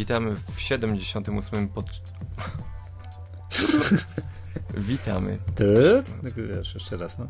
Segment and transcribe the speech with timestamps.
[0.00, 1.84] Witamy w 78 pod...
[4.88, 5.38] Witamy.
[5.54, 6.02] Ty?
[6.22, 7.28] Wiesz, jeszcze raz, no.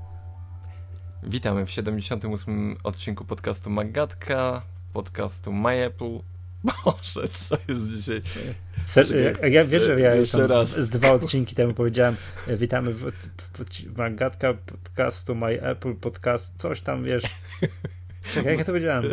[1.22, 6.20] Witamy w 78 odcinku podcastu Magatka, podcastu MyApple.
[6.84, 8.20] Boże, co jest dzisiaj?
[8.86, 10.68] Ser, jak ja wiesz, że ja jeszcze raz.
[10.68, 12.16] Z, z, dwa odcinki temu powiedziałem,
[12.48, 13.64] e, witamy w, w,
[13.94, 17.22] w Magatka podcastu MyApple, podcast, coś tam, wiesz.
[18.22, 19.04] Czekaj, jak ja to powiedziałem?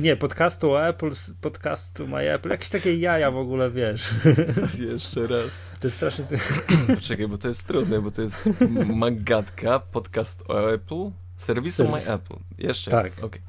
[0.00, 4.10] Nie, podcastu o Apple, podcastu My Apple, jakieś takie jaja w ogóle, wiesz.
[4.90, 5.50] Jeszcze raz.
[5.80, 6.24] To jest strasznie...
[6.94, 8.50] Poczekaj, bo to jest trudne, bo to jest
[8.94, 12.06] Magatka, podcast o Apple, serwisu Serwis.
[12.06, 12.36] My Apple.
[12.58, 13.04] Jeszcze tak.
[13.04, 13.28] raz, okej.
[13.28, 13.40] Okay.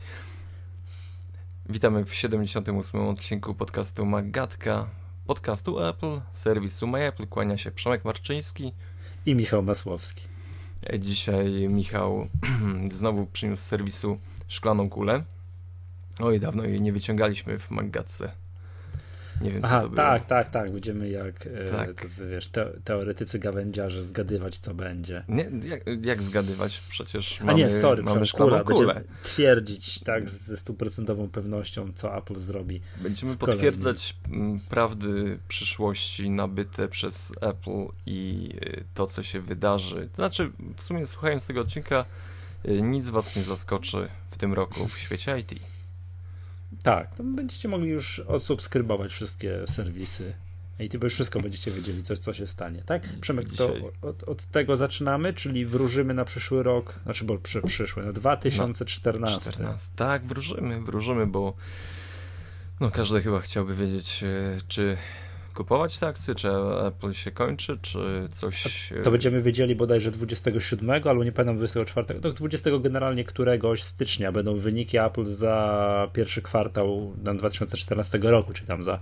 [1.70, 4.88] Witamy w 78 odcinku podcastu Magatka,
[5.27, 7.27] podcastu Apple, serwisu My Apple.
[7.27, 8.74] Kłania się Przemek Marczyński
[9.26, 10.24] i Michał Masłowski.
[10.99, 12.27] Dzisiaj Michał
[12.91, 15.24] znowu przyniósł z serwisu szklaną kulę.
[16.20, 18.32] Oj, dawno jej nie wyciągaliśmy w Maggatce.
[19.41, 19.96] Nie wiem, Aha, co to było.
[19.96, 20.71] Tak, tak, tak.
[20.71, 22.01] Będziemy jak e, tak.
[22.01, 25.23] to, wiesz, te, teoretycy gawędziarze zgadywać, co będzie.
[25.27, 26.84] Nie, jak, jak zgadywać?
[26.88, 29.01] Przecież mamy, A nie, sorry, mamy szklaną kulę.
[29.23, 32.82] twierdzić tak ze stuprocentową pewnością, co Apple zrobi.
[33.01, 34.60] Będziemy potwierdzać kolejnym.
[34.60, 40.10] prawdy przyszłości nabyte przez Apple i e, to, co się wydarzy.
[40.12, 42.05] To znaczy, w sumie słuchając tego odcinka,
[42.68, 45.54] nic was nie zaskoczy w tym roku w świecie IT.
[46.84, 50.34] Tak, to będziecie mogli już odsubskrybować wszystkie serwisy
[50.80, 53.20] IT, bo już wszystko będziecie wiedzieli, coś, co się stanie, tak?
[53.22, 58.05] Przemek, to od, od, tego zaczynamy, czyli wróżymy na przyszły rok, znaczy, bo przy, przyszły,
[58.05, 59.52] na 2014.
[59.52, 59.91] 14.
[59.96, 61.54] Tak, wróżymy, wróżymy, bo
[62.79, 64.97] no każdy chyba chciałby wiedzieć, e, czy
[65.56, 66.50] kupować te akcje, czy
[66.88, 68.89] Apple się kończy, czy coś...
[69.03, 74.59] To będziemy wiedzieli bodajże 27, albo nie pamiętam 24, do 20 generalnie któregoś stycznia będą
[74.59, 78.99] wyniki Apple za pierwszy kwartał na 2014 roku, czy tam za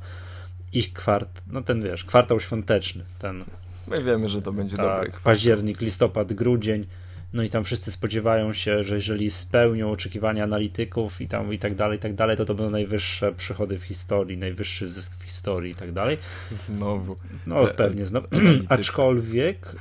[0.73, 3.43] ich kwart, no ten wiesz, kwartał świąteczny, ten...
[3.87, 5.23] My wiemy, że to będzie tak, dobry kwartał.
[5.23, 6.85] październik, listopad, grudzień,
[7.33, 11.75] no i tam wszyscy spodziewają się, że jeżeli spełnią oczekiwania analityków i tam i tak
[11.75, 15.71] dalej, i tak dalej, to to będą najwyższe przychody w historii, najwyższy zysk w historii
[15.71, 16.17] i tak dalej.
[16.51, 17.15] Znowu.
[17.47, 18.27] No pewnie znowu.
[18.69, 19.75] Aczkolwiek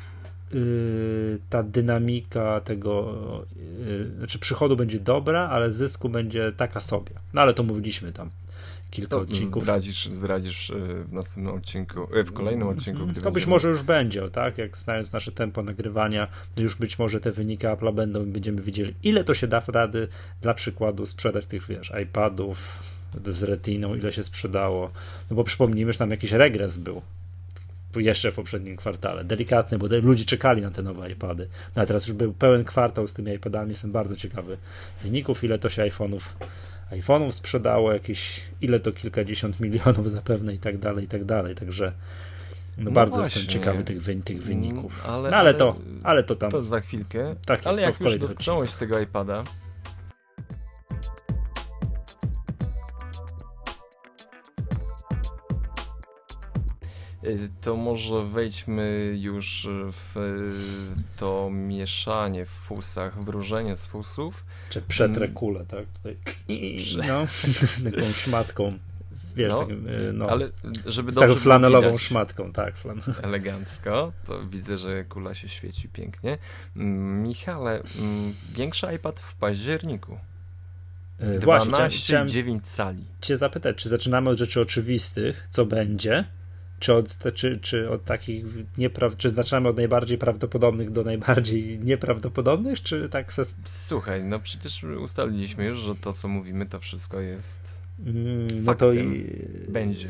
[0.53, 3.15] yy, ta dynamika tego,
[3.87, 7.13] yy, znaczy przychodu będzie dobra, ale zysku będzie taka sobie.
[7.35, 8.31] No ale to mówiliśmy tam
[8.93, 9.63] kilka to odcinków.
[9.63, 13.07] Zdradzisz, zdradzisz e, w następnym odcinku, e, w kolejnym odcinku.
[13.07, 14.59] Gdy to być może już będzie, tak?
[14.59, 18.95] Jak znając nasze tempo nagrywania, już być może te wyniki Apple'a będą i będziemy widzieli,
[19.03, 20.09] ile to się da rady
[20.41, 22.59] dla przykładu sprzedać tych, wiesz, iPadów
[23.25, 24.91] z retiną, ile się sprzedało.
[25.31, 27.03] No bo przypomnijmy, że tam jakiś regres był
[27.97, 29.25] jeszcze w poprzednim kwartale.
[29.25, 31.49] Delikatny, bo ludzie czekali na te nowe iPady.
[31.77, 33.71] No a teraz już był pełen kwartał z tymi iPadami.
[33.71, 34.57] Jestem bardzo ciekawy
[35.03, 36.21] wyników, ile to się iPhone'ów
[36.93, 41.93] iPhone'ów sprzedało jakieś, ile to kilkadziesiąt milionów zapewne i tak dalej, i tak dalej, także
[42.79, 43.41] no, no bardzo właśnie.
[43.41, 44.93] jestem ciekawy tych, tych wyników.
[44.95, 46.51] Mm, ale, no, ale, ale, to, ale to tam.
[46.51, 47.35] To za chwilkę.
[47.47, 49.45] Tak ale jak już dotknąłeś tego iPada,
[57.61, 60.15] to może wejdźmy już w
[61.17, 65.35] to mieszanie w fusach, wróżenie z fusów czy przetrę mm.
[65.35, 65.85] kulę, tak?
[65.87, 66.17] Tutaj,
[67.09, 67.27] no,
[67.91, 68.79] taką szmatką.
[69.37, 70.51] Wiesz, no, takim, y, no, ale
[70.87, 72.77] żeby dobrze taką flanelową widać, szmatką, tak.
[72.77, 73.01] Flan.
[73.23, 76.39] Elegancko, to widzę, że kula się świeci pięknie.
[76.77, 80.19] Mm, Michale, mm, większy iPad w październiku.
[81.21, 83.05] 12,9 y, cali.
[83.21, 86.25] Cię zapytać, czy zaczynamy od rzeczy oczywistych, co będzie,
[86.83, 88.45] czy od, czy, czy od takich
[88.79, 93.43] niepraw, czy zaczynamy od najbardziej prawdopodobnych do najbardziej nieprawdopodobnych, czy tak se...
[93.65, 97.61] Słuchaj, no przecież ustaliliśmy już, że to co mówimy to wszystko jest
[98.07, 99.27] mm, no to i...
[99.69, 100.09] będzie.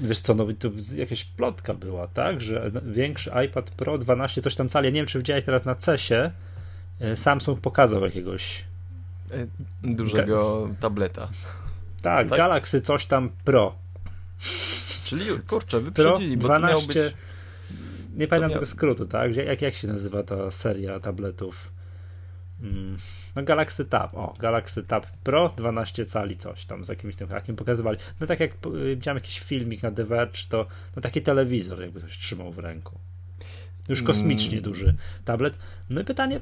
[0.00, 4.68] Wiesz co, no to jakaś plotka była, tak, że większy iPad Pro 12 coś tam
[4.68, 6.30] cali, ja nie wiem czy widziałeś teraz na CESie,
[7.00, 8.64] e, Samsung pokazał jakiegoś
[9.30, 9.46] e,
[9.82, 11.28] dużego tableta.
[12.02, 13.74] Tak, tak, Galaxy coś tam Pro.
[15.08, 17.14] Czyli kurczę, wyprzedzili, Pro 12, bo to miał być...
[18.16, 18.56] Nie pamiętam miał...
[18.56, 19.36] tego skrótu, tak?
[19.36, 21.72] Jak, jak się nazywa ta seria tabletów?
[22.62, 22.98] Mm.
[23.36, 27.56] No Galaxy Tab, o, Galaxy Tab Pro 12 cali coś tam z jakimś tym hakiem
[27.56, 27.98] pokazywali.
[28.20, 28.50] No tak jak
[28.94, 30.66] widziałem jakiś filmik na The Verge, to
[30.96, 32.98] no taki telewizor jakby coś trzymał w ręku.
[33.88, 34.62] Już kosmicznie mm.
[34.62, 34.94] duży
[35.24, 35.58] tablet.
[35.90, 36.40] No i pytanie,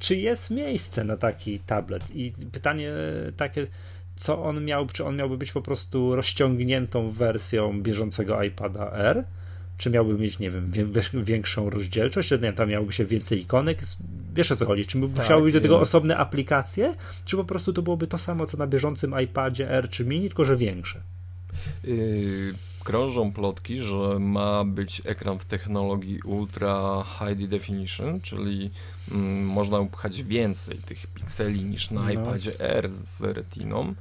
[0.00, 2.04] czy jest miejsce na taki tablet?
[2.14, 2.92] I pytanie
[3.36, 3.66] takie,
[4.20, 9.24] co on miał, czy on miałby być po prostu rozciągniętą wersją bieżącego iPada R,
[9.78, 10.72] czy miałby mieć, nie wiem,
[11.14, 13.78] większą rozdzielczość, czy nie, tam miałby się więcej ikonek,
[14.34, 16.94] wiesz o co chodzi, czy tak, musiały być do tego osobne aplikacje,
[17.24, 20.44] czy po prostu to byłoby to samo, co na bieżącym iPadzie R czy Mini, tylko
[20.44, 21.00] że większe?
[21.84, 22.54] Yy,
[22.90, 28.70] krążą plotki, że ma być ekran w technologii Ultra High Definition, czyli
[29.10, 32.10] mm, można upchać więcej tych pikseli niż na no.
[32.10, 33.94] iPadzie R z retiną.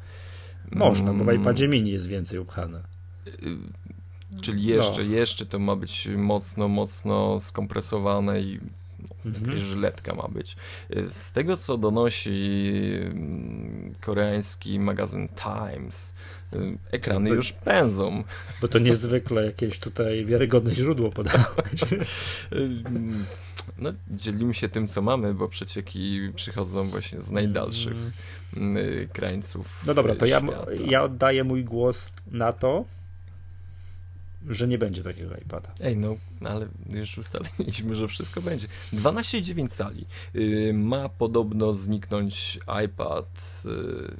[0.72, 1.42] Można, bo w mm.
[1.42, 2.82] iPadzie mini jest więcej upchane.
[3.26, 3.32] Yy,
[4.42, 5.12] czyli jeszcze, no.
[5.12, 8.60] jeszcze to ma być mocno, mocno skompresowane i
[9.26, 9.46] Mhm.
[9.46, 10.56] Jakaś żyletka ma być.
[11.10, 16.16] Z tego, co donosi mm, koreański magazyn Times,
[16.56, 18.24] y, ekrany już pędzą.
[18.62, 21.82] Bo to niezwykle jakieś tutaj wiarygodne źródło podałeś.
[23.78, 27.98] No, dzielimy się tym, co mamy, bo przecieki przychodzą właśnie z najdalszych
[28.58, 29.08] mm.
[29.14, 29.84] krańców.
[29.88, 30.42] No dobra, to ja,
[30.86, 32.86] ja oddaję mój głos na to,
[34.50, 35.70] że nie będzie takiego iPada.
[35.82, 36.16] Ej, no,
[36.46, 38.68] ale już ustaliliśmy, że wszystko będzie.
[38.94, 40.06] 12,9 cali.
[40.34, 44.16] Yy, ma podobno zniknąć iPad yy,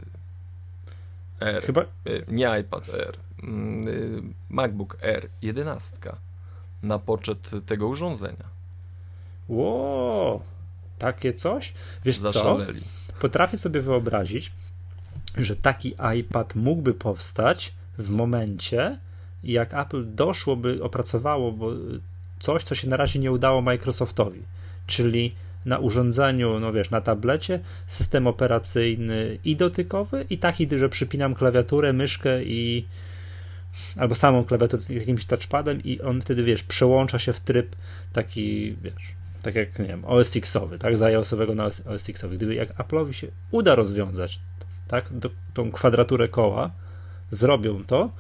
[1.40, 1.64] R.
[1.64, 1.86] Chyba...
[2.06, 3.18] Yy, nie iPad R.
[3.44, 5.98] Y, MacBook R 11
[6.84, 8.50] na poczet tego urządzenia.
[9.48, 10.42] Ło,
[10.98, 11.74] takie coś?
[12.06, 12.82] Wiesz Zaszaleli.
[12.82, 13.20] co?
[13.22, 14.52] Potrafię sobie wyobrazić,
[15.38, 19.00] że taki iPad mógłby powstać w momencie,
[19.44, 21.56] jak Apple doszłoby, opracowało
[22.40, 24.42] coś, co się na razie nie udało Microsoftowi,
[24.88, 31.36] czyli na urządzeniu, no wiesz, na tablecie system operacyjny i dotykowy i taki, że przypinam
[31.36, 32.86] klawiaturę, myszkę i
[33.98, 37.76] albo samą klawiaturę z jakimś touchpadem i on wtedy, wiesz, przełącza się w tryb
[38.14, 42.38] taki, wiesz, tak jak, nie wiem, OS X-owy, tak, z iOS-owego na OS X-owy.
[42.38, 44.40] Gdyby jak Apple'owi się uda rozwiązać,
[44.88, 45.10] tak,
[45.54, 46.72] tą kwadraturę koła,
[47.32, 48.12] zrobią to,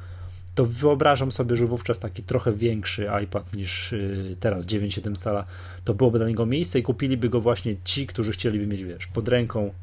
[0.59, 5.45] to wyobrażam sobie, że wówczas taki trochę większy iPad niż y, teraz 9,7 cala,
[5.85, 9.27] to byłoby dla niego miejsce i kupiliby go właśnie ci, którzy chcieliby mieć, wiesz, pod
[9.27, 9.73] ręką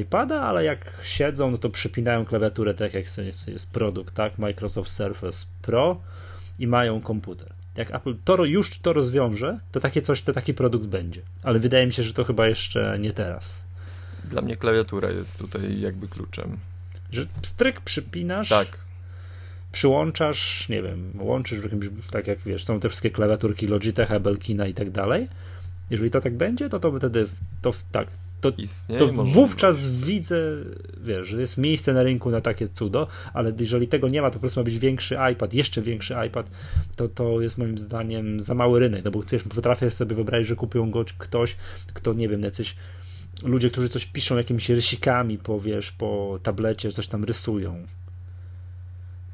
[0.00, 4.90] iPada, ale jak siedzą, no to przypinają klawiaturę tak jak jest, jest produkt, tak, Microsoft
[4.90, 6.00] Surface Pro
[6.58, 7.52] i mają komputer.
[7.76, 11.22] Jak Apple to, już to rozwiąże, to takie coś, to taki produkt będzie.
[11.42, 13.66] Ale wydaje mi się, że to chyba jeszcze nie teraz.
[14.24, 16.58] Dla mnie klawiatura jest tutaj jakby kluczem.
[17.12, 18.48] Że stryk przypinasz.
[18.48, 18.89] Tak
[19.72, 24.66] przyłączasz, nie wiem, łączysz w jakimś, tak jak wiesz, są te wszystkie klawiaturki Logitech, Abelkina
[24.66, 25.28] i tak dalej.
[25.90, 27.26] Jeżeli to tak będzie, to to wtedy,
[27.62, 28.08] to tak,
[28.40, 28.52] to,
[28.98, 30.56] to wówczas widzę,
[31.04, 34.34] wiesz, że jest miejsce na rynku na takie cudo, ale jeżeli tego nie ma, to
[34.34, 36.50] po prostu ma być większy iPad, jeszcze większy iPad,
[36.96, 40.56] to to jest moim zdaniem za mały rynek, no bo wiesz, potrafię sobie wyobrazić, że
[40.56, 41.56] kupią go ktoś,
[41.94, 42.76] kto, nie wiem, jacyś
[43.42, 47.86] ludzie, którzy coś piszą jakimiś rysikami po, wiesz, po tablecie, coś tam rysują,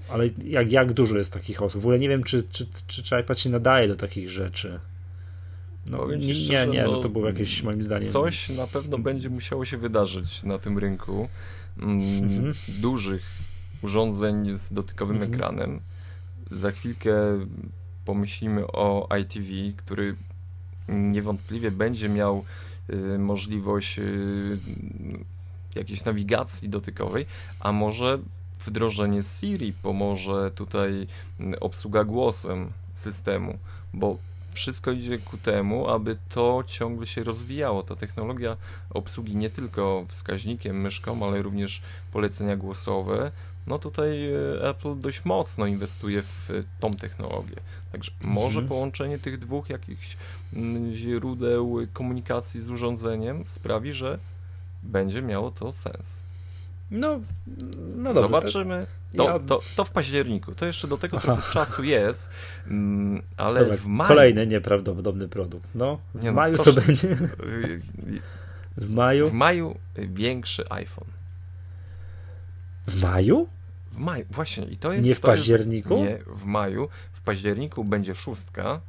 [0.08, 1.82] ale jak, jak dużo jest takich osób?
[1.82, 4.80] W ogóle nie wiem, czy, czy, czy, czy iPad się nadaje do takich rzeczy.
[5.86, 8.08] No, nie, szczerze, nie, no, no, to było jakieś moim zdaniem.
[8.08, 11.28] Coś na pewno będzie musiało się wydarzyć na tym rynku
[11.78, 12.54] mm, mhm.
[12.68, 13.22] dużych
[13.82, 15.34] urządzeń z dotykowym mhm.
[15.34, 15.80] ekranem.
[16.50, 17.12] Za chwilkę
[18.04, 20.16] pomyślimy o ITV, który
[20.88, 22.44] niewątpliwie będzie miał
[22.90, 24.58] y, możliwość y,
[25.74, 27.26] jakiejś nawigacji dotykowej,
[27.60, 28.18] a może
[28.60, 31.06] wdrożenie Siri pomoże tutaj
[31.40, 33.58] mm, obsługa głosem systemu,
[33.94, 34.18] bo
[34.56, 37.82] wszystko idzie ku temu, aby to ciągle się rozwijało.
[37.82, 38.56] Ta technologia
[38.90, 41.82] obsługi nie tylko wskaźnikiem, myszką, ale również
[42.12, 43.32] polecenia głosowe.
[43.66, 47.56] No tutaj e, Apple dość mocno inwestuje w e, tą technologię.
[47.92, 48.68] Także może mhm.
[48.68, 50.16] połączenie tych dwóch jakichś
[50.52, 54.18] mm, źródeł komunikacji z urządzeniem sprawi, że
[54.82, 56.25] będzie miało to sens.
[56.90, 57.20] No,
[57.96, 58.86] no dobrze, Zobaczymy.
[59.16, 59.38] To, ja...
[59.38, 60.54] to, to, w październiku.
[60.54, 62.30] To jeszcze do tego trochę czasu jest,
[62.66, 64.08] mm, ale Dobra, w maju...
[64.08, 65.68] Kolejny nieprawdopodobny produkt.
[65.74, 67.16] No, w Nie, no, maju no, co będzie?
[68.76, 69.28] W maju?
[69.28, 71.08] W maju większy iPhone.
[72.86, 73.48] W maju?
[73.92, 74.64] W maju, właśnie.
[74.64, 75.96] I to jest, nie w październiku?
[76.04, 76.88] Jest, nie, w maju.
[77.12, 78.80] W październiku będzie szóstka,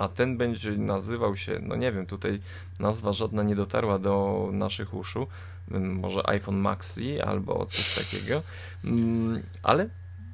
[0.00, 2.40] a ten będzie nazywał się, no nie wiem, tutaj
[2.78, 5.26] nazwa żadna nie dotarła do naszych uszu,
[5.70, 8.42] może iPhone Maxi albo coś takiego,
[8.84, 9.88] mm, ale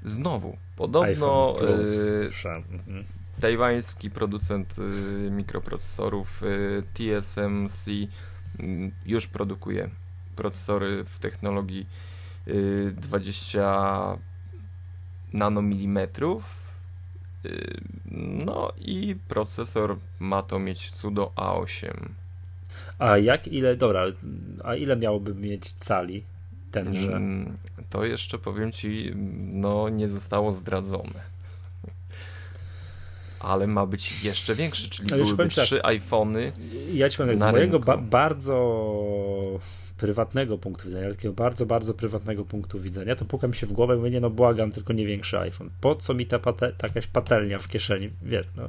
[0.04, 3.04] znowu, podobno y, mhm.
[3.40, 7.88] tajwański producent y, mikroprocesorów y, TSMC
[8.58, 9.90] mm, już produkuje
[10.36, 11.86] procesory w technologii
[12.92, 14.18] 20
[15.32, 16.65] nanomilimetrów.
[18.44, 22.08] No i procesor ma to mieć cudo A8.
[22.98, 24.04] A jak ile, dobra,
[24.64, 26.24] a ile miałoby mieć cali
[26.70, 27.20] tenże?
[27.90, 29.12] To jeszcze powiem ci,
[29.52, 31.36] no nie zostało zdradzone.
[33.40, 36.52] Ale ma być jeszcze większy, czyli no byłyby tak, trzy iPhony.
[36.94, 39.60] Ja ci powiem, z mojego ba bardzo
[39.96, 43.98] prywatnego punktu widzenia, takiego bardzo, bardzo prywatnego punktu widzenia, to pukam się w głowę i
[43.98, 45.70] mówię, nie no błagam, tylko nie większy iPhone.
[45.80, 46.72] Po co mi ta, pate,
[47.12, 48.10] patelnia w kieszeni?
[48.22, 48.68] Wiesz, no.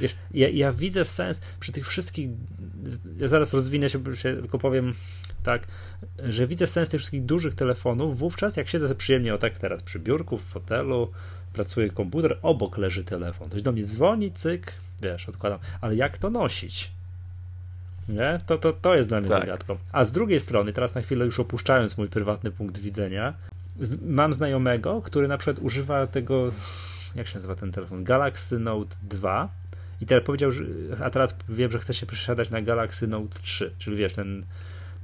[0.00, 2.30] Wiesz, ja, ja widzę sens przy tych wszystkich,
[3.18, 4.94] ja zaraz rozwinę się, tylko powiem
[5.42, 5.66] tak,
[6.28, 9.98] że widzę sens tych wszystkich dużych telefonów wówczas, jak siedzę przyjemnie, o tak teraz przy
[9.98, 11.10] biurku, w fotelu,
[11.52, 13.48] pracuje komputer, obok leży telefon.
[13.48, 14.72] Ktoś do mnie dzwoni, cyk,
[15.02, 15.58] wiesz, odkładam.
[15.80, 16.90] Ale jak to nosić?
[18.14, 18.40] Nie?
[18.46, 19.40] To, to, to jest dla mnie tak.
[19.40, 19.76] zagadką.
[19.92, 23.34] A z drugiej strony, teraz na chwilę już opuszczając mój prywatny punkt widzenia,
[24.02, 26.52] mam znajomego, który na przykład używa tego,
[27.14, 28.04] jak się nazywa ten telefon?
[28.04, 29.48] Galaxy Note 2
[30.00, 30.64] i teraz powiedział, że,
[31.04, 34.44] a teraz wiem, że chce się przesiadać na Galaxy Note 3, czyli wiesz, ten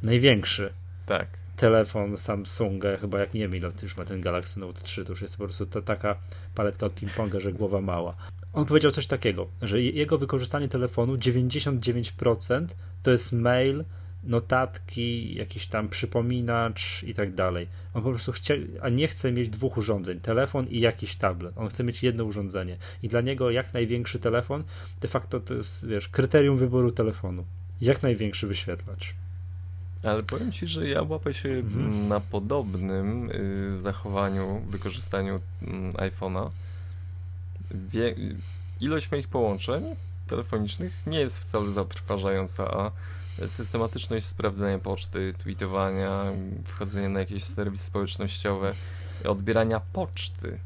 [0.03, 0.73] największy.
[1.07, 5.23] Tak telefon Samsunga, chyba jak nie mylę, już ma ten Galaxy Note 3, to już
[5.23, 6.17] jest po prostu ta, taka
[6.55, 8.15] paletka od ping-ponga, że głowa mała.
[8.57, 12.67] On powiedział coś takiego, że jego wykorzystanie telefonu 99%
[13.03, 13.85] to jest mail,
[14.25, 17.69] notatki, jakiś tam przypominacz i tak dalej.
[17.95, 21.59] On po prostu chce, a nie chce mieć dwóch urządzeń, telefon i jakiś tablet.
[21.59, 22.77] On chce mieć jedno urządzenie.
[23.03, 24.65] I dla niego jak największy telefon
[25.01, 27.45] de facto to jest, wiesz, kryterium wyboru telefonu.
[27.81, 29.15] Jak największy wyświetlacz.
[30.03, 32.09] Ale powiem ci, że ja łapę się mhm.
[32.09, 36.51] na podobnym y, zachowaniu, wykorzystaniu y, iPhone'a.
[37.88, 38.14] Wie,
[38.80, 39.85] ilość moich połączeń
[40.26, 42.90] telefonicznych nie jest wcale zatrważająca, a
[43.47, 46.25] systematyczność sprawdzania poczty, tweetowania,
[46.64, 48.75] wchodzenia na jakieś serwisy społecznościowe,
[49.25, 50.59] odbierania poczty.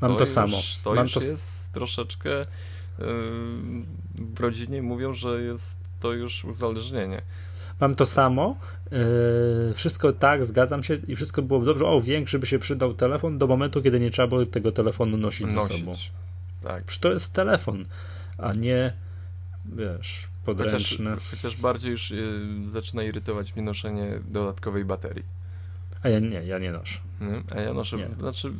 [0.00, 0.56] Mam to, to już, samo.
[0.84, 1.20] To Mam już to...
[1.22, 2.44] jest troszeczkę yy,
[4.14, 7.22] w rodzinie mówią, że jest to już uzależnienie.
[7.80, 8.56] Mam to samo.
[8.90, 11.86] Yy, wszystko tak, zgadzam się i wszystko było dobrze.
[11.86, 15.54] O, większy by się przydał telefon do momentu, kiedy nie trzeba było tego telefonu nosić,
[15.54, 15.72] nosić.
[15.72, 15.92] ze sobą.
[16.66, 16.84] Tak.
[16.84, 17.84] Przecież to jest telefon,
[18.38, 18.92] a nie
[19.64, 21.10] wiesz, podręczne.
[21.10, 25.24] Chociaż, chociaż bardziej już yy, zaczyna irytować mnie noszenie dodatkowej baterii.
[26.02, 26.98] A ja nie, ja nie noszę.
[27.20, 27.56] Nie?
[27.56, 28.08] A ja noszę, nie.
[28.18, 28.52] znaczy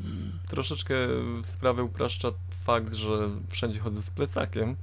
[0.48, 0.94] troszeczkę
[1.42, 2.28] sprawę upraszcza
[2.64, 4.76] fakt, że wszędzie chodzę z plecakiem,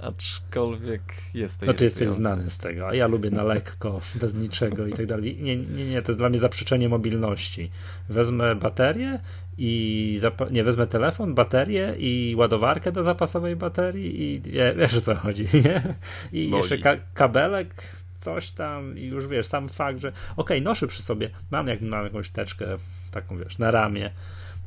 [0.00, 1.02] Aczkolwiek
[1.34, 4.86] jest to No ty jesteś znany z tego, a ja lubię na lekko, bez niczego
[4.86, 5.38] i tak dalej.
[5.40, 7.70] Nie, nie, nie, to jest dla mnie zaprzeczenie mobilności.
[8.08, 9.20] Wezmę baterię
[9.58, 10.20] i
[10.50, 15.46] nie, wezmę telefon, baterię i ładowarkę do zapasowej baterii i nie, wiesz o co chodzi,
[15.64, 15.94] nie?
[16.32, 16.62] I Boli.
[16.62, 17.74] jeszcze ka kabelek,
[18.20, 21.80] coś tam i już wiesz, sam fakt, że okej, okay, noszę przy sobie, mam, jak,
[21.80, 22.66] mam jakąś teczkę
[23.10, 24.10] taką, wiesz, na ramię,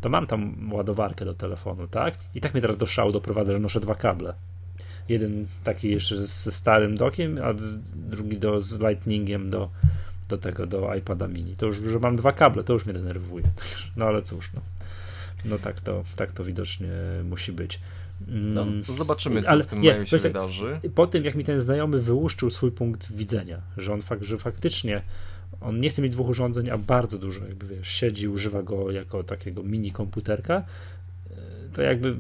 [0.02, 2.14] to mam tam ładowarkę do telefonu, tak?
[2.36, 4.34] I tak mnie teraz do szału doprowadza, że noszę dwa kable
[5.10, 7.54] jeden taki jeszcze ze starym dokiem, a
[7.96, 9.70] drugi do, z lightningiem do,
[10.30, 11.56] do tego, do iPada mini.
[11.56, 13.46] To już, że mam dwa kable, to już mnie denerwuje.
[13.98, 14.62] No ale cóż, no,
[15.46, 16.90] no tak, to, tak to widocznie
[17.30, 17.80] musi być.
[18.28, 18.84] No, mm.
[18.84, 20.80] zobaczymy, co ale, w tym nie, maju się wydarzy.
[20.96, 25.02] Po tym, jak mi ten znajomy wyłuszczył swój punkt widzenia, że on fakt, że faktycznie
[25.62, 29.24] on nie chce mieć dwóch urządzeń, a bardzo dużo, jakby wiesz, siedzi, używa go jako
[29.24, 30.64] takiego mini komputerka,
[31.78, 32.16] to jakby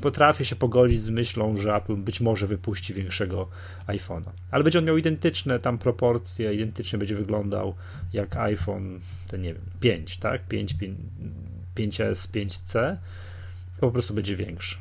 [0.00, 3.48] potrafię się pogodzić z myślą, że Apple być może wypuści większego
[3.86, 4.30] iPhone'a.
[4.50, 7.74] Ale będzie on miał identyczne tam proporcje, identycznie będzie wyglądał
[8.12, 10.46] jak iPhone, ten nie wiem, 5, tak?
[10.46, 10.98] 5, 5,
[11.76, 12.96] 5S, 5C,
[13.80, 14.76] po prostu będzie większy.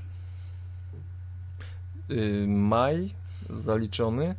[2.09, 3.09] Yy, maj
[3.49, 4.35] zaliczony.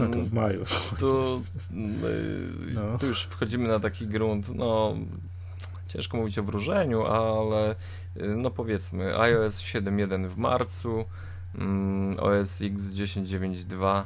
[0.00, 0.64] No to w maju.
[0.98, 2.98] To, yy, no.
[2.98, 4.96] tu już wchodzimy na taki grunt, no
[5.88, 7.76] ciężko mówić o wróżeniu, ale y,
[8.36, 11.04] no powiedzmy iOS 7.1 w marcu,
[11.54, 14.04] mm, OS X 10.9.2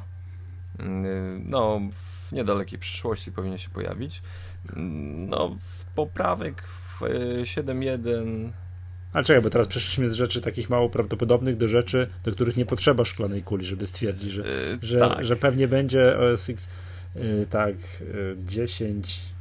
[0.79, 4.21] mm, no w niedalekiej przyszłości powinien się pojawić.
[4.75, 5.57] Mm, no
[5.95, 7.01] poprawek w
[7.43, 8.53] 7.1 y,
[9.13, 12.65] ale czekaj, bo teraz przeszliśmy z rzeczy takich mało prawdopodobnych do rzeczy, do których nie
[12.65, 14.43] potrzeba szklanej kuli, żeby stwierdzić, że,
[14.81, 15.25] że, tak.
[15.25, 16.67] że pewnie będzie OS X
[17.15, 19.32] yy, tak yy, 10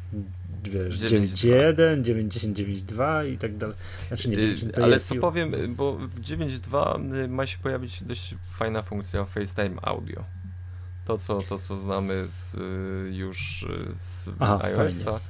[0.62, 3.76] wiesz, 9.1, 9.10, i tak dalej.
[4.08, 8.34] Znaczy nie, 9, y, Ale co powiem, bo w 9.2 y, ma się pojawić dość
[8.52, 10.24] fajna funkcja FaceTime Audio.
[11.04, 15.20] To, co, to, co znamy z, y, już z iOS-a.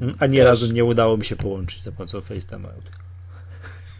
[0.00, 2.92] Mm, a nie razu nie udało mi się połączyć za pomocą FaceTime Audio.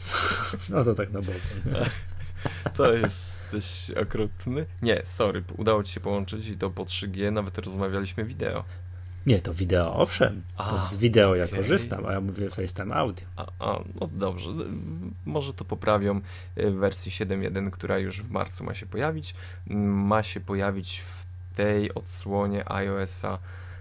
[0.71, 1.39] No to tak na boku.
[2.77, 4.67] To jest dość okrutny.
[4.83, 8.65] Nie, sorry, udało ci się połączyć i to po 3G, nawet rozmawialiśmy wideo.
[9.27, 10.43] Nie, to wideo, owszem.
[10.57, 13.27] A, to z wideo ja korzystam, a ja mówię FaceTime Audio.
[13.37, 14.51] A, a, no dobrze.
[15.27, 16.21] Może to poprawią
[16.57, 19.35] w wersji 7.1, która już w marcu ma się pojawić.
[19.67, 23.39] Ma się pojawić w tej odsłonie iOS-a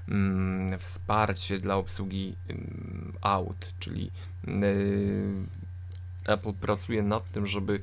[0.10, 4.12] mm, wsparcie dla obsługi mm, aut, czyli
[4.48, 5.48] mm,
[6.26, 7.80] Apple pracuje nad tym, żeby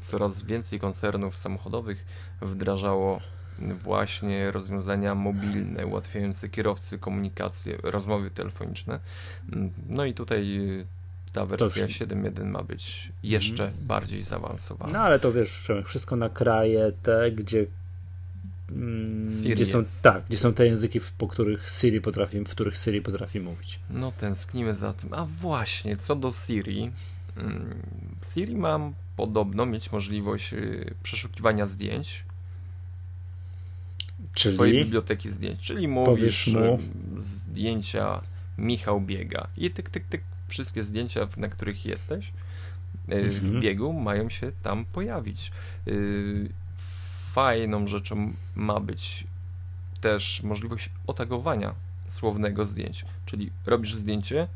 [0.00, 2.04] coraz więcej koncernów samochodowych
[2.42, 3.20] wdrażało
[3.82, 9.00] właśnie rozwiązania mobilne, ułatwiające kierowcy komunikację, rozmowy telefoniczne.
[9.52, 10.60] Mm, no i tutaj
[11.32, 13.86] ta wersja 7.1 ma być jeszcze mm.
[13.86, 14.92] bardziej zaawansowana.
[14.92, 17.66] No ale to wiesz, wszystko na kraje te, gdzie
[18.70, 23.02] mm, gdzie są, tak, gdzie są te języki, po których Siri potrafi, w których Siri
[23.02, 23.80] potrafi mówić.
[23.90, 25.14] No tęsknimy za tym.
[25.14, 26.90] A właśnie, co do Siri.
[27.36, 27.74] Mm,
[28.34, 32.24] Siri ma podobno mieć możliwość y, przeszukiwania zdjęć.
[34.34, 35.60] Czyli twojej biblioteki zdjęć.
[35.60, 36.78] Czyli mówisz mu...
[37.16, 38.22] zdjęcia
[38.58, 42.32] Michał biega i tyk, tyk, tyk wszystkie zdjęcia, na których jesteś
[43.08, 43.60] e, w mhm.
[43.60, 45.52] biegu, mają się tam pojawić.
[45.86, 45.90] E,
[47.32, 49.26] fajną rzeczą ma być
[50.00, 51.74] też możliwość otagowania
[52.06, 53.04] słownego zdjęć.
[53.26, 54.48] Czyli robisz zdjęcie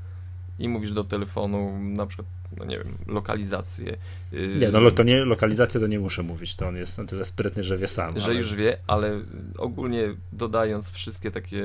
[0.58, 2.28] i mówisz do telefonu na przykład,
[2.58, 3.96] no nie wiem, lokalizację.
[4.32, 7.24] E, nie, no to nie, lokalizację to nie muszę mówić, to on jest na tyle
[7.24, 8.18] sprytny, że wie sam.
[8.18, 8.34] Że ale...
[8.34, 9.20] już wie, ale
[9.58, 11.64] ogólnie dodając wszystkie takie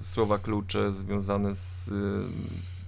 [0.00, 1.90] słowa klucze związane z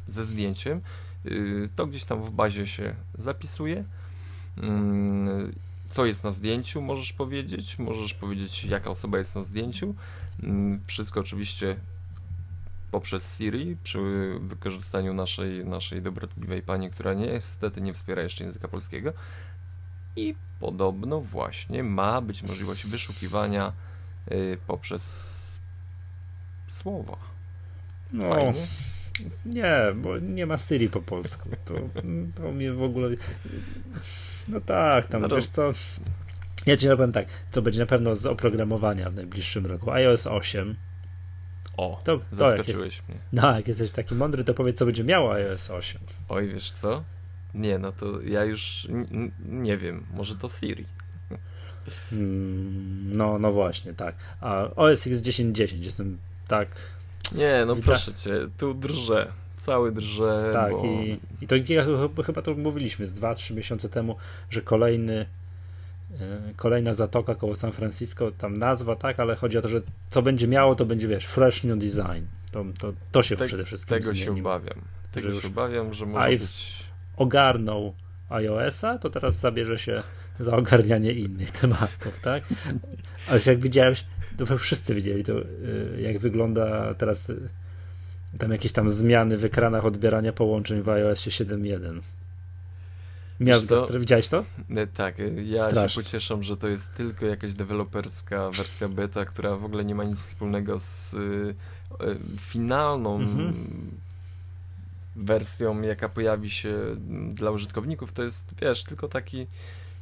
[0.06, 0.80] ze zdjęciem,
[1.26, 3.84] y, to gdzieś tam w bazie się zapisuje.
[4.56, 5.52] Mm,
[5.88, 7.78] co jest na zdjęciu, możesz powiedzieć.
[7.78, 9.94] Możesz powiedzieć, jaka osoba jest na zdjęciu.
[10.42, 11.76] Mm, wszystko oczywiście
[12.92, 13.98] poprzez Siri, przy
[14.40, 19.12] wykorzystaniu naszej, naszej dobrotliwej pani, która niestety nie wspiera jeszcze języka polskiego.
[20.16, 23.72] I podobno właśnie ma być możliwość wyszukiwania
[24.32, 25.60] y, poprzez
[26.66, 27.16] słowa.
[28.12, 28.66] No, Fajnie.
[29.46, 31.48] Nie, bo nie ma Siri po polsku.
[31.64, 31.74] To,
[32.34, 33.08] to mnie w ogóle.
[34.48, 35.36] No tak, tam no to...
[35.36, 35.72] wiesz co.
[36.66, 39.90] Ja ci powiem tak, co będzie na pewno z oprogramowania w najbliższym roku.
[39.90, 40.76] iOS 8.
[41.76, 43.18] O, to, to zaskoczyłeś jest, mnie.
[43.32, 46.00] No, jak jesteś taki mądry, to powiedz, co będzie miało iOS 8.
[46.28, 47.04] Oj, wiesz co?
[47.54, 48.88] Nie, no to ja już
[49.48, 50.06] nie wiem.
[50.14, 50.84] Może to Siri.
[52.12, 54.14] Mm, no, no właśnie, tak.
[54.40, 56.68] A OS X 10.10 jestem tak
[57.34, 59.32] nie, no proszę cię, tu drże.
[59.56, 60.50] Cały drże.
[60.52, 60.84] Tak, bo...
[60.84, 61.54] i, i to
[62.24, 64.16] chyba to mówiliśmy z 2-3 miesiące temu,
[64.50, 65.26] że kolejny
[66.56, 70.48] kolejna zatoka koło San Francisco, tam nazwa, tak, ale chodzi o to, że co będzie
[70.48, 72.24] miało, to będzie, wiesz, fresh new design.
[72.50, 74.24] To, to, to się Te, przede wszystkim Tego zmieni.
[74.24, 74.80] się obawiam.
[75.12, 76.84] Tego się obawiam, że może być...
[77.16, 77.94] ogarnął
[78.30, 80.02] iOS-a, to teraz zabierze się
[80.40, 82.44] za ogarnianie innych tematów, tak?
[83.28, 84.04] Ale jak widziałeś,
[84.36, 87.48] to wszyscy widzieli to, y, jak wygląda teraz y,
[88.38, 92.00] tam jakieś tam zmiany w ekranach odbierania połączeń w iOS 7.1.
[93.42, 94.44] Miałeś to, widziałeś to?
[94.70, 95.88] E, tak, e, ja Strasznie.
[95.88, 100.04] się pocieszę, że to jest tylko jakaś deweloperska wersja beta, która w ogóle nie ma
[100.04, 101.54] nic wspólnego z y,
[102.40, 103.54] finalną mhm.
[105.16, 106.78] wersją, jaka pojawi się
[107.28, 108.12] dla użytkowników.
[108.12, 109.46] To jest, wiesz, tylko taki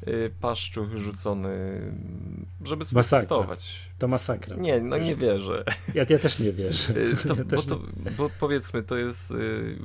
[0.08, 1.80] Y, paszczuch rzucony,
[2.64, 3.18] żeby sobie masakra.
[3.18, 3.80] testować.
[3.98, 4.56] To masakra.
[4.56, 5.64] Nie, no nie wierzę.
[5.94, 6.96] Ja, ja też nie wierzę.
[6.96, 7.80] Y, to, ja bo, to,
[8.16, 9.76] bo, powiedzmy, to jest y,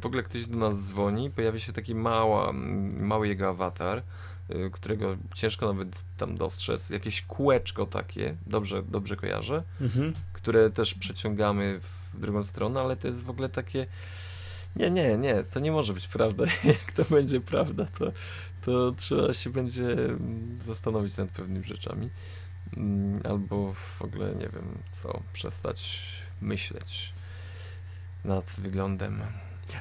[0.00, 2.52] w ogóle ktoś do nas dzwoni, pojawia się taki mała,
[3.00, 4.02] mały jego awatar,
[4.72, 10.14] którego ciężko nawet tam dostrzec, jakieś kółeczko takie, dobrze, dobrze kojarzę, mhm.
[10.32, 13.86] które też przeciągamy w drugą stronę, ale to jest w ogóle takie
[14.76, 16.44] nie, nie, nie, to nie może być prawda.
[16.64, 18.12] Jak to będzie prawda, to,
[18.62, 22.10] to trzeba się będzie mm, zastanowić nad pewnymi rzeczami.
[22.76, 26.02] Mm, albo w ogóle, nie wiem, co, przestać
[26.40, 27.12] myśleć
[28.24, 29.22] nad wyglądem.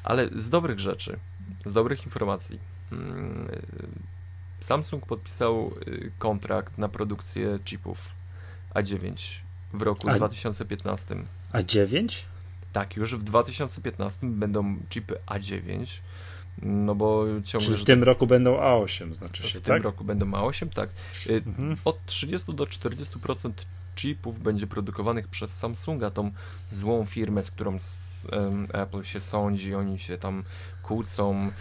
[0.04, 1.20] Ale z dobrych rzeczy,
[1.66, 2.60] z dobrych informacji.
[2.92, 3.48] Mm,
[4.60, 8.10] Samsung podpisał y, kontrakt na produkcję chipów
[8.76, 9.14] A9
[9.74, 10.16] w roku A...
[10.16, 11.16] 2015.
[11.54, 12.24] A9?
[12.74, 15.86] Tak, już w 2015 będą chipy A9,
[16.62, 17.68] no bo ciągle...
[17.68, 19.76] Czyli w tym roku będą A8, znaczy się, W tak?
[19.76, 20.90] tym roku będą A8, tak.
[21.28, 21.78] Y, mhm.
[21.86, 23.52] Od 30 do 40%
[24.02, 26.32] chipów będzie produkowanych przez Samsunga, tą
[26.70, 27.78] złą firmę, z którą
[28.74, 30.44] Apple się sądzi, oni się tam
[30.84, 31.52] kłócą y,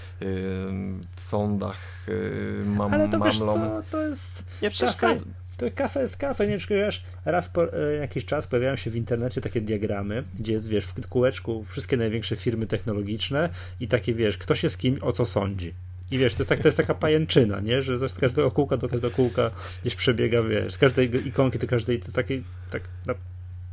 [1.16, 3.24] w sądach, y, mam, Ale to mamlą.
[3.24, 4.44] wiesz co, to jest...
[4.62, 5.24] Nie przeszkadza
[5.59, 9.40] to kasa jest kasa, nie wiesz, raz po e, jakiś czas pojawiają się w internecie
[9.40, 13.48] takie diagramy, gdzie jest, wiesz, w kółeczku wszystkie największe firmy technologiczne
[13.81, 15.74] i takie, wiesz, kto się z kim o co sądzi.
[16.11, 17.83] I wiesz, to jest, tak, to jest taka pajęczyna, nie?
[17.83, 19.51] Że z każdego kółka do każdego kółka
[19.83, 23.14] gdzieś przebiega, wiesz, z każdej ikonki do każdej, to jest takie, tak, no,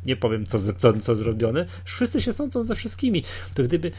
[0.06, 3.24] nie powiem co, co, co zrobione, wszyscy się sądzą ze wszystkimi.
[3.54, 3.92] To gdyby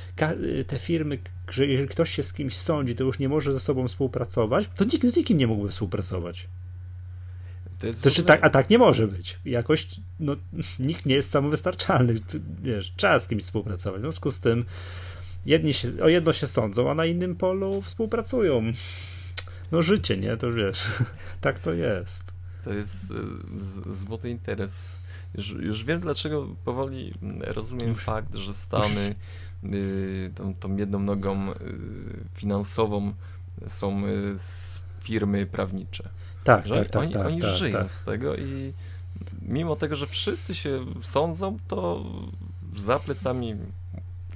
[0.66, 1.18] te firmy,
[1.50, 4.84] że jeżeli ktoś się z kimś sądzi, to już nie może ze sobą współpracować, to
[4.84, 6.48] nikt z nikim nie mógłby współpracować.
[7.78, 8.36] To znaczy, ogóle...
[8.36, 9.38] tak, a tak nie może być.
[9.44, 9.88] Jakoś
[10.20, 10.36] no,
[10.78, 12.14] nikt nie jest samowystarczalny.
[12.62, 14.00] Wiesz, trzeba z kimś współpracować.
[14.00, 14.64] W związku z tym
[15.46, 18.72] jedni się, o jedno się sądzą, a na innym polu współpracują.
[19.72, 20.36] No życie, nie?
[20.36, 20.84] To wiesz,
[21.40, 22.32] tak to jest.
[22.64, 23.12] to jest
[23.90, 25.00] złoty interes.
[25.34, 29.14] Już, już wiem, dlaczego powoli rozumiem fakt, że Stany
[29.64, 31.54] y, tą, tą jedną nogą y,
[32.34, 33.14] finansową
[33.66, 34.34] są y,
[35.00, 36.08] firmy prawnicze.
[36.44, 37.02] Tak, tak, tak.
[37.02, 37.90] Oni, tak, oni tak, żyją tak.
[37.90, 38.72] z tego i
[39.42, 42.04] mimo tego, że wszyscy się sądzą, to
[42.76, 43.56] za plecami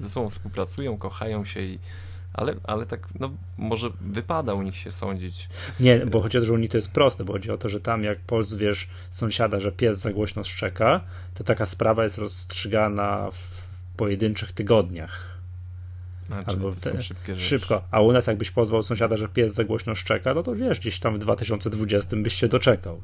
[0.01, 1.79] ze sobą współpracują, kochają się i
[2.33, 5.49] ale, ale tak, no może wypada u nich się sądzić.
[5.81, 7.69] Nie, bo chodzi o to, że u nich to jest proste, bo chodzi o to,
[7.69, 11.01] że tam jak pozwiesz sąsiada, że pies za głośno szczeka,
[11.35, 15.41] to taka sprawa jest rozstrzygana w pojedynczych tygodniach.
[16.31, 16.93] A, Albo te.
[17.37, 17.83] Szybko.
[17.91, 21.01] A u nas jakbyś pozwał sąsiada, że pies za głośno szczeka, no to wiesz, gdzieś
[21.01, 23.01] tam w 2020 byś się doczekał.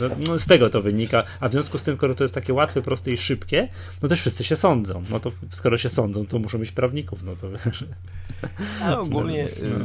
[0.00, 2.54] No, no, z tego to wynika, a w związku z tym, skoro to jest takie
[2.54, 3.68] łatwe, proste i szybkie,
[4.02, 5.04] no też wszyscy się sądzą.
[5.10, 7.48] No to skoro się sądzą, to muszą mieć prawników, no to.
[8.82, 9.84] A ogólnie no, no.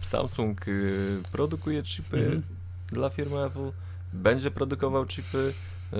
[0.00, 2.42] Samsung y, produkuje chipy mhm.
[2.86, 3.70] dla firmy Apple,
[4.12, 5.54] będzie produkował chipy
[5.92, 5.96] y,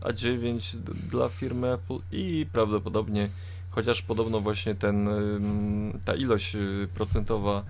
[0.00, 0.76] A9
[1.10, 3.28] dla firmy Apple i prawdopodobnie,
[3.70, 5.08] chociaż podobno właśnie ten,
[6.04, 7.64] ta ilość y, procentowa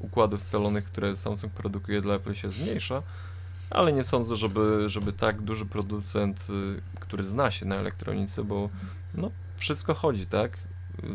[0.00, 3.02] układów scalonych, które Samsung produkuje dla Apple się zmniejsza,
[3.70, 6.46] ale nie sądzę, żeby, żeby tak duży producent,
[7.00, 8.70] który zna się na elektronice, bo
[9.14, 10.58] no, wszystko chodzi, tak?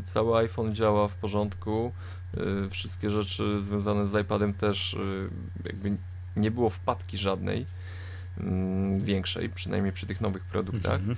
[0.05, 1.91] cały iPhone działa w porządku,
[2.65, 5.29] y, wszystkie rzeczy związane z iPadem też y,
[5.65, 5.97] jakby
[6.35, 7.65] nie było wpadki żadnej
[8.37, 11.01] mm, większej, przynajmniej przy tych nowych produktach.
[11.01, 11.15] -hmm.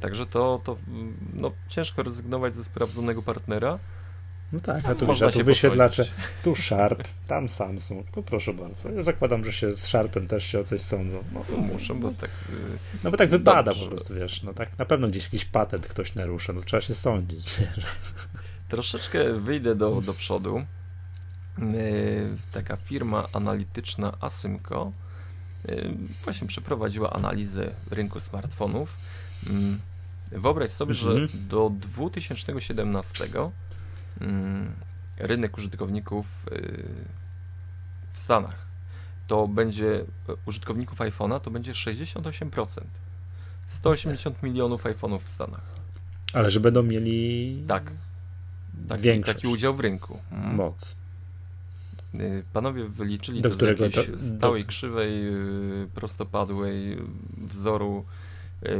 [0.00, 0.76] Także to, to
[1.34, 3.78] no, ciężko rezygnować ze sprawdzonego partnera.
[4.52, 6.04] No tak, a tu, a tu wyświetlacze,
[6.44, 8.88] tu Sharp, tam Samsung, to proszę bardzo.
[8.88, 11.24] Ja zakładam, że się z Sharpem też się o coś sądzą.
[11.32, 12.30] No, to muszę, bo tak...
[13.04, 13.84] No bo tak wypada dobrze.
[13.84, 16.94] po prostu, wiesz, no tak na pewno gdzieś jakiś patent ktoś narusza, no trzeba się
[16.94, 17.54] sądzić.
[18.68, 20.64] Troszeczkę wyjdę do, do przodu.
[22.52, 24.92] Taka firma analityczna Asymco
[26.24, 28.98] właśnie przeprowadziła analizę rynku smartfonów.
[30.32, 31.48] Wyobraź sobie, że mhm.
[31.48, 33.50] do 2017 Mm,
[35.16, 36.84] rynek użytkowników y,
[38.12, 38.66] w Stanach,
[39.26, 40.04] to będzie
[40.46, 42.80] użytkowników iPhone'a to będzie 68%.
[43.66, 45.80] 180 milionów iPhone'ów w Stanach.
[46.32, 47.92] Ale że będą mieli tak,
[48.88, 50.18] taki, taki udział w rynku.
[50.32, 50.54] Mm.
[50.54, 50.96] Moc.
[52.20, 54.68] Y, panowie wyliczyli do to z jakiejś to, stałej do...
[54.68, 56.98] krzywej, y, prostopadłej
[57.36, 58.04] wzoru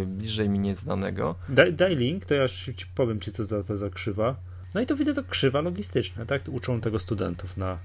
[0.07, 1.35] bliżej mi nieznanego.
[1.48, 4.37] Daj, daj link, to ja ci powiem ci, co za to za krzywa.
[4.75, 6.43] No i to widzę to krzywa logistyczna, tak?
[6.49, 7.79] Uczą tego studentów na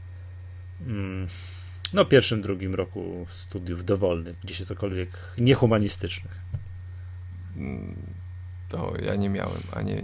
[0.87, 1.27] mm,
[1.93, 6.39] no pierwszym, drugim roku studiów dowolnych, gdzieś jest cokolwiek niehumanistycznych.
[7.57, 7.95] Mm,
[8.69, 10.03] to ja nie miałem, a nie,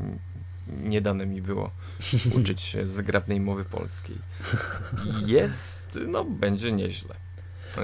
[0.67, 1.71] nie dane mi było
[2.37, 4.15] uczyć się zgrabnej mowy polskiej.
[5.25, 7.15] Jest, no będzie nieźle.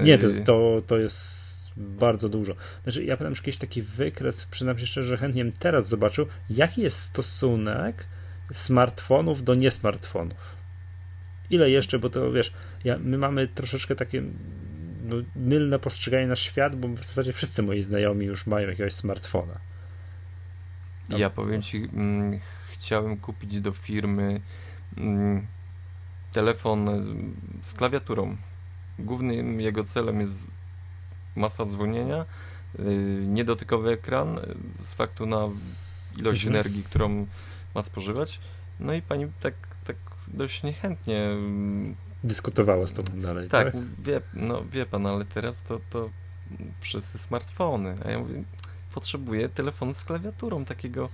[0.04, 2.56] Nie, to, to, to jest bardzo dużo.
[2.84, 6.82] Znaczy, ja pamiętam jakiś taki wykres, przyznam się szczerze, że chętnie bym teraz zobaczył, jaki
[6.82, 8.06] jest stosunek
[8.52, 10.58] smartfonów do niesmartfonów.
[11.50, 14.24] Ile jeszcze, bo to wiesz, ja, my mamy troszeczkę takie
[15.04, 19.60] no, mylne postrzeganie na świat, bo w zasadzie wszyscy moi znajomi już mają jakiegoś smartfona.
[21.10, 22.40] Ja powiem ci, mm,
[22.72, 24.42] chciałem kupić do firmy
[24.98, 25.48] mm,
[26.32, 26.88] telefon
[27.62, 28.38] z klawiaturą.
[29.00, 30.52] Głównym jego celem jest
[31.36, 32.26] masa dzwonienia,
[32.80, 32.84] y,
[33.28, 34.40] niedotykowy ekran
[34.80, 35.50] z faktu na
[36.18, 36.56] ilość mhm.
[36.56, 37.28] energii, którą
[37.75, 38.39] ma spożywać.
[38.80, 39.53] No i pani tak,
[39.84, 39.95] tak
[40.27, 43.49] dość niechętnie mm, dyskutowała z tobą dalej.
[43.49, 43.84] Tak, tak?
[43.99, 46.10] Wie, no, wie pan, ale teraz to, to
[46.80, 47.95] wszyscy smartfony.
[48.06, 48.43] A ja mówię,
[48.93, 51.10] potrzebuję telefonu z klawiaturą takiego,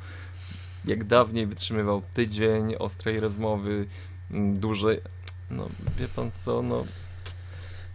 [0.85, 3.85] jak dawniej wytrzymywał tydzień ostrej rozmowy,
[4.31, 5.01] mm, dłużej.
[5.49, 6.85] No, wie pan co, no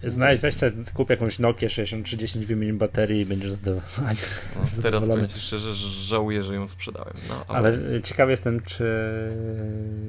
[0.05, 4.17] Znajdź, weź sobie, kup jakąś Nokia 6310, wymień baterię i będziesz zadowolony.
[4.57, 7.15] No, teraz powiem Ci szczerze, że żałuję, że ją sprzedałem.
[7.29, 7.69] No, ale...
[7.69, 8.85] ale ciekawy jestem, czy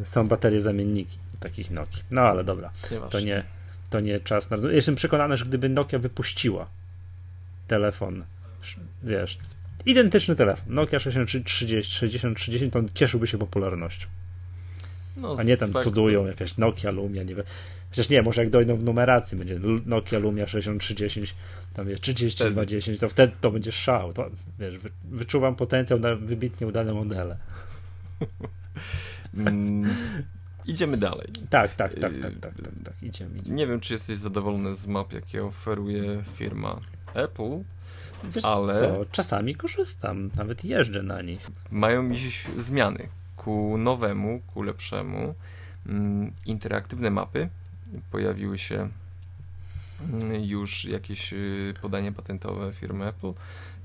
[0.04, 2.04] są baterie zamienniki takich Nokii.
[2.12, 2.72] No ale dobra,
[3.10, 3.44] to nie,
[3.90, 4.58] to nie czas na...
[4.72, 6.68] Jestem przekonany, że gdyby Nokia wypuściła
[7.68, 8.24] telefon,
[9.04, 9.38] wiesz,
[9.86, 14.08] identyczny telefon, Nokia 6330, 6030, to cieszyłby się popularnością.
[15.20, 17.46] No, A nie tam cudują, jakaś Nokia, Lumia, nie wiem.
[17.90, 21.36] Chociaż nie, może jak dojdą w numeracji, będzie Nokia Lumia 6310,
[21.74, 24.14] tam jest 3210, to wtedy to będzie szał.
[24.14, 24.30] To,
[24.60, 27.38] wiesz, wyczuwam potencjał na wybitnie udane modele.
[29.38, 29.90] Mm,
[30.66, 31.28] idziemy dalej.
[31.50, 32.94] Tak, tak, tak, tak, tak, tak, tak.
[33.04, 33.56] Idziemy, idziemy.
[33.56, 36.80] Nie wiem, czy jesteś zadowolony z map, jakie oferuje firma
[37.14, 37.64] Apple.
[38.24, 41.48] Wiesz ale co, czasami korzystam, nawet jeżdżę na nich.
[41.72, 43.10] Mają dziś zmiany
[43.50, 45.36] ku nowemu, ku lepszemu.
[45.86, 47.50] Mm, interaktywne mapy
[48.12, 48.90] pojawiły się
[50.42, 53.34] już jakieś y, podanie patentowe firmy Apple.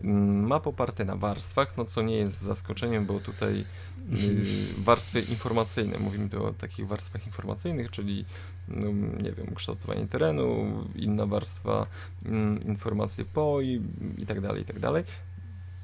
[0.05, 3.64] Mm, ma poparte na warstwach, no co nie jest zaskoczeniem, bo tutaj
[4.12, 8.24] y, warstwy informacyjne, mówimy tu o takich warstwach informacyjnych, czyli
[8.68, 8.88] no,
[9.22, 11.87] nie wiem, ukształtowanie terenu, inna warstwa,
[12.24, 13.83] mm, informacje po i,
[14.18, 15.05] i tak dalej, i tak dalej.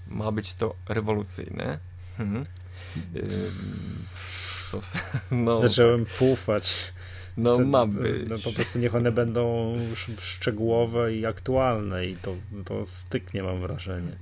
[0.09, 1.79] Ma być to rewolucyjne.
[2.17, 2.45] Hmm.
[5.31, 6.93] No, Zacząłem pufać.
[7.37, 8.29] No ma być.
[8.29, 9.75] No, po prostu niech one będą
[10.21, 14.13] szczegółowe i aktualne i to, to styknie mam wrażenie.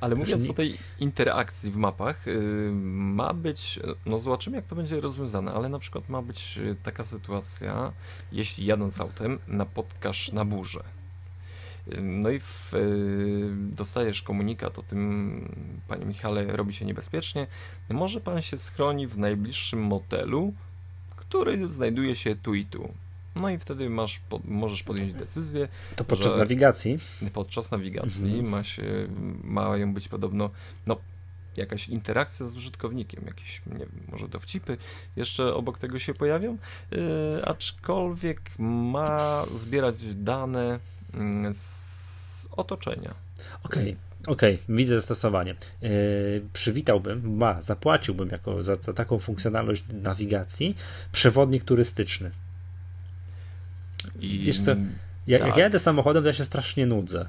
[0.00, 0.50] Ale mówiąc nie...
[0.50, 5.68] o tej interakcji w mapach, yy, ma być, no zobaczymy jak to będzie rozwiązane, ale
[5.68, 7.92] na przykład ma być y, taka sytuacja,
[8.32, 10.84] jeśli jadąc autem napotkasz na burzę.
[12.02, 15.54] No i w, yy, dostajesz komunikat o tym,
[15.88, 17.46] panie Michale, robi się niebezpiecznie.
[17.90, 20.52] Może pan się schroni w najbliższym motelu,
[21.16, 22.92] który znajduje się tu i tu.
[23.36, 25.68] No i wtedy masz, po, możesz podjąć decyzję.
[25.96, 26.98] To podczas nawigacji?
[27.32, 28.48] Podczas nawigacji mhm.
[28.48, 29.08] ma się,
[29.44, 30.50] mają być podobno
[30.86, 30.96] no,
[31.56, 34.76] jakaś interakcja z użytkownikiem, jakieś, nie wiem, może dowcipy
[35.16, 36.58] jeszcze obok tego się pojawią,
[36.90, 36.98] yy,
[37.44, 40.80] aczkolwiek ma zbierać dane
[41.52, 43.14] z otoczenia.
[43.62, 43.82] Okej.
[43.82, 44.08] Okay.
[44.26, 45.54] Okej, okay, widzę zastosowanie.
[45.82, 45.90] Yy,
[46.52, 50.76] przywitałbym, ma, zapłaciłbym jako za, za, taką funkcjonalność nawigacji
[51.12, 52.30] przewodnik turystyczny.
[54.20, 54.70] I, Wiesz co,
[55.26, 55.48] ja, tak.
[55.48, 57.26] jak jadę samochodem, to ja się strasznie nudzę.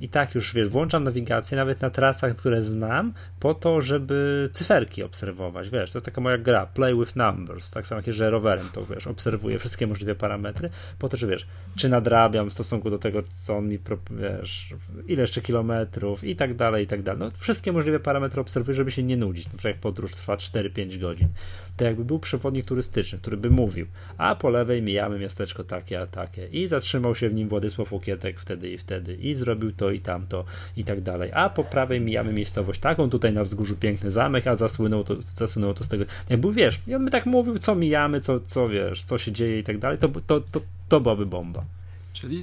[0.00, 5.02] I tak już wiesz, włączam nawigację nawet na trasach, które znam, po to, żeby cyferki
[5.02, 5.70] obserwować.
[5.70, 7.70] Wiesz, to jest taka moja gra, play with numbers.
[7.70, 11.46] Tak samo jak że rowerem, to wiesz, obserwuję wszystkie możliwe parametry, po to, że wiesz,
[11.76, 13.78] czy nadrabiam w stosunku do tego, co on mi,
[14.10, 14.74] wiesz,
[15.08, 17.20] ile jeszcze kilometrów i tak dalej, i tak dalej.
[17.20, 19.44] No, wszystkie możliwe parametry obserwuję, żeby się nie nudzić.
[19.44, 21.28] Na przykład jak podróż trwa 4-5 godzin.
[21.76, 23.86] To jakby był przewodnik turystyczny, który by mówił,
[24.18, 26.46] a po lewej mijamy miasteczko takie, a takie.
[26.46, 29.14] I zatrzymał się w nim Władysław Okietek wtedy i wtedy.
[29.14, 30.44] I zrobił to i tamto
[30.76, 31.30] i tak dalej.
[31.34, 35.74] A po prawej mijamy miejscowość taką, tutaj na wzgórzu piękny zamek, a zasłynął to, zasłynęło
[35.74, 36.04] to z tego.
[36.28, 39.58] Jakby wiesz, i on by tak mówił, co mijamy, co, co wiesz, co się dzieje
[39.58, 41.64] i tak dalej, to, to, to, to byłaby bomba.
[42.12, 42.36] Czyli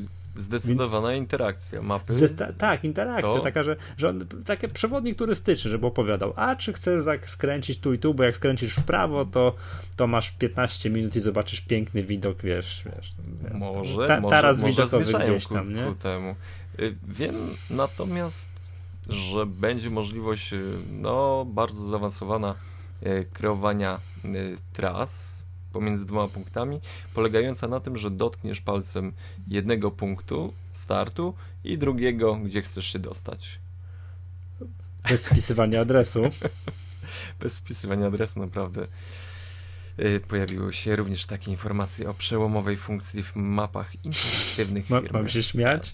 [0.00, 1.20] yy, Zdecydowana Więc...
[1.20, 2.28] interakcja mapy.
[2.28, 3.40] Ta, tak, interakcja, to...
[3.40, 7.98] taka, że, że on, taki przewodnik turystyczny, żeby opowiadał, a czy chcesz skręcić tu i
[7.98, 9.54] tu, bo jak skręcisz w prawo, to,
[9.96, 13.14] to masz 15 minut i zobaczysz piękny widok, wiesz, wiesz.
[13.54, 15.84] Może, ta, może, taras może widokowy gdzieś tam, nie?
[15.84, 16.34] Ku temu.
[16.78, 18.48] Y, wiem natomiast,
[19.08, 22.54] że będzie możliwość, y, no, bardzo zaawansowana
[23.02, 24.00] y, kreowania
[24.72, 26.80] tras, pomiędzy dwoma punktami,
[27.14, 29.12] polegająca na tym, że dotkniesz palcem
[29.48, 31.34] jednego punktu startu
[31.64, 33.58] i drugiego, gdzie chcesz się dostać.
[35.08, 36.22] Bez wpisywania adresu.
[37.40, 38.86] Bez wpisywania adresu, naprawdę.
[39.98, 45.08] Y, pojawiły się również takie informacje o przełomowej funkcji w mapach interaktywnych firm.
[45.12, 45.92] Mam się śmiać?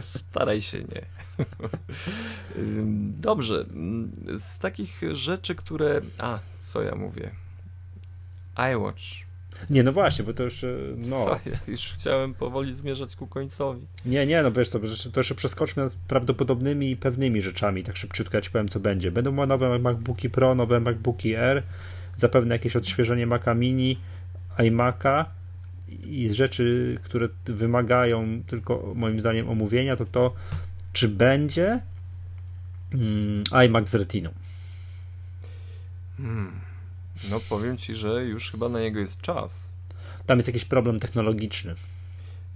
[0.00, 1.02] Staraj się nie.
[2.56, 2.82] Y,
[3.20, 3.66] dobrze.
[4.38, 6.00] Z takich rzeczy, które.
[6.18, 7.30] A, co ja mówię?
[8.74, 9.28] iWatch.
[9.70, 10.64] Nie, no właśnie, bo to już.
[10.64, 11.24] E, no.
[11.24, 13.86] Co, ja już chciałem powoli zmierzać ku końcowi.
[14.06, 18.36] Nie, nie, no wiesz sobie, to jeszcze przeskoczmy nad prawdopodobnymi i pewnymi rzeczami, tak szybciutko
[18.36, 19.10] ja ci powiem, co będzie.
[19.10, 21.62] Będą nowe MacBooki Pro, nowe MacBooki Air,
[22.18, 23.98] zapewne jakieś odświeżenie Maca Mini,
[24.58, 25.24] iMac'a
[26.04, 30.34] i z rzeczy, które wymagają tylko moim zdaniem omówienia, to to,
[30.92, 31.80] czy będzie
[32.94, 34.30] mm, iMac z Retiną.
[36.16, 36.60] Hmm.
[37.30, 39.72] No powiem ci, że już chyba na niego jest czas.
[40.26, 41.74] Tam jest jakiś problem technologiczny.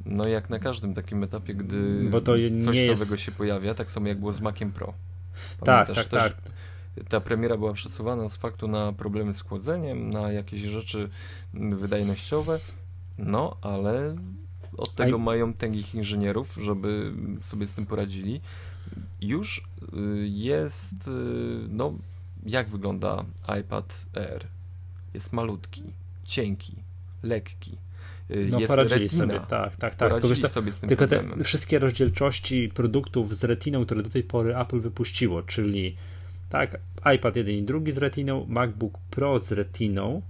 [0.06, 2.32] No jak na każdym takim etapie, gdy Bo to
[2.64, 3.00] coś jest...
[3.00, 4.94] nowego się pojawia, tak samo jak było z Maciem Pro.
[5.60, 6.52] Tak, Pamiętasz tak, tak, tak.
[7.08, 11.10] Ta premiera była przesuwana z faktu na problemy z chłodzeniem, na jakieś rzeczy
[11.54, 12.60] wydajnościowe,
[13.18, 14.16] no ale
[14.76, 15.20] od tego I...
[15.20, 18.40] mają tęgich inżynierów, żeby sobie z tym poradzili.
[19.20, 21.10] Już y, jest, y,
[21.68, 21.94] no
[22.46, 23.24] jak wygląda
[23.60, 24.46] iPad Air?
[25.14, 25.82] Jest malutki,
[26.24, 26.74] cienki,
[27.22, 27.76] lekki.
[28.30, 29.24] Y, no, jest poradzili retina.
[29.24, 30.08] sobie, tak, tak, tak.
[30.08, 31.38] Poradzili tylko, sobie z tym tylko problemem.
[31.38, 35.96] te wszystkie rozdzielczości produktów z retiną, które do tej pory Apple wypuściło, czyli
[36.52, 36.80] tak,
[37.16, 40.22] iPad 1 i drugi z retiną, MacBook Pro z retiną,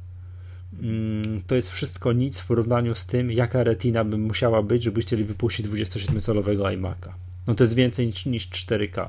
[0.82, 5.00] mm, to jest wszystko nic w porównaniu z tym, jaka retina by musiała być, żeby
[5.00, 7.12] chcieli wypuścić 27-calowego iMac'a.
[7.46, 9.08] No to jest więcej niż, niż 4K.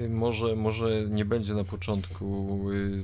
[0.00, 3.02] Y, może, może nie będzie na początku y,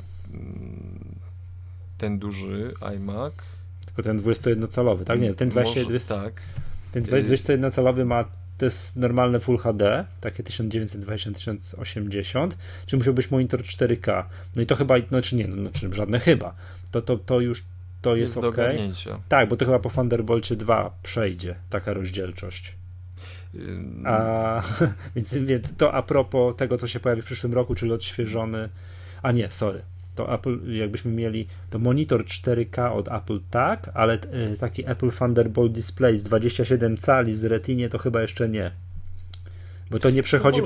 [1.98, 3.34] ten duży iMac.
[3.86, 5.20] Tylko ten 21-calowy, tak?
[5.20, 6.42] Nie, ten 20, może, 20, tak.
[6.92, 8.24] Ten 21-calowy ma
[8.58, 12.50] to jest normalne Full HD, takie 1920-1080,
[12.86, 14.24] czy musiał być monitor 4K.
[14.56, 16.54] No i to chyba, no czy nie, no, czy żadne chyba.
[16.90, 17.62] To, to, to już
[18.02, 18.56] to jest, jest ok.
[19.28, 22.74] Tak, bo to chyba po Thunderbolcie 2 przejdzie taka rozdzielczość.
[24.04, 24.62] A,
[25.16, 28.68] więc, więc to a propos tego, co się pojawi w przyszłym roku, czyli odświeżony.
[29.22, 29.82] A nie, sorry.
[30.16, 34.18] To Apple, jakbyśmy mieli to monitor 4K od Apple, tak, ale
[34.52, 38.70] y, taki Apple Thunderbolt Display z 27 cali z Retinie to chyba jeszcze nie.
[39.90, 40.60] Bo to nie przechodzi,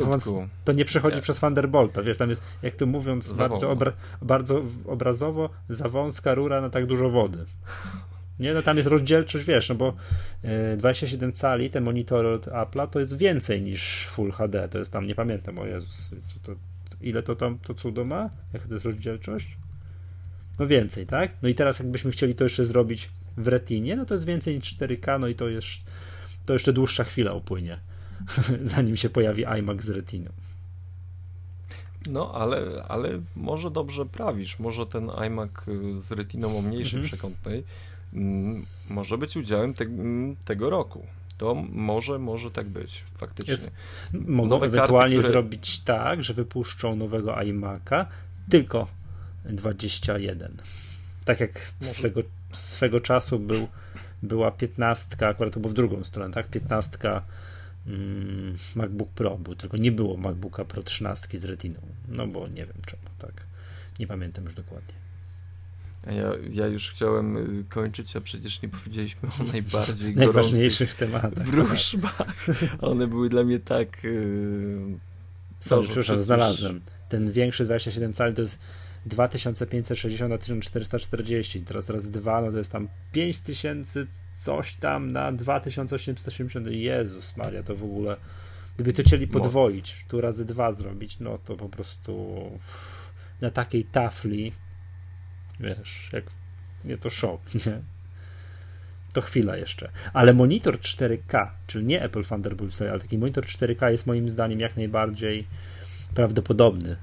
[0.64, 1.22] to nie przechodzi nie.
[1.22, 6.60] przez Thunderbolta, wiesz, tam jest, jak to mówiąc bardzo, obra, bardzo obrazowo, za wąska rura
[6.60, 7.38] na tak dużo wody.
[8.40, 9.94] Nie, no tam jest rozdzielczość, wiesz, no bo
[10.76, 14.92] 27 e, cali, te monitory od Apple'a to jest więcej niż Full HD, to jest
[14.92, 16.10] tam, nie pamiętam, o Jezus,
[16.42, 16.52] to,
[17.00, 18.30] ile to tam to cudo ma?
[18.52, 19.56] Jak to jest rozdzielczość?
[20.58, 21.32] No więcej, tak?
[21.42, 24.76] No i teraz jakbyśmy chcieli to jeszcze zrobić w retinie, no to jest więcej niż
[24.76, 25.66] 4K, no i to jest
[26.46, 27.78] to jeszcze dłuższa chwila upłynie,
[28.62, 30.30] zanim się pojawi iMac z retiną.
[32.06, 34.58] No, ale, ale może dobrze prawisz.
[34.58, 37.04] Może ten iMac y, z retiną o mniejszej mhm.
[37.04, 37.64] przekątnej
[38.14, 41.06] Mm, może być udziałem te, mm, tego roku.
[41.40, 43.70] To może, może tak być, faktycznie.
[44.12, 45.32] Mogą Nowe ewentualnie karty, które...
[45.32, 48.06] zrobić tak, że wypuszczą nowego iMac'a
[48.50, 48.86] tylko
[49.44, 50.56] 21.
[51.24, 52.22] Tak jak swego,
[52.52, 53.68] swego czasu był,
[54.22, 56.48] była 15, akurat to było w drugą stronę, tak?
[56.48, 56.98] 15
[57.86, 61.80] mm, MacBook Pro był, tylko nie było MacBooka Pro 13 z Retiną.
[62.08, 63.32] No bo nie wiem czemu, tak.
[63.98, 64.99] Nie pamiętam już dokładnie.
[66.06, 71.46] Ja, ja już chciałem y, kończyć, a przecież nie powiedzieliśmy o najbardziej najważniejszych tematach.
[71.46, 72.34] wróżbach.
[72.80, 74.04] One były dla mnie tak.
[74.04, 74.98] Yy,
[75.60, 76.80] Sorry, przepraszam, znalazłem.
[77.08, 78.58] Ten większy 27 cali to jest
[79.06, 81.62] 2560 na 1440.
[81.62, 86.66] Teraz raz dwa, no to jest tam 5000 coś tam na 2880.
[86.66, 88.16] Jezus Maria, to w ogóle.
[88.74, 92.40] Gdyby to chcieli podwoić, tu razy dwa zrobić, no to po prostu
[93.40, 94.52] na takiej tafli
[95.60, 96.24] Wiesz, jak
[96.84, 97.80] nie to szok, nie?
[99.12, 99.90] To chwila jeszcze.
[100.12, 104.76] Ale monitor 4K, czyli nie Apple Thunderbolt, ale taki monitor 4K jest moim zdaniem jak
[104.76, 105.46] najbardziej
[106.14, 106.96] prawdopodobny.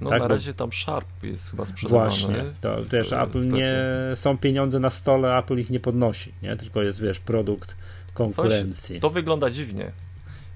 [0.00, 0.20] No tak?
[0.20, 2.10] na razie tam Sharp jest chyba sprzedawany.
[2.10, 3.74] Właśnie, to wiesz, Apple nie,
[4.14, 6.56] są pieniądze na stole, Apple ich nie podnosi, nie?
[6.56, 7.76] Tylko jest, wiesz, produkt
[8.14, 8.94] konkurencji.
[8.94, 9.92] Coś, to wygląda dziwnie.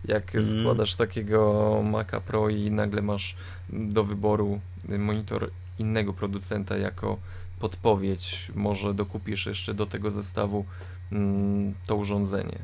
[0.04, 0.46] Jak mm.
[0.46, 3.36] składasz takiego Maca Pro i nagle masz
[3.68, 4.60] do wyboru
[4.98, 7.18] monitor innego producenta jako
[7.58, 10.64] podpowiedź, może dokupisz jeszcze do tego zestawu
[11.12, 12.58] mm, to urządzenie.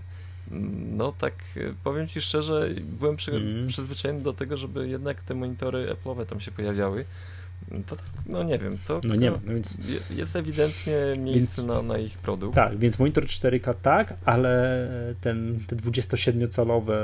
[0.50, 3.66] Mm, no tak, e, powiem Ci szczerze, byłem przy, mm.
[3.68, 7.04] przyzwyczajony do tego, żeby jednak te monitory Apple'owe tam się pojawiały.
[7.86, 7.96] To,
[8.26, 9.78] no nie wiem, to no nie no, więc...
[10.10, 12.54] jest ewidentnie miejsce więc, na, na ich produkt.
[12.54, 14.88] Tak, więc monitor 4K tak, ale
[15.20, 16.94] ten, te 27-calowe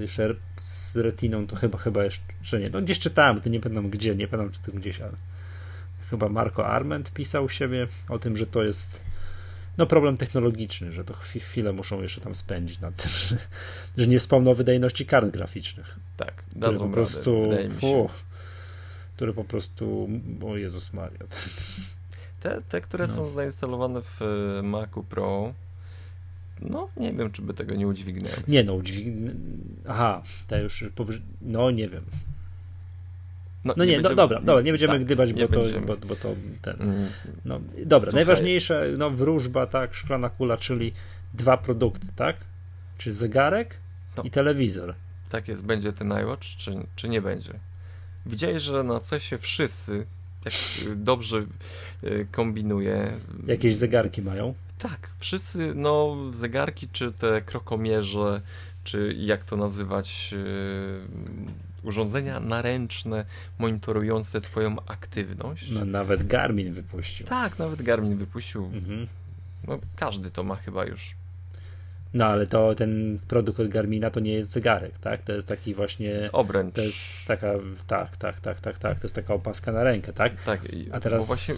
[0.00, 2.70] jeszcze z retiną to chyba chyba jeszcze nie.
[2.70, 5.12] No gdzieś czytałem, to nie pamiętam gdzie, nie pamiętam czy to gdzieś, ale
[6.10, 9.00] chyba Marco Arment pisał u siebie o tym, że to jest
[9.78, 13.38] no problem technologiczny, że to chwilę muszą jeszcze tam spędzić nad tym, że,
[13.96, 15.98] że nie wspomną o wydajności kart graficznych.
[16.16, 17.68] Tak, dadzą po prostu, radę,
[19.16, 20.08] które po prostu,
[20.46, 21.18] o Jezus Maria.
[22.40, 23.12] Te, te które no.
[23.12, 25.54] są zainstalowane w e, Macu Pro,
[26.60, 28.36] no nie wiem, czy by tego nie udźwignęły.
[28.48, 29.32] Nie no, udźwignę...
[29.88, 30.84] Aha, te już,
[31.42, 32.04] no nie wiem.
[33.64, 36.16] No, no nie, nie no, dobra, dobra, nie będziemy tak, gdybać, bo, To, bo, bo
[36.16, 36.82] to ten.
[36.82, 37.08] Mm.
[37.44, 38.14] No, dobra, Słuchaj.
[38.14, 40.92] najważniejsze, no wróżba, tak, szklana kula, czyli
[41.34, 42.36] dwa produkty, tak?
[42.98, 43.76] Czy zegarek
[44.16, 44.22] no.
[44.22, 44.94] i telewizor.
[45.30, 47.52] Tak jest, będzie ten iWatch, czy, czy nie będzie?
[48.26, 50.06] Widziałeś, że na CESie wszyscy,
[50.44, 50.54] jak
[50.96, 51.46] dobrze
[52.04, 53.12] y, kombinuje.
[53.46, 54.54] Jakieś zegarki mają?
[54.78, 58.42] Tak, wszyscy, no, zegarki, czy te krokomierze,
[58.84, 61.00] czy jak to nazywać, y,
[61.82, 63.24] urządzenia naręczne
[63.58, 65.70] monitorujące Twoją aktywność.
[65.70, 67.26] No, nawet Garmin wypuścił.
[67.26, 68.64] Tak, nawet Garmin wypuścił.
[68.64, 69.06] Mhm.
[69.66, 71.14] No, każdy to ma chyba już.
[72.14, 75.22] No ale to ten produkt od Garmina to nie jest zegarek, tak?
[75.22, 76.30] To jest taki właśnie.
[76.32, 76.74] Obręcz.
[76.74, 77.52] To jest taka.
[77.86, 78.98] Tak, tak, tak, tak, tak.
[78.98, 80.42] To jest taka opaska na rękę, tak?
[80.42, 80.60] Tak.
[80.92, 81.26] A teraz.
[81.26, 81.54] Właśnie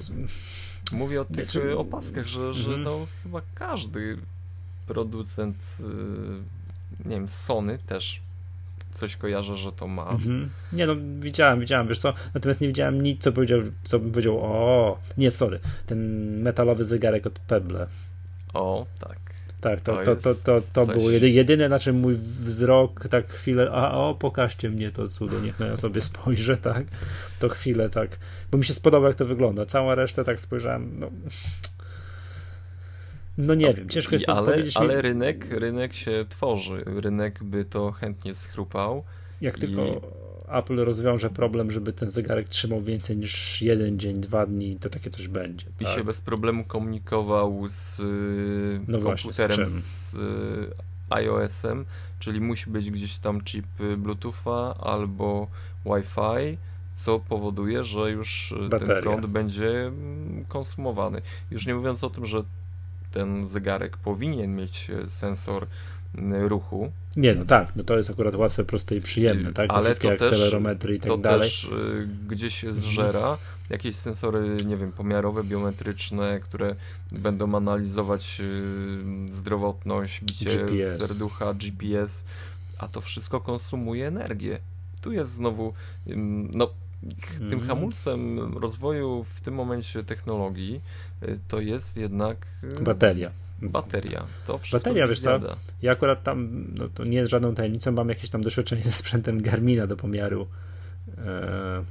[0.92, 1.78] mówię o tych znaczy...
[1.78, 2.82] opaskach, że, że mhm.
[2.82, 4.16] no chyba każdy
[4.86, 8.20] producent, y, nie wiem, Sony też
[8.94, 10.10] coś kojarzę, że to ma.
[10.10, 10.50] Mhm.
[10.72, 14.38] Nie no, widziałem, widziałem, wiesz co, natomiast nie widziałem nic, co powiedział, co bym powiedział,
[14.42, 15.98] o, nie, sorry, ten
[16.42, 17.86] metalowy zegarek od Pebble.
[18.54, 19.18] O, tak.
[19.60, 20.96] Tak, to, to, to, to, to, coś...
[20.96, 25.60] było jedyne, na czym mój wzrok tak chwilę, a o, pokażcie mnie to cudo, niech
[25.60, 26.86] no ja sobie spojrzę, tak,
[27.40, 28.18] to chwilę, tak,
[28.50, 29.66] bo mi się spodoba, jak to wygląda.
[29.66, 31.10] Cała reszta tak spojrzałem, no,
[33.40, 34.76] no nie wiem, ciężko jest ale, powiedzieć.
[34.76, 35.02] Ale mi...
[35.02, 36.82] rynek, rynek się tworzy.
[36.86, 39.04] Rynek by to chętnie schrupał.
[39.40, 39.60] Jak i...
[39.60, 40.00] tylko
[40.50, 45.10] Apple rozwiąże problem, żeby ten zegarek trzymał więcej niż jeden dzień, dwa dni, to takie
[45.10, 45.66] coś będzie.
[45.80, 45.94] I tak?
[45.94, 48.02] się bez problemu komunikował z
[48.88, 50.16] no komputerem, właśnie, z, z
[51.10, 51.84] iOS-em,
[52.18, 53.66] czyli musi być gdzieś tam chip
[53.96, 55.48] Bluetootha albo
[55.84, 56.58] Wi-Fi,
[56.94, 58.94] co powoduje, że już Bateria.
[58.94, 61.22] ten prąd będzie mm, konsumowany.
[61.50, 62.42] Już nie mówiąc o tym, że
[63.12, 65.66] ten zegarek powinien mieć sensor
[66.30, 66.92] ruchu.
[67.16, 69.70] Nie, no tak, no to jest akurat łatwe, proste i przyjemne, tak?
[69.70, 71.40] Ale wszystkie to akcelerometry i tak to dalej.
[71.40, 73.38] też y, gdzieś się zżera.
[73.70, 76.74] Jakieś sensory, nie wiem, pomiarowe, biometryczne, które
[77.12, 80.98] będą analizować y, zdrowotność, bicie GPS.
[80.98, 82.24] serducha, GPS,
[82.78, 84.58] a to wszystko konsumuje energię.
[85.00, 85.74] Tu jest znowu,
[86.52, 86.70] no,
[87.38, 87.66] tym mhm.
[87.66, 90.80] hamulcem rozwoju w tym momencie technologii
[91.22, 92.46] y, to jest jednak
[92.80, 93.30] y, bateria.
[93.62, 94.26] Bateria.
[94.46, 95.40] To wszystko Bateria, wiesz co?
[95.82, 99.42] Ja akurat tam, no to nie jest żadną tajemnicą, mam jakieś tam doświadczenie ze sprzętem
[99.42, 100.46] Garmina do pomiaru
[101.18, 101.84] e,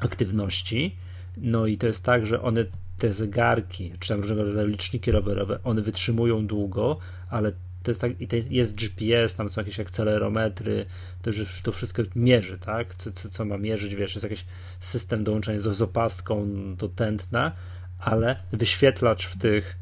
[0.00, 0.96] aktywności.
[1.36, 2.64] No i to jest tak, że one,
[2.98, 6.98] te zegarki, czy tam różnego rodzaju liczniki rowerowe, one wytrzymują długo,
[7.30, 7.52] ale
[7.88, 10.86] to jest tak, i to jest GPS, tam są jakieś akcelerometry,
[11.22, 12.94] to, że to wszystko mierzy, tak?
[12.94, 14.44] Co, co, co ma mierzyć, wiesz, jest jakiś
[14.80, 17.52] system dołączenia z, z opaską do tętna,
[17.98, 19.78] ale wyświetlacz w tych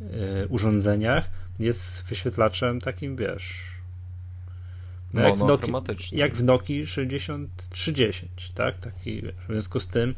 [0.00, 3.54] y, urządzeniach jest wyświetlaczem takim, wiesz,
[5.12, 5.72] no, jak, w Noki,
[6.12, 8.78] jak w Noki 6030, tak?
[8.78, 10.14] Taki, wiesz, w związku z tym,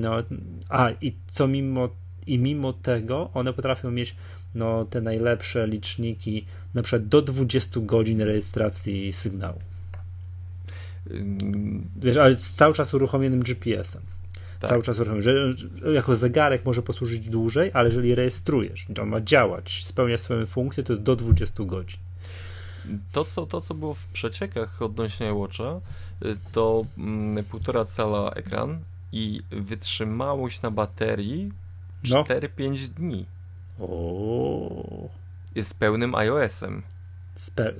[0.00, 0.22] no,
[0.68, 1.88] a i co mimo,
[2.26, 4.16] i mimo tego one potrafią mieć
[4.54, 9.60] no, te najlepsze liczniki, na przykład do 20 godzin rejestracji sygnału.
[11.96, 14.02] Wiesz, ale z cały czas uruchomionym GPS-em.
[14.60, 14.70] Tak.
[14.70, 14.96] Cały czas.
[14.96, 15.54] Że, że
[15.92, 20.92] jako zegarek może posłużyć dłużej, ale jeżeli rejestrujesz, to ma działać, spełnia swoją funkcję, to
[20.92, 22.00] jest do 20 godzin.
[23.12, 25.80] To co, to, co było w przeciekach odnośnie Watcha,
[26.24, 28.78] y, to mm, półtora cala ekran
[29.12, 31.52] i wytrzymałość na baterii
[32.04, 32.94] 4-5 no.
[32.96, 33.26] dni.
[33.80, 35.08] O.
[35.54, 36.82] Jest pełnym iOS-em.
[37.36, 37.72] Spe...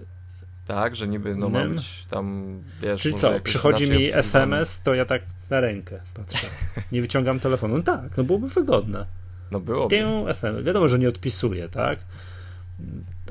[0.67, 3.03] Tak, że niby no ma być tam, wiesz...
[3.03, 6.47] Czyli co, przychodzi mi SMS, to ja tak na rękę patrzę.
[6.93, 7.77] Nie wyciągam telefonu.
[7.77, 9.07] No tak, no byłoby wygodne.
[9.51, 9.97] No byłoby.
[9.97, 10.65] Tę SMS.
[10.65, 11.99] Wiadomo, że nie odpisuje, tak?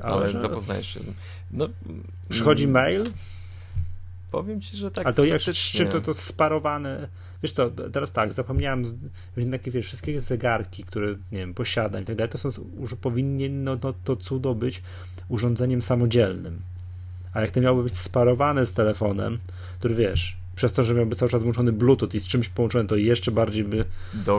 [0.02, 0.40] Ale, Ale że...
[0.40, 1.06] zapoznajesz się z
[1.50, 1.68] No,
[2.28, 2.72] Przychodzi mm.
[2.72, 3.04] mail?
[4.34, 7.08] Powiem ci, że tak A to jak, czy to, to sparowane
[7.44, 8.84] Wiesz co, teraz tak, zapomniałem,
[9.36, 12.48] że takie wiesz, wszystkie zegarki, które nie wiem, posiadam i tak dalej, to są,
[12.88, 14.82] że powinny no, no, to cudo być
[15.28, 16.60] urządzeniem samodzielnym.
[17.34, 19.38] A jak to miałoby być sparowane z telefonem,
[19.78, 22.96] który wiesz, przez to, że miałby cały czas włączony Bluetooth i z czymś połączony, to
[22.96, 23.84] jeszcze bardziej by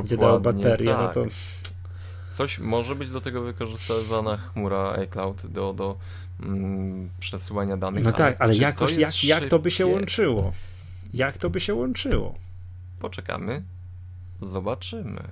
[0.03, 1.15] zjadało baterię, tak.
[1.15, 1.29] no to...
[2.29, 5.97] Coś może być do tego wykorzystywana chmura iCloud do, do
[6.39, 8.03] mm, przesyłania danych.
[8.03, 10.53] No tak, ale jakoś, jak, jak to by się łączyło?
[11.13, 12.35] Jak to by się łączyło?
[12.99, 13.63] Poczekamy,
[14.41, 15.23] zobaczymy.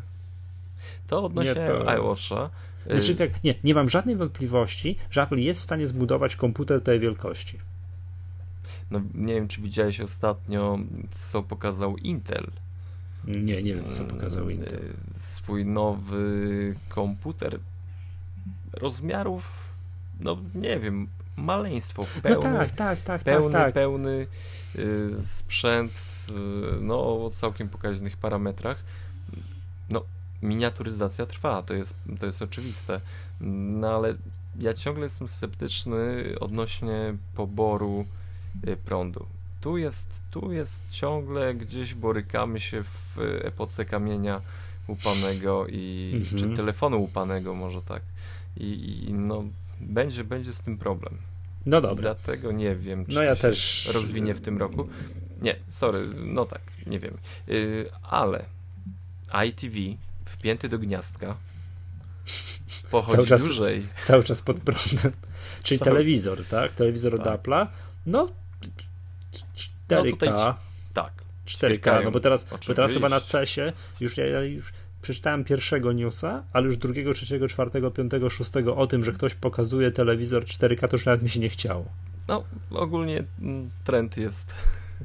[1.07, 1.97] To odnośnie nie, to...
[1.97, 2.49] iWatcha.
[2.85, 6.81] Znaczy, y, tak, nie, nie mam żadnej wątpliwości, że Apple jest w stanie zbudować komputer
[6.81, 7.59] tej wielkości.
[8.91, 10.79] No, nie wiem, czy widziałeś ostatnio,
[11.11, 12.51] co pokazał Intel.
[13.27, 14.79] Nie, nie wiem, co pokazał y, Intel.
[15.15, 17.59] Swój nowy komputer
[18.73, 19.72] rozmiarów,
[20.23, 21.07] no nie wiem,
[21.37, 22.05] maleństwo.
[22.21, 23.73] Pełny, no tak, tak, tak, pełny, tak, tak.
[23.73, 24.27] pełny
[24.75, 25.91] y, sprzęt
[26.29, 26.33] y,
[26.81, 28.83] no, o całkiem pokaźnych parametrach.
[29.89, 30.03] No,
[30.41, 33.01] miniaturyzacja trwa, to jest, to jest oczywiste.
[33.41, 34.13] No ale
[34.59, 38.05] ja ciągle jestem sceptyczny odnośnie poboru
[38.67, 39.25] y, prądu.
[39.61, 44.41] Tu jest, tu jest ciągle gdzieś borykamy się w epoce kamienia
[44.87, 46.37] upanego i mhm.
[46.37, 48.01] czy telefonu upanego może tak.
[48.57, 49.43] I, i no
[49.83, 51.17] będzie, będzie z tym problem.
[51.65, 52.01] No dobra.
[52.01, 54.89] Dlatego nie wiem, czy no ja też rozwinie w tym roku.
[55.41, 57.17] Nie, sorry, no tak, nie wiem.
[57.47, 58.45] Yy, ale
[59.47, 59.77] ITV
[60.25, 61.37] wpięty do gniazdka
[62.91, 63.87] pochodzi cały czas, dłużej.
[64.01, 65.11] Cały czas pod prądem.
[65.63, 65.91] Czyli cały...
[65.91, 66.71] telewizor, tak?
[66.71, 67.27] Telewizor tak.
[67.27, 67.67] od Apple'a.
[68.05, 68.29] No
[69.89, 69.89] 4K.
[69.89, 70.29] No tutaj,
[70.93, 71.13] tak.
[71.47, 74.73] 4K, no bo teraz, bo teraz chyba na CESie już ja już
[75.03, 79.91] przeczytałem pierwszego newsa, ale już drugiego, trzeciego, czwartego, piątego, szóstego o tym, że ktoś pokazuje
[79.91, 81.85] telewizor 4K, to już nawet mi się nie chciało.
[82.27, 84.55] No, ogólnie mm, trend jest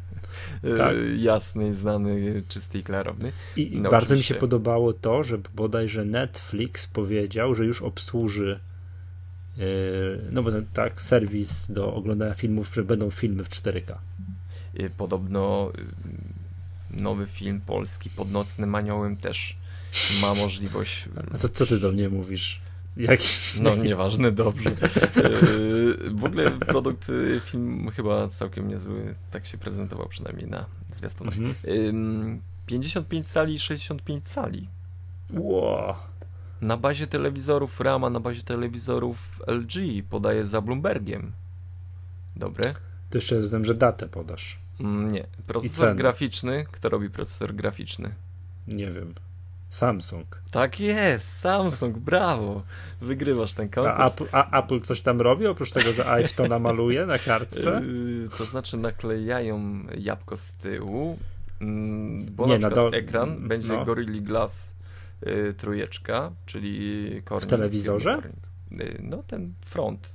[0.76, 0.96] tak.
[1.16, 3.32] jasny, znany, czysty i klarowny.
[3.56, 4.34] I no, bardzo oczywiście...
[4.34, 8.60] mi się podobało to, że bodajże Netflix powiedział, że już obsłuży
[9.56, 9.64] yy,
[10.30, 13.94] no bo tak, serwis do oglądania filmów, że będą filmy w 4K.
[14.96, 19.56] Podobno y, nowy film polski pod nocnym aniołem też
[20.22, 21.08] ma możliwość.
[21.34, 22.60] A co, co ty do mnie mówisz?
[22.96, 23.20] Jak...
[23.60, 24.70] No nieważne, dobrze.
[26.20, 27.06] w ogóle produkt,
[27.44, 31.34] film chyba całkiem niezły, tak się prezentował przynajmniej na zwiastunach.
[31.38, 32.40] Mhm.
[32.66, 34.68] 55 cali i 65 cali.
[35.30, 35.94] Wow.
[36.60, 41.32] Na bazie telewizorów Rama, na bazie telewizorów LG podaje za Bloombergiem.
[42.36, 42.74] Dobre?
[43.10, 44.58] To jeszcze znam, że datę podasz.
[44.80, 45.26] Mm, nie.
[45.46, 46.66] Procesor graficzny.
[46.72, 48.14] Kto robi procesor graficzny?
[48.66, 49.14] Nie wiem.
[49.68, 50.42] Samsung.
[50.50, 52.62] Tak jest, Samsung, brawo.
[53.00, 54.00] Wygrywasz ten konkurs.
[54.00, 57.82] A Apple, a Apple coś tam robi, oprócz tego, że iPhone namaluje na kartce?
[57.84, 61.18] Yy, to znaczy naklejają jabłko z tyłu,
[61.60, 63.84] mm, bo Nie, na, na ekran będzie no.
[63.84, 64.76] Gorilla Glass
[65.26, 67.48] y, trójeczka, czyli Corning.
[67.48, 68.22] W telewizorze?
[68.72, 70.08] Y, no ten front,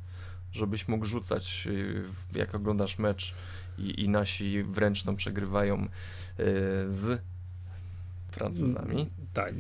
[0.52, 2.04] żebyś mógł rzucać, y,
[2.36, 3.34] jak oglądasz mecz
[3.78, 5.88] i, i nasi wręcz przegrywają
[6.86, 7.22] z
[8.34, 9.10] Francuzami.
[9.34, 9.54] Tak,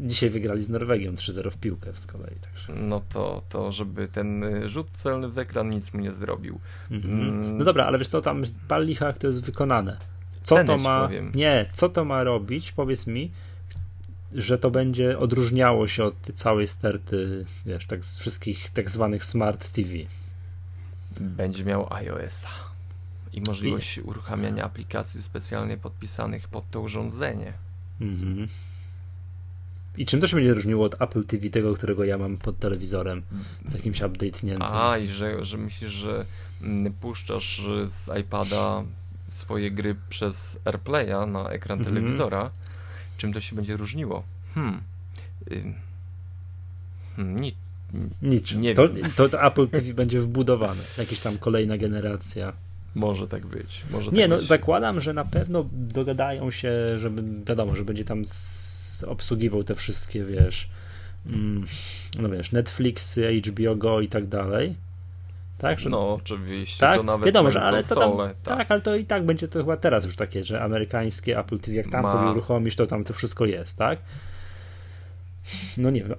[0.00, 2.34] dzisiaj wygrali z Norwegią 3-0 w piłkę z kolei.
[2.40, 2.72] Także.
[2.74, 6.58] No to, to, żeby ten rzut celny w ekran nic mu nie zrobił.
[6.90, 7.20] Mhm.
[7.20, 7.58] Mm.
[7.58, 9.96] No dobra, ale wiesz co, tam pal licha, to jest wykonane.
[10.42, 11.06] Co to ma.
[11.06, 11.32] Powiem.
[11.34, 12.72] Nie, co to ma robić?
[12.72, 13.30] Powiedz mi,
[14.34, 19.72] że to będzie odróżniało się od całej sterty, wiesz, tak z wszystkich tak zwanych smart
[19.72, 19.90] TV.
[21.20, 22.48] Będzie miał iOS-a
[23.32, 24.00] i możliwość I...
[24.00, 27.52] uruchamiania aplikacji specjalnie podpisanych pod to urządzenie.
[28.00, 28.48] Mhm.
[29.96, 33.22] I czym to się będzie różniło od Apple TV, tego, którego ja mam pod telewizorem,
[33.68, 34.68] z jakimś update'niętym?
[34.72, 36.24] A, i że, że myślisz, że
[36.62, 38.84] mm, puszczasz z iPada
[39.28, 41.96] swoje gry przez AirPlaya na ekran mhm.
[41.96, 42.50] telewizora,
[43.16, 44.22] czym to się będzie różniło?
[44.54, 44.80] Hmm.
[47.16, 47.54] Hmm, nic.
[48.22, 48.60] Niczym.
[48.60, 48.88] Nie to.
[49.16, 50.82] To, to Apple TV będzie wbudowane.
[50.98, 52.52] Jakaś tam kolejna generacja.
[52.96, 53.84] Może tak być.
[53.90, 54.46] Może nie, tak no być.
[54.46, 58.22] zakładam, że na pewno dogadają się, żeby wiadomo, że będzie tam
[59.06, 60.68] obsługiwał te wszystkie, wiesz,
[61.26, 61.66] mm,
[62.20, 63.18] no wiesz, Netflix,
[63.48, 64.74] HBO Go i tak dalej.
[65.58, 66.96] Tak, że, no oczywiście, tak?
[66.96, 68.58] to nawet wiadomo, że ale konsole, to tam, tak.
[68.58, 68.70] tak.
[68.70, 71.88] ale to i tak będzie to chyba teraz już takie, że amerykańskie Apple TV, jak
[71.88, 72.12] tam Ma.
[72.12, 73.98] sobie uruchomisz, to tam to wszystko jest, tak?
[75.76, 76.14] No nie wiem,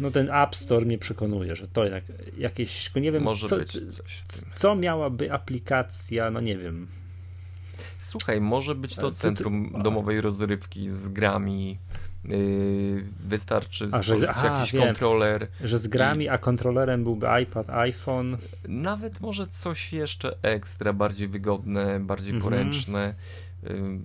[0.00, 2.04] no ten App Store mnie przekonuje, że to jednak
[2.38, 4.22] jakieś, nie wiem, Może co, być coś
[4.54, 6.86] co miałaby aplikacja, no nie wiem.
[7.98, 9.82] Słuchaj, może być to centrum ty...
[9.82, 11.78] domowej rozrywki z grami,
[12.28, 15.48] Yy, wystarczy a, że, aha, jakiś wiem, kontroler.
[15.64, 16.28] Że z grami, i...
[16.28, 18.36] a kontrolerem byłby iPad, iPhone.
[18.68, 22.42] Nawet może coś jeszcze ekstra, bardziej wygodne, bardziej mhm.
[22.42, 23.14] poręczne.
[23.62, 23.98] Yy,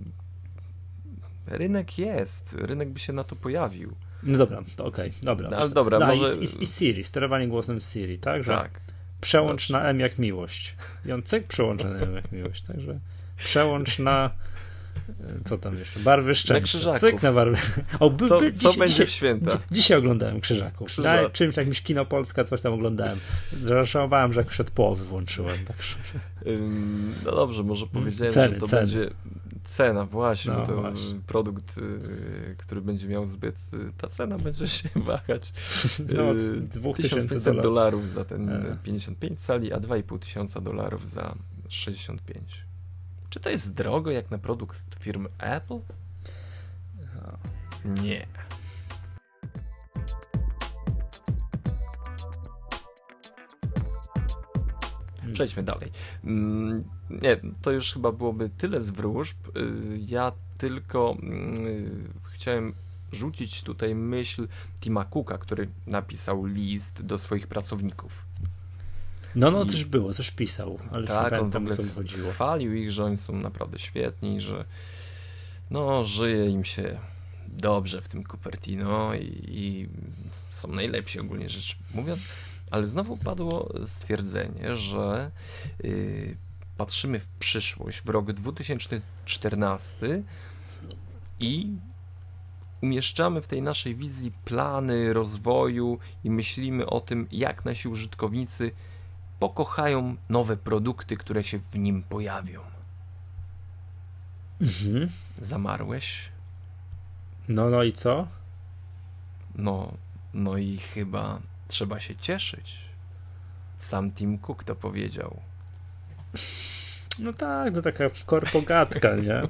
[1.46, 3.94] rynek jest, rynek by się na to pojawił.
[4.22, 5.50] No dobra, to okej, okay, dobra.
[5.50, 6.36] No, ale dobra, no, może...
[6.36, 8.44] I, i, I, Siri, sterowanie głosem Siri, tak?
[8.44, 8.80] Że tak.
[9.20, 10.74] Przełącz na M jak miłość.
[11.06, 12.98] I on cyk przełącza na M jak miłość, także
[13.36, 14.30] przełącz na
[15.20, 16.00] e, co tam jeszcze?
[16.00, 16.54] Barwy szczęścia.
[16.54, 17.00] Na krzyżaków.
[17.00, 17.56] Cyk na barwy.
[18.00, 19.58] O, by, co, by, co będzie w święta?
[19.70, 20.88] Dzisiaj oglądałem krzyżaków.
[20.88, 21.22] Krzyżak.
[21.22, 23.18] Na czymś jakimś Kino Polska, coś tam oglądałem.
[23.52, 25.58] Zresztą, że jak przed połowy włączyłem.
[25.64, 25.96] Także.
[27.24, 28.82] no dobrze, może powiedziałem, ceny, że to ceny.
[28.82, 29.10] będzie
[29.62, 31.20] cena, właśnie, no, bo to właśnie.
[31.26, 35.52] produkt, y, który będzie miał zbyt, y, ta cena będzie się wahać.
[35.98, 37.62] No, 2500 dolarów.
[37.62, 38.76] dolarów za ten e.
[38.82, 41.34] 55 cali, a 2,5 tysiąca dolarów za
[41.68, 42.64] 65.
[43.30, 45.78] Czy to jest drogo jak na produkt firmy Apple?
[47.84, 48.26] Nie.
[55.32, 55.90] Przejdźmy dalej.
[56.24, 59.36] Mm, nie, to już chyba byłoby tyle z wróżb.
[59.56, 62.74] Y, ja tylko mm, chciałem
[63.12, 64.48] rzucić tutaj myśl
[64.80, 68.24] Tima Cooka, który napisał list do swoich pracowników.
[69.34, 69.66] No, no, I...
[69.66, 72.30] coś było, coś pisał, ale tak, on tam co chodziło.
[72.30, 74.64] chwalił ich, że oni są naprawdę świetni, że
[75.70, 76.98] no, żyje im się
[77.48, 79.88] dobrze w tym Cupertino i, i
[80.48, 82.24] są najlepsi ogólnie rzecz mówiąc.
[82.72, 85.30] Ale znowu padło stwierdzenie, że
[85.82, 86.36] yy,
[86.76, 90.22] patrzymy w przyszłość, w rok 2014
[91.40, 91.76] i
[92.82, 98.70] umieszczamy w tej naszej wizji plany rozwoju i myślimy o tym, jak nasi użytkownicy
[99.38, 102.60] pokochają nowe produkty, które się w nim pojawią.
[104.60, 105.10] Mhm.
[105.40, 106.28] Zamarłeś?
[107.48, 108.26] No, no i co?
[109.54, 109.92] No,
[110.34, 111.40] no i chyba
[111.72, 112.78] trzeba się cieszyć.
[113.76, 115.40] Sam Tim Cook to powiedział.
[117.18, 119.42] No tak, to taka korpogatka, nie?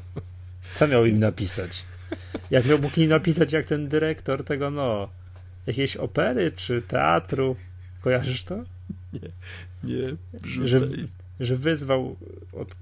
[0.75, 1.85] Co miał im napisać?
[2.51, 5.09] Jak miał mógł im napisać, jak ten dyrektor tego, no,
[5.67, 7.57] jakiejś opery czy teatru?
[8.01, 8.57] Kojarzysz to?
[9.13, 9.29] Nie,
[9.85, 10.81] nie, że,
[11.41, 12.17] że wyzwał
[12.53, 12.77] od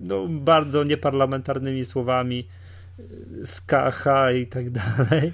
[0.00, 2.48] no, bardzo nieparlamentarnymi słowami
[3.44, 4.06] z KH
[4.42, 5.32] i tak dalej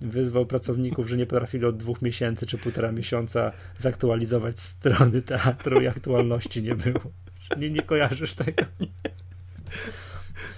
[0.00, 5.86] wyzwał pracowników, że nie potrafili od dwóch miesięcy czy półtora miesiąca zaktualizować strony teatru i
[5.86, 7.00] aktualności nie było.
[7.56, 8.62] Nie, nie kojarzysz tego?